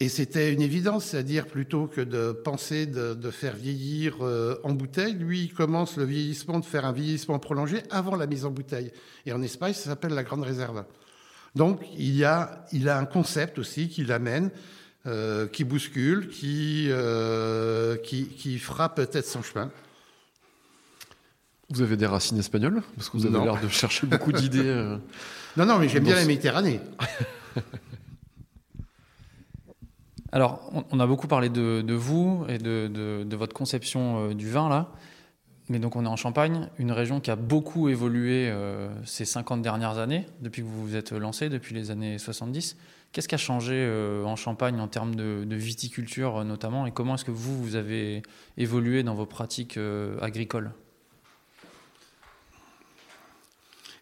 Et 0.00 0.08
c'était 0.08 0.52
une 0.52 0.60
évidence, 0.60 1.04
c'est-à-dire 1.06 1.46
plutôt 1.46 1.86
que 1.86 2.00
de 2.00 2.32
penser 2.32 2.86
de, 2.86 3.14
de 3.14 3.30
faire 3.30 3.54
vieillir 3.54 4.16
euh, 4.22 4.56
en 4.64 4.72
bouteille, 4.72 5.14
lui, 5.14 5.42
il 5.44 5.54
commence 5.54 5.96
le 5.96 6.04
vieillissement, 6.04 6.58
de 6.58 6.64
faire 6.64 6.84
un 6.84 6.92
vieillissement 6.92 7.38
prolongé 7.38 7.82
avant 7.90 8.16
la 8.16 8.26
mise 8.26 8.44
en 8.44 8.50
bouteille. 8.50 8.90
Et 9.24 9.32
en 9.32 9.40
Espagne, 9.40 9.72
ça 9.72 9.84
s'appelle 9.90 10.12
la 10.12 10.24
grande 10.24 10.42
réserva. 10.42 10.86
Donc, 11.54 11.80
il, 11.96 12.16
y 12.16 12.24
a, 12.24 12.66
il 12.72 12.88
a 12.88 12.98
un 12.98 13.04
concept 13.04 13.58
aussi 13.60 13.88
qui 13.88 14.04
l'amène, 14.04 14.50
euh, 15.06 15.46
qui 15.46 15.62
bouscule, 15.62 16.28
qui, 16.28 16.88
euh, 16.90 17.96
qui, 17.96 18.26
qui 18.26 18.58
fera 18.58 18.92
peut-être 18.94 19.26
son 19.26 19.42
chemin. 19.42 19.70
Vous 21.70 21.82
avez 21.82 21.96
des 21.96 22.06
racines 22.06 22.38
espagnoles? 22.38 22.82
Parce 22.96 23.08
que 23.08 23.16
vous 23.16 23.26
avez 23.26 23.38
l'air 23.44 23.60
de 23.60 23.68
chercher 23.68 24.06
beaucoup 24.08 24.32
d'idées. 24.32 24.66
euh. 24.66 24.96
Non, 25.56 25.66
non, 25.66 25.78
mais 25.78 25.88
j'aime 25.88 26.02
bien 26.02 26.16
la 26.16 26.24
Méditerranée. 26.24 26.80
Alors, 30.34 30.68
on, 30.90 30.98
a 30.98 31.06
beaucoup 31.06 31.28
parlé 31.28 31.48
de, 31.48 31.94
vous 31.94 32.44
et 32.48 32.58
de, 32.58 33.36
votre 33.36 33.54
conception 33.54 34.30
euh, 34.30 34.34
du 34.34 34.50
vin, 34.50 34.68
là. 34.68 34.90
Mais 35.68 35.78
donc, 35.78 35.94
on 35.94 36.04
est 36.04 36.08
en 36.08 36.16
Champagne, 36.16 36.68
une 36.76 36.90
région 36.90 37.20
qui 37.20 37.30
a 37.30 37.36
beaucoup 37.36 37.88
évolué 37.88 38.50
euh, 38.50 38.88
ces 39.04 39.24
50 39.24 39.62
dernières 39.62 39.98
années, 39.98 40.26
depuis 40.40 40.62
que 40.62 40.66
vous 40.66 40.88
vous 40.88 40.96
êtes 40.96 41.12
lancé, 41.12 41.48
depuis 41.48 41.72
les 41.72 41.92
années 41.92 42.18
70. 42.18 42.76
Qu'est-ce 43.12 43.28
qui 43.28 43.36
a 43.36 43.38
changé 43.38 43.74
euh, 43.76 44.24
en 44.24 44.34
Champagne 44.34 44.80
en 44.80 44.88
termes 44.88 45.14
de, 45.14 45.46
viticulture, 45.54 46.44
notamment, 46.44 46.84
et 46.84 46.90
comment 46.90 47.14
est-ce 47.14 47.24
que 47.24 47.30
vous, 47.30 47.62
vous 47.62 47.76
avez 47.76 48.22
évolué 48.56 49.04
dans 49.04 49.14
vos 49.14 49.26
pratiques 49.26 49.78
agricoles? 50.20 50.72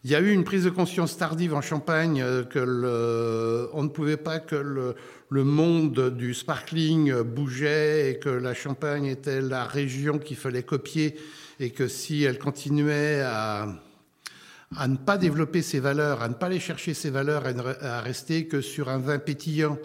Il 0.04 0.10
y 0.10 0.16
a 0.16 0.20
eu 0.20 0.32
une 0.32 0.42
prise 0.42 0.64
de 0.64 0.70
conscience 0.70 1.16
tardive 1.16 1.54
en 1.54 1.60
Champagne 1.60 2.24
que 2.50 3.70
on 3.72 3.84
ne 3.84 3.88
pouvait 3.88 4.16
pas 4.16 4.40
que 4.40 4.56
le, 4.56 4.96
le 5.32 5.44
monde 5.44 6.14
du 6.14 6.34
sparkling 6.34 7.22
bougeait 7.22 8.10
et 8.10 8.18
que 8.18 8.28
la 8.28 8.52
Champagne 8.52 9.06
était 9.06 9.40
la 9.40 9.64
région 9.64 10.18
qu'il 10.18 10.36
fallait 10.36 10.62
copier 10.62 11.16
et 11.58 11.70
que 11.70 11.88
si 11.88 12.24
elle 12.24 12.38
continuait 12.38 13.22
à, 13.22 13.66
ne 14.86 14.96
pas 14.96 15.16
développer 15.16 15.62
ses 15.62 15.80
valeurs, 15.80 16.20
à 16.20 16.28
ne 16.28 16.34
pas 16.34 16.46
aller 16.46 16.60
chercher 16.60 16.92
ses 16.92 17.08
valeurs, 17.08 17.44
à, 17.80 18.02
rester 18.02 18.46
que 18.46 18.60
sur 18.60 18.90
un 18.90 18.98
vin 18.98 19.18
pétillant, 19.18 19.78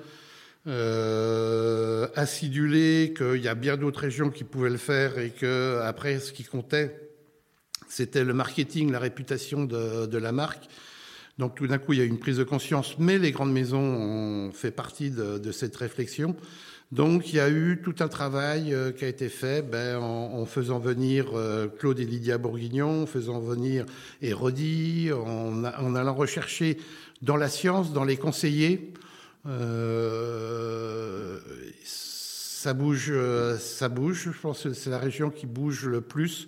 euh, 0.67 2.07
acidulé, 2.15 3.13
qu'il 3.15 3.41
y 3.41 3.47
a 3.47 3.55
bien 3.55 3.77
d'autres 3.77 4.01
régions 4.01 4.29
qui 4.29 4.43
pouvaient 4.43 4.69
le 4.69 4.75
faire 4.75 5.17
et 5.17 5.29
que 5.29 5.79
après 5.81 6.19
ce 6.19 6.33
qui 6.33 6.43
comptait, 6.43 7.09
c'était 7.87 8.25
le 8.25 8.33
marketing, 8.33 8.91
la 8.91 8.99
réputation 8.99 9.63
de 9.63 10.17
la 10.17 10.33
marque. 10.33 10.67
Donc 11.37 11.53
tout 11.53 11.67
d'un 11.67 11.77
coup, 11.77 11.93
il 11.93 11.99
y 11.99 12.01
a 12.01 12.05
eu 12.05 12.07
une 12.07 12.17
prise 12.17 12.37
de 12.37 12.43
conscience, 12.43 12.97
mais 12.97 13.19
les 13.19 13.31
grandes 13.31 13.51
maisons 13.51 13.79
ont 13.79 14.51
fait 14.51 14.71
partie 14.71 15.11
de, 15.11 15.51
cette 15.51 15.75
réflexion. 15.75 16.35
Donc 16.91 17.31
il 17.31 17.35
y 17.35 17.39
a 17.39 17.49
eu 17.49 17.81
tout 17.83 17.95
un 17.99 18.07
travail 18.07 18.73
euh, 18.73 18.91
qui 18.91 19.03
a 19.03 19.09
été 19.09 19.27
fait 19.27 19.61
ben, 19.61 19.97
en, 19.97 20.45
faisant 20.45 20.79
venir 20.79 21.31
euh, 21.33 21.67
Claude 21.67 21.99
et 21.99 22.05
Lydia 22.05 22.37
Bourguignon, 22.37 23.03
en 23.03 23.05
faisant 23.05 23.39
venir 23.39 23.85
Hérodi, 24.21 25.11
en, 25.11 25.63
allant 25.63 26.15
rechercher 26.15 26.77
dans 27.21 27.35
la 27.35 27.49
science, 27.49 27.93
dans 27.93 28.05
les 28.05 28.17
conseillers. 28.17 28.93
Euh, 29.45 31.39
ça 31.83 32.73
bouge, 32.73 33.13
ça 33.59 33.89
bouge. 33.89 34.31
Je 34.33 34.41
pense 34.41 34.63
que 34.63 34.73
c'est 34.73 34.89
la 34.89 34.97
région 34.97 35.29
qui 35.29 35.45
bouge 35.45 35.85
le 35.85 36.01
plus. 36.01 36.47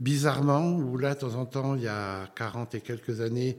Bizarrement, 0.00 0.72
où 0.76 0.98
là, 0.98 1.14
de 1.14 1.20
temps 1.20 1.34
en 1.36 1.46
temps, 1.46 1.74
il 1.76 1.82
y 1.82 1.88
a 1.88 2.26
40 2.34 2.74
et 2.74 2.80
quelques 2.80 3.20
années, 3.20 3.56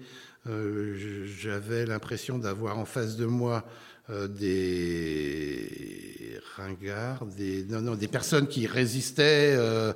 euh, 0.48 0.96
j'avais 1.26 1.86
l'impression 1.86 2.38
d'avoir 2.38 2.78
en 2.78 2.86
face 2.86 3.18
de 3.18 3.26
moi 3.26 3.66
euh, 4.10 4.28
des 4.28 6.40
ringards, 6.56 7.26
des, 7.26 7.66
non, 7.66 7.82
non, 7.82 7.96
des 7.96 8.08
personnes 8.08 8.48
qui 8.48 8.68
résistaient. 8.68 9.56
euh, 9.58 9.94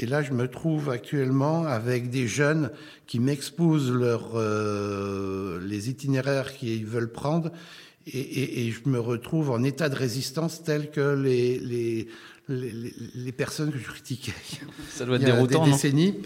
et 0.00 0.06
là, 0.06 0.22
je 0.22 0.32
me 0.32 0.48
trouve 0.48 0.90
actuellement 0.90 1.66
avec 1.66 2.10
des 2.10 2.26
jeunes 2.26 2.70
qui 3.06 3.20
m'exposent 3.20 3.92
leur, 3.92 4.32
euh, 4.34 5.60
les 5.64 5.88
itinéraires 5.90 6.52
qu'ils 6.54 6.86
veulent 6.86 7.12
prendre. 7.12 7.52
Et, 8.06 8.18
et- 8.20 8.66
et 8.66 8.70
je 8.72 8.86
me 8.88 8.98
retrouve 9.00 9.50
en 9.50 9.62
état 9.62 9.88
de 9.88 9.94
résistance 9.94 10.62
tel 10.62 10.90
que 10.90 11.14
les, 11.14 11.58
les, 11.58 12.08
les, 12.48 12.70
les- 12.72 12.94
les 13.14 13.32
personnes 13.32 13.72
que 13.72 13.78
je 13.78 13.86
critiquais 13.86 14.34
Ça 14.90 15.04
doit 15.06 15.16
être 15.16 15.22
il 15.22 15.28
y 15.28 15.30
a 15.30 15.34
déroutant, 15.34 15.64
des 15.64 15.72
décennies. 15.72 16.20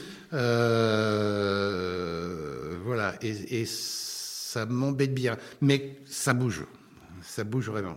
Euh, 1.48 2.76
voilà, 2.84 3.14
et, 3.22 3.60
et 3.60 3.66
ça 3.66 4.66
m'embête 4.66 5.14
bien. 5.14 5.36
Mais 5.60 6.00
ça 6.06 6.34
bouge. 6.34 6.64
Ça 7.22 7.44
bouge 7.44 7.68
vraiment. 7.70 7.96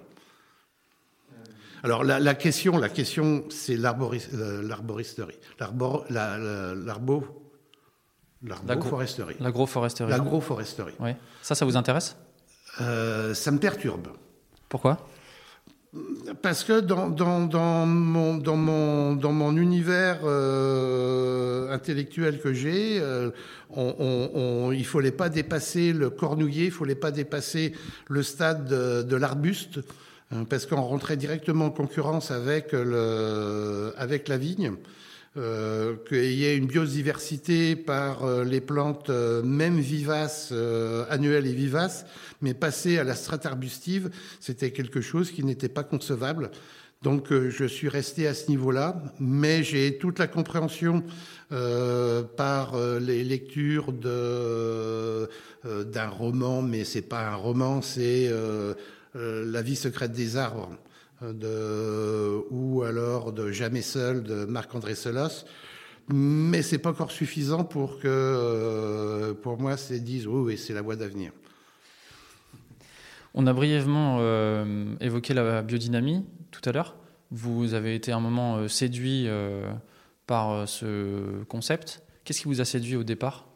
Alors 1.83 2.03
la, 2.03 2.19
la 2.19 2.35
question, 2.35 2.77
la 2.77 2.89
question, 2.89 3.45
c'est 3.49 3.73
euh, 3.75 4.61
l'arboristerie, 4.61 5.37
l'arbor, 5.59 6.05
la, 6.11 6.37
la- 6.37 6.75
l'arbo, 6.75 7.25
l'arboforesterie, 8.43 9.35
L'agroforesterie. 9.39 10.09
l'agroforesterie. 10.11 10.93
Ouais. 10.99 11.17
Ça, 11.41 11.55
ça 11.55 11.65
vous 11.65 11.75
intéresse? 11.77 12.15
Euh, 12.81 13.33
ça 13.33 13.49
me 13.51 13.57
perturbe. 13.57 14.09
Pourquoi? 14.69 15.07
Parce 16.41 16.63
que 16.63 16.79
dans, 16.79 17.09
dans, 17.09 17.85
mon, 17.85 18.37
dans, 18.37 18.55
mon, 18.55 19.13
dans 19.15 19.33
mon 19.33 19.57
univers 19.57 20.19
euh, 20.23 21.69
intellectuel 21.69 22.39
que 22.39 22.53
j'ai, 22.53 23.01
euh, 23.01 23.31
il 23.75 24.79
ne 24.79 24.83
fallait 24.83 25.11
pas 25.11 25.27
dépasser 25.27 25.91
le 25.91 26.09
cornouiller, 26.09 26.65
il 26.65 26.69
ne 26.69 26.73
fallait 26.73 26.95
pas 26.95 27.11
dépasser 27.11 27.73
le 28.07 28.23
stade 28.23 28.67
de, 28.69 29.15
l'arbuste, 29.17 29.81
hein, 30.31 30.45
parce 30.45 30.65
qu'on 30.65 30.81
rentrait 30.81 31.17
directement 31.17 31.65
en 31.65 31.71
concurrence 31.71 32.31
avec, 32.31 32.73
avec 32.73 34.29
la 34.29 34.37
vigne. 34.37 34.75
Euh, 35.37 35.95
qu'il 36.09 36.33
y 36.33 36.43
ait 36.43 36.57
une 36.57 36.67
biodiversité 36.67 37.77
par 37.77 38.25
euh, 38.25 38.43
les 38.43 38.59
plantes, 38.59 39.09
euh, 39.09 39.41
même 39.41 39.79
vivaces, 39.79 40.49
euh, 40.51 41.05
annuelles 41.09 41.47
et 41.47 41.53
vivaces, 41.53 42.05
mais 42.41 42.53
passer 42.53 42.97
à 42.97 43.05
la 43.05 43.15
strate 43.15 43.45
arbustive, 43.45 44.09
c'était 44.41 44.71
quelque 44.71 44.99
chose 44.99 45.31
qui 45.31 45.45
n'était 45.45 45.69
pas 45.69 45.85
concevable. 45.85 46.51
Donc 47.01 47.29
je 47.31 47.65
suis 47.65 47.87
resté 47.87 48.27
à 48.27 48.33
ce 48.33 48.49
niveau-là, 48.49 49.01
mais 49.21 49.63
j'ai 49.63 49.97
toute 49.97 50.19
la 50.19 50.27
compréhension 50.27 51.03
par 51.49 52.77
les 52.99 53.23
lectures 53.23 53.91
d'un 53.91 55.27
roman, 56.09 56.61
mais 56.61 56.83
c'est 56.83 57.01
pas 57.01 57.27
un 57.27 57.33
roman, 57.33 57.81
c'est 57.81 58.31
La 59.15 59.61
vie 59.63 59.75
secrète 59.75 60.11
des 60.11 60.37
arbres 60.37 60.77
ou 61.21 62.83
alors 62.83 63.31
de 63.31 63.51
Jamais 63.51 63.81
seul 63.81 64.23
de 64.23 64.45
Marc-André 64.45 64.95
Solos. 64.95 65.45
Mais 66.09 66.61
c'est 66.61 66.79
pas 66.79 66.89
encore 66.89 67.11
suffisant 67.11 67.63
pour 67.63 67.99
que, 67.99 68.07
euh, 68.07 69.33
pour 69.33 69.57
moi, 69.59 69.77
c'est 69.77 69.99
disent 69.99 70.27
oui, 70.27 70.41
oui, 70.41 70.57
c'est 70.57 70.73
la 70.73 70.81
voie 70.81 70.95
d'avenir. 70.95 71.31
On 73.33 73.47
a 73.47 73.53
brièvement 73.53 74.17
euh, 74.19 74.93
évoqué 74.99 75.33
la 75.33 75.61
biodynamie 75.61 76.25
tout 76.51 76.61
à 76.67 76.73
l'heure. 76.73 76.95
Vous 77.29 77.73
avez 77.73 77.95
été 77.95 78.11
un 78.11 78.19
moment 78.19 78.57
euh, 78.57 78.67
séduit 78.67 79.29
par 80.27 80.67
ce 80.67 81.43
concept. 81.45 82.03
Qu'est-ce 82.23 82.41
qui 82.41 82.47
vous 82.47 82.61
a 82.61 82.65
séduit 82.65 82.95
au 82.95 83.03
départ? 83.03 83.50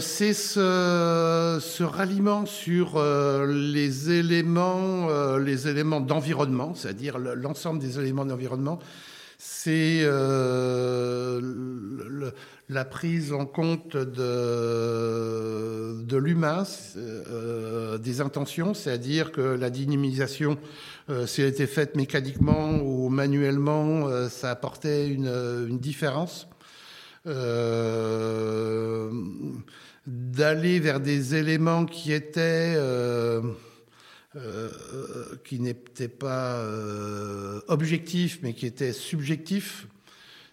C'est 0.00 0.34
ce, 0.34 1.58
ce 1.60 1.82
ralliement 1.82 2.44
sur 2.46 2.96
euh, 2.96 3.46
les 3.46 4.10
éléments, 4.10 5.08
euh, 5.08 5.38
les 5.38 5.66
éléments 5.68 6.00
d'environnement, 6.00 6.74
c'est-à-dire 6.74 7.18
le- 7.18 7.34
l'ensemble 7.34 7.80
des 7.80 7.98
éléments 7.98 8.26
d'environnement. 8.26 8.78
C'est 9.38 10.00
euh, 10.02 11.40
la 12.68 12.84
prise 12.84 13.32
en 13.32 13.46
compte 13.46 13.96
de, 13.96 14.12
de 16.02 16.16
l'humain, 16.16 16.64
euh, 16.96 17.98
des 17.98 18.20
intentions, 18.20 18.74
c'est-à-dire 18.74 19.30
que 19.32 19.40
la 19.40 19.70
dynamisation, 19.70 20.58
euh, 21.08 21.26
si 21.26 21.40
elle 21.42 21.48
était 21.48 21.68
faite 21.68 21.94
mécaniquement 21.96 22.80
ou 22.82 23.08
manuellement, 23.08 24.08
euh, 24.08 24.28
ça 24.28 24.50
apportait 24.50 25.08
une, 25.08 25.28
une 25.68 25.78
différence. 25.78 26.48
Euh, 27.26 29.10
d'aller 30.06 30.80
vers 30.80 31.00
des 31.00 31.34
éléments 31.34 31.84
qui 31.84 32.12
étaient 32.12 32.74
euh, 32.76 33.42
euh, 34.36 34.70
qui 35.44 35.60
n'étaient 35.60 36.08
pas 36.08 36.64
objectifs, 37.66 38.38
mais 38.42 38.54
qui 38.54 38.66
étaient 38.66 38.92
subjectifs. 38.92 39.86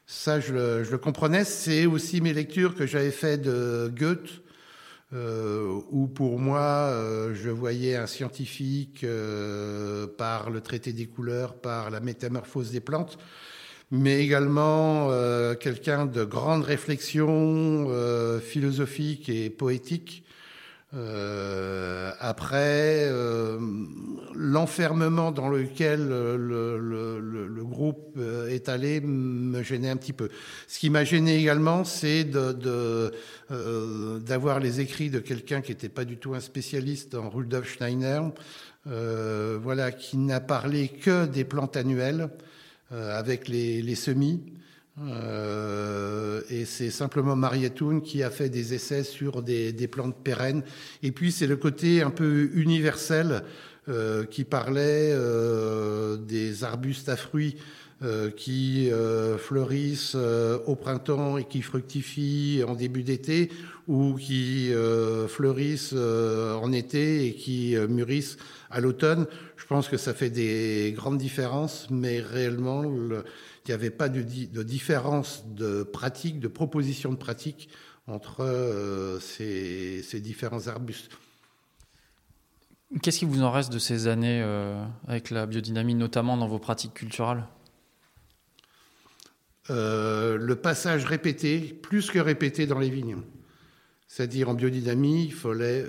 Ça, 0.07 0.39
je 0.39 0.53
le, 0.53 0.83
je 0.83 0.91
le 0.91 0.97
comprenais. 0.97 1.45
C'est 1.45 1.85
aussi 1.85 2.19
mes 2.21 2.33
lectures 2.33 2.75
que 2.75 2.85
j'avais 2.85 3.11
fait 3.11 3.37
de 3.37 3.91
Goethe, 3.95 4.41
où 5.91 6.07
pour 6.07 6.39
moi, 6.39 6.93
je 7.33 7.49
voyais 7.49 7.95
un 7.95 8.07
scientifique 8.07 9.05
par 10.17 10.49
le 10.49 10.61
traité 10.61 10.93
des 10.93 11.07
couleurs, 11.07 11.55
par 11.55 11.89
la 11.89 12.01
métamorphose 12.01 12.71
des 12.71 12.81
plantes 12.81 13.17
mais 13.95 14.23
également 14.23 15.07
euh, 15.09 15.55
quelqu'un 15.55 16.05
de 16.05 16.23
grande 16.23 16.63
réflexion 16.63 17.87
euh, 17.89 18.39
philosophique 18.39 19.29
et 19.29 19.49
poétique. 19.49 20.23
Euh, 20.93 22.11
après, 22.19 23.09
l'enfermement 24.33 25.31
dans 25.31 25.49
lequel 25.49 26.07
le, 26.07 27.63
groupe 27.63 28.17
est 28.47 28.69
allé 28.69 29.01
me 29.01 29.61
gênait 29.61 29.89
un 29.89 29.97
petit 29.97 30.13
peu. 30.13 30.29
Ce 30.67 30.79
qui 30.79 30.89
m'a 30.89 31.03
gêné 31.03 31.35
également, 31.37 31.83
c'est 31.83 32.23
d'avoir 33.49 34.61
les 34.61 34.79
écrits 34.79 35.09
de 35.09 35.19
quelqu'un 35.19 35.59
qui 35.59 35.71
n'était 35.71 35.89
pas 35.89 36.05
du 36.05 36.15
tout 36.15 36.33
un 36.33 36.39
spécialiste 36.39 37.15
en 37.15 37.29
Rudolf 37.29 37.73
Steiner, 37.73 38.21
voilà, 38.85 39.91
qui 39.91 40.15
n'a 40.17 40.39
parlé 40.39 40.87
que 40.87 41.25
des 41.25 41.43
plantes 41.43 41.75
annuelles. 41.75 42.29
Euh, 42.91 43.17
avec 43.17 43.47
les, 43.47 43.95
semis. 43.95 44.43
Euh, 45.01 46.41
et 46.51 46.65
c'est 46.65 46.91
simplement 46.91 47.35
Marietoun 47.35 48.03
qui 48.03 48.21
a 48.21 48.29
fait 48.29 48.47
des 48.47 48.75
essais 48.75 49.01
sur 49.01 49.41
des, 49.41 49.87
plantes 49.87 50.15
pérennes. 50.23 50.61
Et 51.01 51.11
puis 51.11 51.31
c'est 51.31 51.47
le 51.47 51.55
côté 51.55 52.03
un 52.03 52.11
peu 52.11 52.51
universel 52.53 53.41
euh, 53.89 54.23
qui 54.25 54.43
parlait 54.43 55.15
des 56.27 56.63
arbustes 56.63 57.09
à 57.09 57.15
fruits 57.15 57.57
qui 58.37 58.91
fleurissent 59.39 60.15
au 60.67 60.75
printemps 60.75 61.39
et 61.39 61.45
qui 61.45 61.63
fructifient 61.63 62.63
en 62.67 62.75
début 62.75 63.01
d'été, 63.01 63.49
ou 63.87 64.13
qui 64.13 64.69
fleurissent 65.27 65.93
en 65.95 66.71
été 66.71 67.25
et 67.25 67.33
qui 67.33 67.75
mûrissent 67.89 68.37
à 68.75 68.81
l'automne. 68.81 69.25
Je 69.55 69.65
pense 69.65 69.87
que 69.87 69.95
ça 69.95 70.13
fait 70.13 70.29
des 70.29 70.93
grandes 70.95 71.17
différences, 71.17 71.87
mais 71.89 72.19
réellement, 72.19 72.83
il 72.83 73.23
n'y 73.67 73.73
avait 73.73 73.89
pas 73.89 74.09
de, 74.09 74.21
de, 74.21 74.63
différence 74.63 75.45
de 75.47 75.83
pratique, 75.83 76.41
de 76.41 76.49
proposition 76.49 77.11
de 77.11 77.17
pratique 77.17 77.69
entre 78.07 78.41
euh, 78.41 79.19
ces, 79.21 80.03
ces, 80.03 80.19
différents 80.19 80.67
arbustes. 80.67 81.09
Qu'est-ce 83.01 83.19
qui 83.19 83.25
vous 83.25 83.43
en 83.43 83.51
reste 83.51 83.71
de 83.71 83.79
ces 83.79 84.07
années 84.07 84.41
euh, 84.43 84.83
avec 85.07 85.29
la 85.29 85.45
biodynamie, 85.45 85.95
notamment 85.95 86.35
dans 86.35 86.47
vos 86.47 86.59
pratiques 86.59 86.93
culturelles 86.93 87.45
euh, 89.69 90.37
Le 90.37 90.55
passage 90.57 91.05
répété, 91.05 91.59
plus 91.59 92.11
que 92.11 92.19
répété 92.19 92.67
dans 92.67 92.79
les 92.79 92.89
vignes. 92.89 93.17
C'est-à-dire 94.09 94.49
en 94.49 94.53
biodynamie, 94.53 95.25
il 95.25 95.33
fallait, 95.33 95.83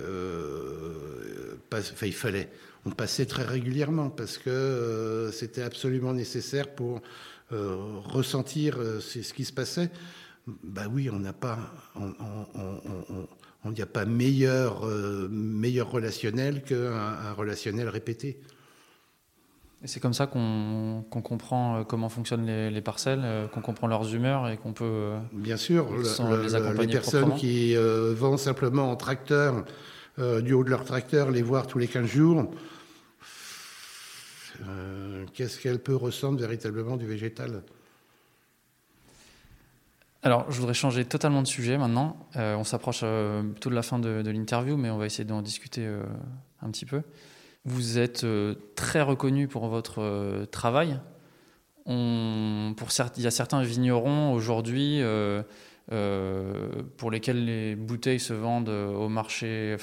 pas, 1.68 1.80
enfin, 1.80 2.06
il 2.06 2.14
fallait, 2.14 2.48
on 2.86 2.90
passait 2.90 3.26
très 3.26 3.42
régulièrement 3.42 4.10
parce 4.10 4.38
que 4.38 4.48
euh, 4.48 5.32
c'était 5.32 5.62
absolument 5.62 6.14
nécessaire 6.14 6.68
pour 6.68 7.02
euh, 7.52 7.76
ressentir 8.04 8.76
euh, 8.78 9.00
ce 9.00 9.32
qui 9.34 9.44
se 9.44 9.52
passait. 9.52 9.90
Bah 10.62 10.84
oui, 10.90 11.10
on 11.10 11.18
n'a 11.18 11.32
pas, 11.32 11.58
on 11.96 13.72
n'y 13.72 13.82
a 13.82 13.86
pas 13.86 14.04
meilleur, 14.04 14.86
meilleur 15.28 15.90
relationnel 15.90 16.62
qu'un 16.62 17.32
relationnel 17.32 17.88
répété. 17.88 18.40
C'est 19.84 19.98
comme 19.98 20.14
ça 20.14 20.28
qu'on 20.28 21.04
comprend 21.10 21.82
comment 21.82 22.08
fonctionnent 22.08 22.46
les, 22.46 22.80
parcelles, 22.80 23.48
qu'on 23.52 23.60
comprend 23.60 23.88
leurs 23.88 24.14
humeurs 24.14 24.48
et 24.48 24.56
qu'on 24.56 24.72
peut. 24.72 25.14
Bien 25.32 25.56
sûr, 25.56 25.88
les, 25.96 26.54
accompagner 26.54 26.86
les 26.86 26.92
personnes 26.92 27.34
qui 27.34 27.74
vont 27.74 28.36
simplement 28.36 28.88
en 28.92 28.94
tracteur, 28.94 29.64
du 30.16 30.52
haut 30.52 30.62
de 30.62 30.70
leur 30.70 30.84
tracteur, 30.84 31.32
les 31.32 31.42
voir 31.42 31.66
tous 31.66 31.80
les 31.80 31.88
15 31.88 32.06
jours, 32.06 32.48
euh, 32.48 32.54
qu'est-ce 35.34 35.58
qu'elle 35.60 35.78
peut 35.78 35.96
ressentir 35.96 36.46
véritablement 36.46 36.96
du 36.96 37.06
végétal 37.06 37.62
alors, 40.22 40.50
je 40.50 40.58
voudrais 40.58 40.74
changer 40.74 41.04
totalement 41.04 41.40
de 41.40 41.46
sujet 41.46 41.78
maintenant. 41.78 42.16
Euh, 42.34 42.56
on 42.56 42.64
s'approche 42.64 43.02
euh, 43.04 43.44
plutôt 43.44 43.70
de 43.70 43.76
la 43.76 43.82
fin 43.82 44.00
de, 44.00 44.28
l'interview, 44.28 44.76
mais 44.76 44.90
on 44.90 44.98
va 44.98 45.06
essayer 45.06 45.24
d'en 45.24 45.40
discuter 45.40 45.88
un 46.62 46.70
petit 46.72 46.84
peu. 46.84 47.02
Vous 47.64 47.98
êtes 47.98 48.26
très 48.74 49.02
reconnu 49.02 49.46
pour 49.46 49.68
votre 49.68 50.46
travail. 50.50 50.98
Il 51.86 52.74
y 53.18 53.26
a 53.26 53.30
certains 53.30 53.62
vignerons 53.62 54.32
aujourd'hui 54.32 55.00
pour 56.96 57.10
lesquels 57.12 57.44
les 57.44 57.76
bouteilles 57.76 58.18
se 58.18 58.34
vendent 58.34 58.68
au 58.68 59.08
marché 59.08 59.76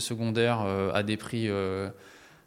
secondaire 0.00 0.66
à 0.92 1.04
des 1.04 1.16
prix 1.16 1.48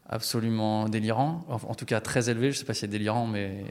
absolument 0.10 0.88
délirant, 0.88 1.46
en, 1.50 1.76
tout 1.76 1.86
cas 1.86 2.00
très 2.00 2.30
élevé, 2.30 2.52
je 2.52 2.58
ne 2.58 2.60
sais 2.60 2.66
pas 2.66 2.74
si 2.74 2.82
c'est 2.82 2.88
délirant, 2.88 3.28
mais 3.28 3.66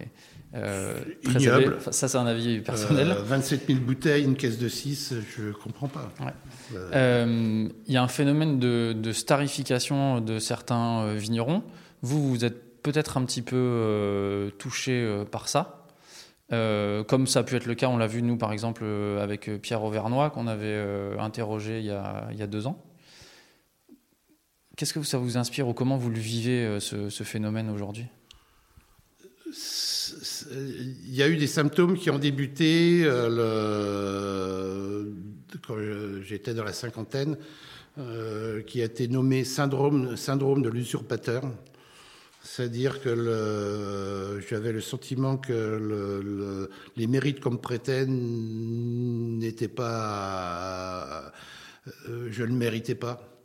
euh, 0.55 0.95
très 1.25 1.43
élevé. 1.43 1.77
ça, 1.91 2.09
c'est 2.09 2.19
un 2.19 2.27
avis 2.27 2.61
personnel. 2.61 3.17
27 3.25 3.63
euh, 3.63 3.75
000 3.75 3.81
bouteilles, 3.81 4.25
une 4.25 4.37
caisse 4.37 4.59
de 4.59 4.69
6, 4.69 5.15
je 5.37 5.43
ne 5.43 5.53
comprends 5.53 5.89
pas. 5.89 6.13
Euh, 6.75 7.69
il 7.87 7.93
y 7.93 7.97
a 7.97 8.03
un 8.03 8.09
phénomène 8.09 8.59
de, 8.59 8.95
de 8.95 9.13
starification 9.13 10.21
de 10.21 10.39
certains 10.39 11.15
vignerons. 11.15 11.63
Vous, 12.03 12.29
vous 12.29 12.45
êtes 12.45 12.83
peut-être 12.83 13.17
un 13.17 13.25
petit 13.25 13.43
peu 13.43 14.53
touché 14.59 15.25
par 15.31 15.49
ça. 15.49 15.87
comme 16.51 17.27
ça 17.27 17.41
a 17.41 17.43
pu 17.45 17.57
être 17.57 17.67
le 17.67 17.75
cas, 17.75 17.89
on 17.89 17.97
l'a 17.97 18.07
vu 18.07 18.23
nous 18.23 18.37
par 18.37 18.53
exemple 18.53 18.85
avec 19.21 19.51
Pierre 19.63 19.83
Auvernois 19.83 20.29
qu'on 20.31 20.47
avait 20.47 20.79
interrogé 21.19 21.81
il 21.81 21.87
y, 21.87 21.91
a, 21.91 22.29
il 22.31 22.39
y 22.39 22.43
a 22.43 22.47
deux 22.47 22.67
ans. 22.67 22.83
Qu'est-ce 24.77 24.93
que 24.93 25.03
ça 25.03 25.17
vous 25.17 25.39
inspire 25.39 25.67
ou 25.69 25.73
comment 25.73 25.97
vous 25.97 26.11
le 26.11 26.19
vivez, 26.19 26.67
euh, 26.67 26.81
ce, 26.81 27.25
phénomène 27.25 27.71
aujourd'hui? 27.71 28.05
Il 29.49 31.15
y 31.15 31.23
a 31.23 31.29
eu 31.29 31.39
des 31.39 31.47
symptômes 31.47 31.97
qui 31.97 32.11
ont 32.11 32.19
débuté 32.19 33.01
euh, 33.05 33.43
quand 35.67 35.77
j'étais 36.23 36.53
dans 36.53 36.65
la 36.65 36.75
cinquantaine, 36.75 37.39
euh, 37.97 38.61
qui 38.63 38.83
a 38.83 38.85
été 38.85 39.09
nommé 39.09 39.45
syndrome, 39.45 40.15
syndrome 40.15 40.61
de 40.61 40.69
l'usurpateur. 40.69 41.43
C'est-à-dire 42.43 43.01
que 43.01 44.43
j'avais 44.47 44.73
le 44.73 44.83
sentiment 44.83 45.39
que 45.39 46.69
les 46.97 47.07
mérites 47.07 47.41
qu'on 47.41 47.53
me 47.53 47.57
prêtait 47.57 48.05
n'étaient 48.07 49.69
pas. 49.69 51.33
je 52.07 52.45
ne 52.45 52.55
méritais 52.55 52.95
pas. 52.95 53.36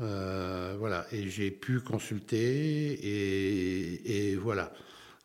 Euh, 0.00 0.76
voilà, 0.78 1.06
et 1.10 1.28
j'ai 1.28 1.50
pu 1.50 1.80
consulter 1.80 2.98
et, 3.02 4.36
voilà. 4.36 4.72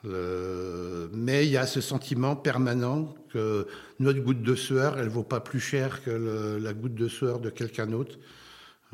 Euh, 0.06 1.08
mais 1.14 1.46
il 1.46 1.52
y 1.52 1.58
a 1.58 1.68
ce 1.68 1.82
sentiment 1.82 2.36
permanent 2.36 3.14
que 3.32 3.68
notre 4.00 4.20
goutte 4.20 4.42
de 4.42 4.56
sueur, 4.56 4.98
elle 4.98 5.10
vaut 5.10 5.24
pas 5.24 5.42
plus 5.42 5.60
cher 5.60 6.04
que 6.04 6.58
la 6.62 6.74
goutte 6.74 6.96
de 6.96 7.08
sueur 7.08 7.40
de 7.40 7.50
quelqu'un 7.50 7.88
d'autre. 7.88 8.18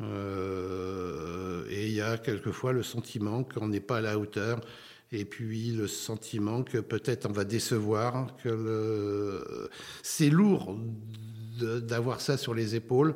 Euh, 0.00 1.64
et 1.70 1.86
il 1.86 1.92
y 1.92 2.02
a 2.02 2.18
quelquefois 2.18 2.72
le 2.72 2.82
sentiment 2.82 3.42
qu'on 3.42 3.68
n'est 3.68 3.80
pas 3.80 3.98
à 3.98 4.00
la 4.00 4.18
hauteur, 4.18 4.60
et 5.12 5.24
puis 5.24 5.70
le 5.70 5.86
sentiment 5.86 6.62
que 6.62 6.78
peut-être 6.78 7.26
on 7.26 7.32
va 7.32 7.44
décevoir, 7.44 8.36
que 8.42 9.70
c'est 10.02 10.30
lourd 10.30 10.76
d'avoir 11.60 12.20
ça 12.20 12.36
sur 12.36 12.52
les 12.54 12.74
épaules. 12.74 13.14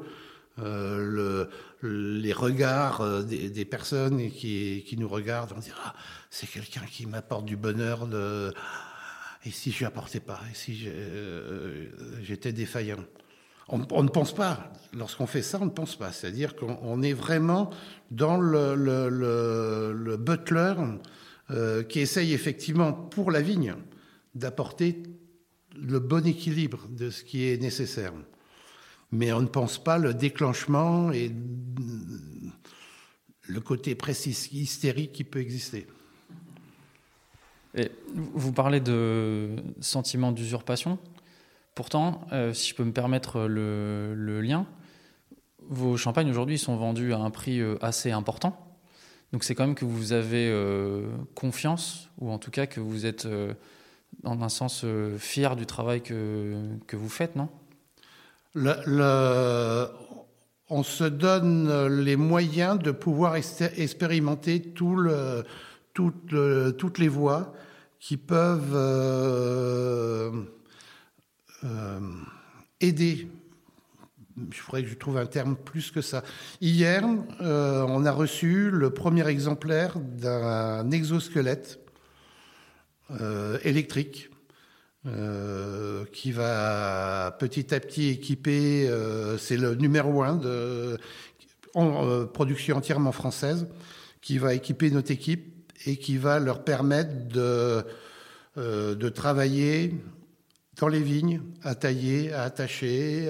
Euh, 0.62 1.48
le, 1.82 2.20
les 2.22 2.32
regards 2.32 3.00
euh, 3.00 3.22
des, 3.22 3.64
personnes 3.64 4.30
qui, 4.30 4.94
nous 4.98 5.08
regardent, 5.08 5.52
on 5.56 5.60
dit 5.60 5.72
ah, 5.84 5.94
c'est 6.30 6.46
quelqu'un 6.48 6.82
qui 6.90 7.06
m'apporte 7.06 7.44
du 7.44 7.56
bonheur. 7.56 8.08
Et 9.44 9.50
si 9.50 9.72
je 9.72 9.84
apportais 9.84 10.20
pas 10.20 10.40
Et 10.50 10.54
si 10.54 10.84
euh, 10.86 11.88
j'étais 12.22 12.52
défaillant 12.52 13.04
on, 13.68 14.02
ne 14.02 14.08
pense 14.08 14.34
pas, 14.34 14.72
lorsqu'on 14.92 15.26
fait 15.26 15.40
ça, 15.40 15.58
on 15.60 15.64
ne 15.64 15.70
pense 15.70 15.96
pas. 15.96 16.12
C'est-à-dire 16.12 16.56
qu'on 16.56 17.00
est 17.00 17.14
vraiment 17.14 17.70
dans 18.10 18.36
le, 18.36 18.74
le, 18.74 19.08
le, 19.08 19.92
le 19.92 20.16
butler 20.16 20.74
qui 21.88 22.00
essaye 22.00 22.34
effectivement 22.34 22.92
pour 22.92 23.30
la 23.30 23.40
vigne 23.40 23.74
d'apporter 24.34 25.02
le 25.74 26.00
bon 26.00 26.26
équilibre 26.26 26.86
de 26.88 27.08
ce 27.08 27.24
qui 27.24 27.48
est 27.48 27.62
nécessaire 27.62 28.12
mais 29.12 29.30
on 29.32 29.42
ne 29.42 29.46
pense 29.46 29.82
pas 29.82 29.98
le 29.98 30.14
déclenchement 30.14 31.12
et 31.12 31.30
le 33.46 33.60
côté 33.60 33.94
précis 33.94 34.30
hystérique 34.52 35.12
qui 35.12 35.24
peut 35.24 35.40
exister. 35.40 35.86
Vous 38.14 38.52
parlez 38.52 38.80
de 38.80 39.56
sentiment 39.80 40.32
d'usurpation. 40.32 40.98
Pourtant, 41.74 42.26
euh, 42.32 42.52
si 42.52 42.70
je 42.70 42.74
peux 42.74 42.84
me 42.84 42.92
permettre 42.92 43.42
le, 43.42 44.40
lien, 44.40 44.66
vos 45.68 45.96
champagnes 45.96 46.28
aujourd'hui 46.28 46.58
sont 46.58 46.76
vendus 46.76 47.12
à 47.12 47.18
un 47.18 47.30
prix 47.30 47.60
assez 47.80 48.10
important. 48.10 48.58
Donc 49.32 49.44
c'est 49.44 49.54
quand 49.54 49.66
même 49.66 49.74
que 49.74 49.86
vous 49.86 50.12
avez 50.12 50.54
confiance, 51.34 52.10
ou 52.18 52.30
en 52.30 52.38
tout 52.38 52.50
cas 52.50 52.66
que 52.66 52.80
vous 52.80 53.06
êtes, 53.06 53.26
dans 54.22 54.42
un 54.42 54.48
sens, 54.50 54.84
fier 55.16 55.56
du 55.56 55.64
travail 55.64 56.02
que, 56.02 56.76
que 56.86 56.96
vous 56.96 57.08
faites, 57.08 57.36
non? 57.36 57.48
On 58.54 59.88
se 60.82 61.04
donne 61.04 62.02
les 62.02 62.16
moyens 62.16 62.78
de 62.78 62.90
pouvoir 62.90 63.36
expérimenter 63.36 64.62
toutes 64.62 64.98
les 66.98 67.08
voies 67.08 67.52
qui 68.02 68.16
peuvent 68.16 68.74
euh, 68.74 70.42
euh, 71.62 72.00
aider. 72.80 73.28
Je 74.50 74.60
voudrais 74.60 74.82
que 74.82 74.88
je 74.88 74.96
trouve 74.96 75.18
un 75.18 75.26
terme 75.26 75.54
plus 75.54 75.92
que 75.92 76.00
ça. 76.00 76.24
Hier, 76.60 77.04
euh, 77.40 77.86
on 77.88 78.04
a 78.04 78.10
reçu 78.10 78.72
le 78.72 78.90
premier 78.90 79.28
exemplaire 79.28 80.00
d'un 80.00 80.90
exosquelette 80.90 81.78
électrique 83.62 84.30
euh, 85.04 86.04
qui 86.12 86.30
va 86.30 87.34
petit 87.40 87.74
à 87.74 87.80
petit 87.80 88.10
équiper, 88.10 88.88
euh, 88.88 89.36
c'est 89.36 89.56
le 89.56 89.74
numéro 89.74 90.22
un 90.22 90.36
de 90.36 90.96
en, 91.74 92.06
euh, 92.06 92.24
production 92.24 92.76
entièrement 92.76 93.10
française, 93.10 93.66
qui 94.20 94.38
va 94.38 94.54
équiper 94.54 94.92
notre 94.92 95.10
équipe 95.10 95.72
et 95.86 95.96
qui 95.96 96.18
va 96.18 96.38
leur 96.38 96.62
permettre 96.62 97.26
de, 97.26 97.84
travailler 99.08 99.92
dans 100.78 100.86
les 100.86 101.02
vignes, 101.02 101.42
à 101.64 101.74
tailler, 101.74 102.32
à 102.32 102.42
attacher, 102.42 103.28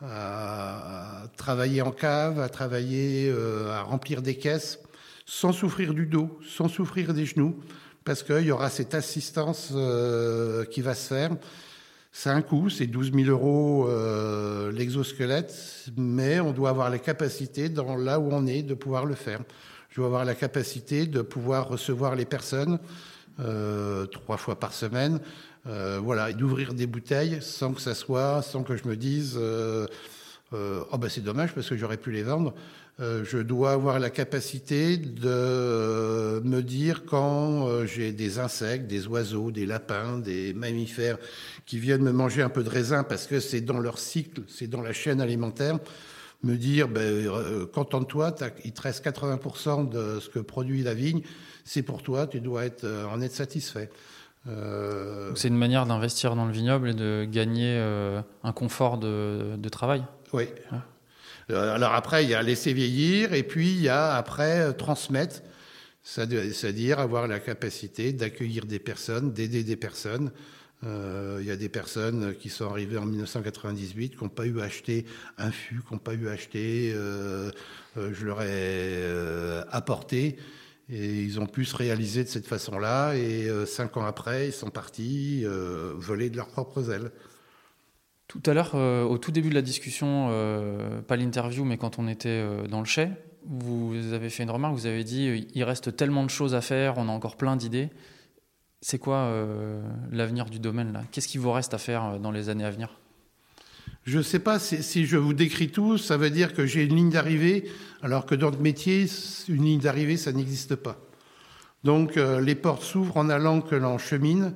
à 0.00 1.22
travailler 1.36 1.82
en 1.82 1.92
cave, 1.92 2.40
à 2.40 2.48
travailler, 2.48 3.32
à 3.70 3.82
remplir 3.82 4.22
des 4.22 4.36
caisses, 4.36 4.80
sans 5.24 5.52
souffrir 5.52 5.94
du 5.94 6.06
dos, 6.06 6.40
sans 6.44 6.66
souffrir 6.66 7.14
des 7.14 7.26
genoux 7.26 7.60
parce 8.06 8.22
qu'il 8.22 8.42
y 8.42 8.52
aura 8.52 8.70
cette 8.70 8.94
assistance 8.94 9.72
euh, 9.74 10.64
qui 10.64 10.80
va 10.80 10.94
se 10.94 11.08
faire. 11.08 11.30
C'est 12.12 12.30
un 12.30 12.40
coût, 12.40 12.70
c'est 12.70 12.86
12 12.86 13.12
000 13.12 13.28
euros 13.28 13.88
euh, 13.88 14.70
l'exosquelette, 14.72 15.52
mais 15.96 16.38
on 16.40 16.52
doit 16.52 16.70
avoir 16.70 16.88
la 16.88 16.98
capacité, 16.98 17.68
dans 17.68 17.96
là 17.96 18.20
où 18.20 18.28
on 18.30 18.46
est, 18.46 18.62
de 18.62 18.74
pouvoir 18.74 19.04
le 19.04 19.16
faire. 19.16 19.40
Je 19.90 19.96
dois 19.96 20.06
avoir 20.06 20.24
la 20.24 20.36
capacité 20.36 21.06
de 21.06 21.20
pouvoir 21.20 21.68
recevoir 21.68 22.14
les 22.14 22.24
personnes 22.24 22.78
euh, 23.40 24.06
trois 24.06 24.36
fois 24.38 24.58
par 24.58 24.72
semaine, 24.72 25.20
voilà, 25.64 26.30
et 26.30 26.34
d'ouvrir 26.34 26.74
des 26.74 26.86
bouteilles 26.86 27.38
sans 27.40 27.72
que 27.72 27.80
ça 27.80 27.96
soit, 27.96 28.40
sans 28.40 28.62
que 28.62 28.76
je 28.76 28.86
me 28.86 28.94
dise, 28.94 29.36
oh 29.36 30.98
ben 30.98 31.08
c'est 31.08 31.24
dommage 31.24 31.52
parce 31.54 31.68
que 31.68 31.76
j'aurais 31.76 31.96
pu 31.96 32.12
les 32.12 32.22
vendre. 32.22 32.54
Euh, 32.98 33.24
je 33.24 33.36
dois 33.36 33.72
avoir 33.72 33.98
la 33.98 34.08
capacité 34.08 34.96
de 34.96 36.40
me 36.42 36.62
dire 36.62 37.04
quand 37.04 37.68
euh, 37.68 37.84
j'ai 37.84 38.12
des 38.12 38.38
insectes, 38.38 38.86
des 38.86 39.06
oiseaux, 39.06 39.50
des 39.50 39.66
lapins, 39.66 40.18
des 40.18 40.54
mammifères 40.54 41.18
qui 41.66 41.78
viennent 41.78 42.02
me 42.02 42.12
manger 42.12 42.40
un 42.40 42.48
peu 42.48 42.64
de 42.64 42.70
raisin 42.70 43.04
parce 43.04 43.26
que 43.26 43.38
c'est 43.38 43.60
dans 43.60 43.78
leur 43.78 43.98
cycle, 43.98 44.42
c'est 44.48 44.66
dans 44.66 44.80
la 44.80 44.94
chaîne 44.94 45.20
alimentaire, 45.20 45.78
me 46.42 46.56
dire, 46.56 46.88
ben, 46.88 47.02
euh, 47.02 47.66
contente-toi, 47.66 48.34
il 48.64 48.72
te 48.72 48.80
reste 48.80 49.04
80% 49.04 49.90
de 49.90 50.18
ce 50.18 50.30
que 50.30 50.38
produit 50.38 50.82
la 50.82 50.94
vigne, 50.94 51.20
c'est 51.64 51.82
pour 51.82 52.02
toi, 52.02 52.26
tu 52.26 52.40
dois 52.40 52.64
être, 52.64 52.86
en 53.12 53.20
être 53.20 53.34
satisfait. 53.34 53.90
C'est 55.34 55.48
une 55.48 55.56
manière 55.56 55.86
d'investir 55.86 56.36
dans 56.36 56.44
le 56.44 56.52
vignoble 56.52 56.90
et 56.90 56.94
de 56.94 57.26
gagner 57.28 57.76
un 58.44 58.52
confort 58.52 58.96
de, 58.96 59.68
travail? 59.68 60.04
Oui. 60.32 60.44
Euh, 60.72 60.76
alors 61.48 61.94
après, 61.94 62.24
il 62.24 62.30
y 62.30 62.34
a 62.34 62.42
laisser 62.42 62.72
vieillir 62.72 63.32
et 63.32 63.42
puis 63.42 63.70
il 63.70 63.82
y 63.82 63.88
a 63.88 64.16
après 64.16 64.60
euh, 64.60 64.72
transmettre, 64.72 65.42
c'est-à-dire 66.02 66.98
avoir 66.98 67.26
la 67.28 67.40
capacité 67.40 68.12
d'accueillir 68.12 68.66
des 68.66 68.78
personnes, 68.78 69.32
d'aider 69.32 69.62
des 69.64 69.76
personnes. 69.76 70.32
Euh, 70.84 71.38
il 71.40 71.46
y 71.46 71.50
a 71.50 71.56
des 71.56 71.68
personnes 71.68 72.34
qui 72.34 72.48
sont 72.48 72.68
arrivées 72.68 72.98
en 72.98 73.06
1998, 73.06 74.16
qui 74.16 74.24
n'ont 74.24 74.28
pas 74.28 74.46
eu 74.46 74.60
à 74.60 74.64
acheter 74.64 75.06
un 75.38 75.50
fût, 75.50 75.80
qui 75.86 75.92
n'ont 75.92 75.98
pas 75.98 76.14
eu 76.14 76.28
à 76.28 76.32
acheter, 76.32 76.92
je 77.96 78.24
leur 78.24 78.42
ai 78.42 79.64
apporté, 79.70 80.36
et 80.90 81.22
ils 81.22 81.40
ont 81.40 81.46
pu 81.46 81.64
se 81.64 81.74
réaliser 81.74 82.24
de 82.24 82.28
cette 82.28 82.46
façon-là, 82.46 83.14
et 83.14 83.48
cinq 83.66 83.96
ans 83.96 84.04
après, 84.04 84.48
ils 84.48 84.52
sont 84.52 84.70
partis 84.70 85.44
voler 85.96 86.28
de 86.28 86.36
leurs 86.36 86.48
propres 86.48 86.90
ailes. 86.90 87.10
Tout 88.42 88.50
à 88.50 88.54
l'heure, 88.54 88.72
euh, 88.74 89.04
au 89.04 89.18
tout 89.18 89.30
début 89.30 89.48
de 89.48 89.54
la 89.54 89.62
discussion, 89.62 90.28
euh, 90.30 91.00
pas 91.00 91.16
l'interview, 91.16 91.64
mais 91.64 91.78
quand 91.78 91.98
on 91.98 92.06
était 92.06 92.28
euh, 92.28 92.66
dans 92.66 92.80
le 92.80 92.86
chai, 92.86 93.08
vous 93.46 93.94
avez 94.12 94.28
fait 94.28 94.42
une 94.42 94.50
remarque, 94.50 94.74
vous 94.74 94.86
avez 94.86 95.04
dit 95.04 95.48
il 95.54 95.64
reste 95.64 95.96
tellement 95.96 96.24
de 96.24 96.30
choses 96.30 96.54
à 96.54 96.60
faire, 96.60 96.98
on 96.98 97.08
a 97.08 97.12
encore 97.12 97.36
plein 97.36 97.56
d'idées. 97.56 97.90
C'est 98.80 98.98
quoi 98.98 99.32
l'avenir 100.10 100.46
du 100.46 100.58
domaine 100.58 100.92
là? 100.92 101.02
Qu'est-ce 101.10 101.28
qu'il 101.28 101.40
vous 101.40 101.52
reste 101.52 101.72
à 101.72 101.78
faire 101.78 102.18
dans 102.18 102.32
les 102.32 102.48
années 102.48 102.64
à 102.64 102.70
venir? 102.70 102.98
Je 104.02 104.18
ne 104.18 104.22
sais 104.22 104.40
pas 104.40 104.58
si, 104.58 105.06
je 105.06 105.16
vous 105.16 105.32
décris 105.32 105.68
tout, 105.70 105.96
ça 105.96 106.16
veut 106.16 106.30
dire 106.30 106.54
que 106.54 106.66
j'ai 106.66 106.84
une 106.84 106.96
ligne 106.96 107.10
d'arrivée, 107.10 107.70
alors 108.02 108.26
que 108.26 108.34
dans 108.34 108.50
le 108.50 108.58
métier, 108.58 109.06
une 109.48 109.64
ligne 109.64 109.80
d'arrivée, 109.80 110.16
ça 110.16 110.32
n'existe 110.32 110.74
pas. 110.74 110.98
Donc 111.84 112.16
les 112.16 112.54
portes 112.56 112.82
s'ouvrent 112.82 113.16
en 113.16 113.30
allant 113.30 113.60
que 113.60 113.76
l'on 113.76 113.98
chemine. 113.98 114.54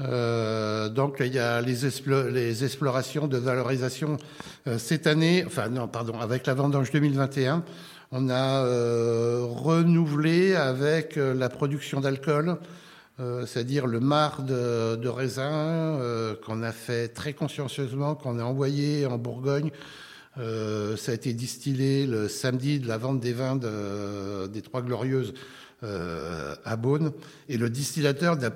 Euh, 0.00 0.88
donc 0.88 1.18
il 1.20 1.32
y 1.32 1.38
a 1.38 1.60
les, 1.60 1.84
explorations 2.64 3.28
de 3.28 3.36
valorisation 3.36 4.16
euh, 4.66 4.76
cette 4.76 5.06
année, 5.06 5.44
enfin 5.46 5.68
non, 5.68 5.86
pardon, 5.86 6.18
avec 6.18 6.46
la 6.46 6.54
vendange 6.54 6.90
2021, 6.90 7.62
on 8.10 8.28
a 8.28 8.64
euh, 8.64 9.44
renouvelé 9.44 10.56
avec 10.56 11.16
la 11.16 11.48
production 11.48 12.00
d'alcool, 12.00 12.58
c'est-à-dire 13.46 13.86
le 13.86 14.00
marc 14.00 14.44
de, 14.44 15.08
raisin 15.08 16.00
qu'on 16.44 16.62
a 16.64 16.72
fait 16.72 17.08
très 17.08 17.32
consciencieusement, 17.32 18.16
qu'on 18.16 18.40
a 18.40 18.42
envoyé 18.42 19.06
en 19.06 19.18
Bourgogne. 19.18 19.70
ça 20.36 21.12
a 21.12 21.14
été 21.14 21.32
distillé 21.32 22.06
le 22.06 22.28
samedi 22.28 22.80
de 22.80 22.88
la 22.88 22.98
vente 22.98 23.20
des 23.20 23.32
vins 23.32 23.56
de, 23.56 24.48
des 24.48 24.62
Trois 24.62 24.82
Glorieuses 24.82 25.32
à 25.82 26.76
Beaune, 26.76 27.12
et 27.48 27.56
le 27.56 27.70
distillateur 27.70 28.36
n'a 28.36 28.50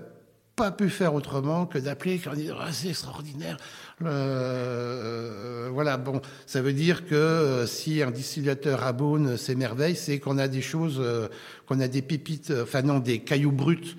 pas 0.58 0.72
pu 0.72 0.90
faire 0.90 1.14
autrement 1.14 1.66
que 1.66 1.78
d'appeler 1.78 2.18
quand 2.18 2.34
dit 2.34 2.50
ah, 2.50 2.72
c'est 2.72 2.88
extraordinaire. 2.88 3.56
Euh, 4.04 5.70
voilà, 5.72 5.96
bon, 5.96 6.20
ça 6.46 6.60
veut 6.60 6.72
dire 6.72 7.06
que 7.06 7.14
euh, 7.14 7.64
si 7.64 8.02
un 8.02 8.10
distillateur 8.10 8.82
aboune 8.82 9.36
s'émerveille, 9.36 9.94
c'est 9.94 10.18
qu'on 10.18 10.36
a 10.36 10.48
des 10.48 10.60
choses, 10.60 10.98
euh, 11.00 11.28
qu'on 11.66 11.78
a 11.78 11.86
des 11.86 12.02
pépites, 12.02 12.52
enfin 12.60 12.82
non, 12.82 12.98
des 12.98 13.20
cailloux 13.20 13.52
bruts 13.52 13.96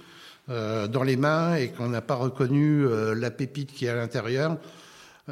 dans 0.50 1.04
les 1.04 1.16
mains 1.16 1.58
et 1.58 1.70
qu'on 1.70 1.90
n'a 1.90 2.02
pas 2.02 2.16
reconnu 2.16 2.84
la 3.14 3.30
pépite 3.30 3.72
qui 3.72 3.86
est 3.86 3.90
à 3.90 3.96
l'intérieur. 3.96 4.58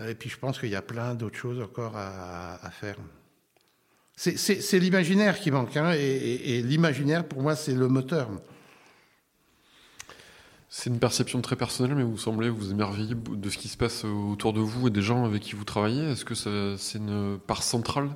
Et 0.08 0.14
puis 0.14 0.30
je 0.30 0.38
pense 0.38 0.60
qu'il 0.60 0.70
y 0.70 0.76
a 0.76 0.84
plein 0.84 1.16
d'autres 1.16 1.36
choses 1.36 1.60
encore 1.60 1.98
à, 1.98 2.70
faire. 2.70 2.98
C'est 4.16 4.78
l'imaginaire 4.78 5.40
qui 5.40 5.50
manque, 5.50 5.76
hein, 5.76 5.94
et 5.98 6.62
l'imaginaire 6.62 7.28
pour 7.28 7.42
moi 7.42 7.56
c'est 7.56 7.74
le 7.74 7.88
moteur. 7.88 8.30
C'est 10.70 10.90
une 10.90 11.00
perception 11.00 11.42
très 11.42 11.56
personnelle, 11.56 11.96
mais 11.96 12.04
vous 12.04 12.18
semblez 12.18 12.50
vous 12.50 12.72
émerveiller 12.72 13.16
de 13.16 13.50
ce 13.50 13.58
qui 13.58 13.70
se 13.70 13.78
passe 13.78 14.04
autour 14.04 14.52
de 14.52 14.60
vous 14.60 14.88
et 14.88 14.92
des 14.92 15.02
gens 15.02 15.24
avec 15.24 15.42
qui 15.42 15.56
vous 15.56 15.64
travaillez. 15.64 16.04
Est-ce 16.12 16.26
que 16.26 16.36
c'est 16.36 16.98
une 16.98 17.40
part 17.48 17.64
centrale 17.64 18.10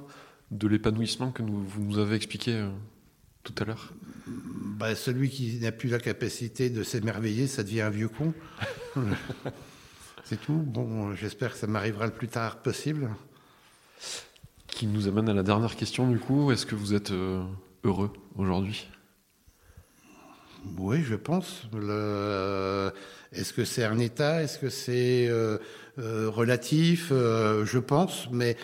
de 0.51 0.67
l'épanouissement 0.67 1.31
que 1.31 1.43
vous 1.43 1.81
nous 1.81 1.97
avez 1.97 2.15
expliqué 2.15 2.53
euh, 2.53 2.69
tout 3.43 3.55
à 3.59 3.63
l'heure? 3.63 3.93
Bah, 4.27 4.95
Celui 4.95 5.29
qui 5.29 5.59
n'a 5.59 5.71
plus 5.71 5.89
la 5.89 5.99
capacité 5.99 6.69
de 6.69 6.83
s'émerveiller, 6.83 7.47
ça 7.47 7.63
devient 7.63 7.81
un 7.81 7.89
vieux 7.89 8.09
con. 8.09 8.33
c'est 10.25 10.41
tout. 10.41 10.57
Bon, 10.57 11.15
j'espère 11.15 11.53
que 11.53 11.57
ça 11.57 11.67
m'arrivera 11.67 12.05
le 12.05 12.11
plus 12.13 12.27
tard 12.27 12.61
possible. 12.61 13.09
Qui 14.67 14.87
nous 14.87 15.07
amène 15.07 15.29
à 15.29 15.33
la 15.33 15.43
dernière 15.43 15.77
question, 15.77 16.09
du 16.09 16.19
coup. 16.19 16.51
Est-ce 16.51 16.65
que 16.65 16.75
vous 16.75 16.93
êtes 16.93 17.11
euh, 17.11 17.43
heureux 17.85 18.11
aujourd'hui? 18.35 18.89
Oui, 20.77 21.03
je 21.03 21.15
pense. 21.15 21.63
Est-ce 23.33 23.53
que 23.53 23.63
c'est 23.63 23.83
un 23.83 23.97
état? 23.99 24.43
Est-ce 24.43 24.59
que 24.59 24.69
c'est 24.69 25.27
euh, 25.29 25.57
euh, 25.99 26.29
relatif? 26.29 27.09
Euh, 27.11 27.65
Je 27.65 27.79
pense, 27.79 28.29
mais 28.31 28.57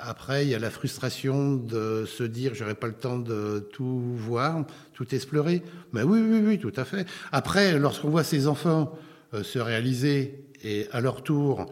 après, 0.00 0.44
il 0.44 0.48
y 0.48 0.54
a 0.56 0.58
la 0.58 0.70
frustration 0.70 1.54
de 1.54 2.04
se 2.06 2.24
dire 2.24 2.54
j'aurais 2.54 2.74
pas 2.74 2.88
le 2.88 2.94
temps 2.94 3.18
de 3.18 3.68
tout 3.72 4.00
voir, 4.16 4.64
tout 4.94 5.14
explorer. 5.14 5.62
Mais 5.92 6.02
oui, 6.02 6.20
oui, 6.20 6.42
oui, 6.44 6.58
tout 6.58 6.72
à 6.74 6.84
fait. 6.84 7.06
Après, 7.30 7.78
lorsqu'on 7.78 8.10
voit 8.10 8.24
ces 8.24 8.48
enfants 8.48 8.98
se 9.42 9.60
réaliser 9.60 10.44
et 10.64 10.88
à 10.90 11.00
leur 11.00 11.22
tour 11.22 11.66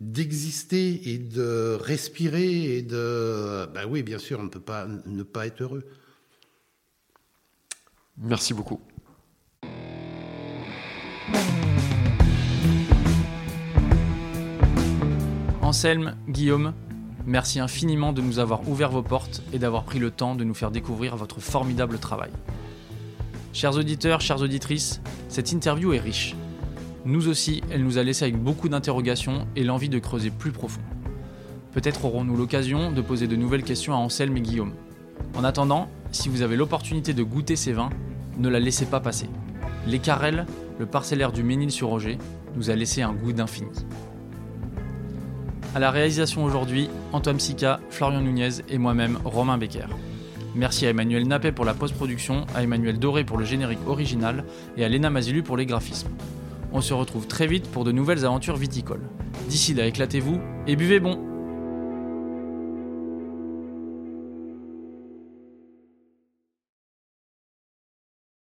d'exister 0.00 1.12
et 1.12 1.18
de 1.18 1.76
respirer 1.80 2.76
et 2.76 2.82
de, 2.82 3.66
ben 3.66 3.84
oui, 3.86 4.02
bien 4.02 4.18
sûr, 4.18 4.40
on 4.40 4.44
ne 4.44 4.48
peut 4.48 4.60
pas 4.60 4.86
ne 5.04 5.22
pas 5.22 5.46
être 5.46 5.62
heureux. 5.62 5.84
Merci 8.18 8.54
beaucoup. 8.54 8.80
Anselme, 15.62 16.14
Guillaume, 16.28 16.72
merci 17.26 17.58
infiniment 17.58 18.12
de 18.12 18.20
nous 18.20 18.38
avoir 18.38 18.68
ouvert 18.68 18.90
vos 18.90 19.02
portes 19.02 19.42
et 19.52 19.58
d'avoir 19.58 19.84
pris 19.84 19.98
le 19.98 20.10
temps 20.10 20.36
de 20.36 20.44
nous 20.44 20.54
faire 20.54 20.70
découvrir 20.70 21.16
votre 21.16 21.40
formidable 21.40 21.98
travail. 21.98 22.30
Chers 23.52 23.76
auditeurs, 23.76 24.20
chères 24.20 24.40
auditrices, 24.40 25.00
cette 25.28 25.50
interview 25.50 25.92
est 25.92 25.98
riche. 25.98 26.36
Nous 27.04 27.28
aussi, 27.28 27.62
elle 27.70 27.82
nous 27.82 27.98
a 27.98 28.02
laissé 28.02 28.24
avec 28.24 28.40
beaucoup 28.40 28.68
d'interrogations 28.68 29.48
et 29.56 29.64
l'envie 29.64 29.88
de 29.88 29.98
creuser 29.98 30.30
plus 30.30 30.52
profond. 30.52 30.80
Peut-être 31.72 32.04
aurons-nous 32.04 32.36
l'occasion 32.36 32.92
de 32.92 33.00
poser 33.00 33.26
de 33.26 33.36
nouvelles 33.36 33.64
questions 33.64 33.94
à 33.94 33.96
Anselme 33.96 34.36
et 34.36 34.40
Guillaume. 34.40 34.74
En 35.34 35.42
attendant, 35.42 35.88
si 36.14 36.28
vous 36.28 36.42
avez 36.42 36.56
l'opportunité 36.56 37.12
de 37.12 37.22
goûter 37.22 37.56
ces 37.56 37.72
vins, 37.72 37.90
ne 38.38 38.48
la 38.48 38.60
laissez 38.60 38.86
pas 38.86 39.00
passer. 39.00 39.28
Les 39.86 39.98
Carrel, 39.98 40.46
le 40.78 40.86
parcellaire 40.86 41.32
du 41.32 41.42
Ménil-sur-Roger, 41.42 42.18
nous 42.56 42.70
a 42.70 42.76
laissé 42.76 43.02
un 43.02 43.12
goût 43.12 43.32
d'infini. 43.32 43.68
À 45.74 45.80
la 45.80 45.90
réalisation 45.90 46.44
aujourd'hui, 46.44 46.88
Antoine 47.12 47.40
Sica, 47.40 47.80
Florian 47.90 48.20
Nunez 48.20 48.62
et 48.68 48.78
moi-même, 48.78 49.18
Romain 49.24 49.58
Becker. 49.58 49.88
Merci 50.54 50.86
à 50.86 50.90
Emmanuel 50.90 51.26
Nappet 51.26 51.50
pour 51.50 51.64
la 51.64 51.74
post-production, 51.74 52.46
à 52.54 52.62
Emmanuel 52.62 53.00
Doré 53.00 53.24
pour 53.24 53.36
le 53.36 53.44
générique 53.44 53.80
original 53.88 54.44
et 54.76 54.84
à 54.84 54.88
Léna 54.88 55.10
Mazilu 55.10 55.42
pour 55.42 55.56
les 55.56 55.66
graphismes. 55.66 56.10
On 56.72 56.80
se 56.80 56.94
retrouve 56.94 57.26
très 57.26 57.48
vite 57.48 57.68
pour 57.68 57.82
de 57.82 57.90
nouvelles 57.90 58.24
aventures 58.24 58.56
viticoles. 58.56 59.08
D'ici 59.48 59.74
là, 59.74 59.86
éclatez-vous 59.86 60.40
et 60.68 60.76
buvez 60.76 61.00
bon 61.00 61.33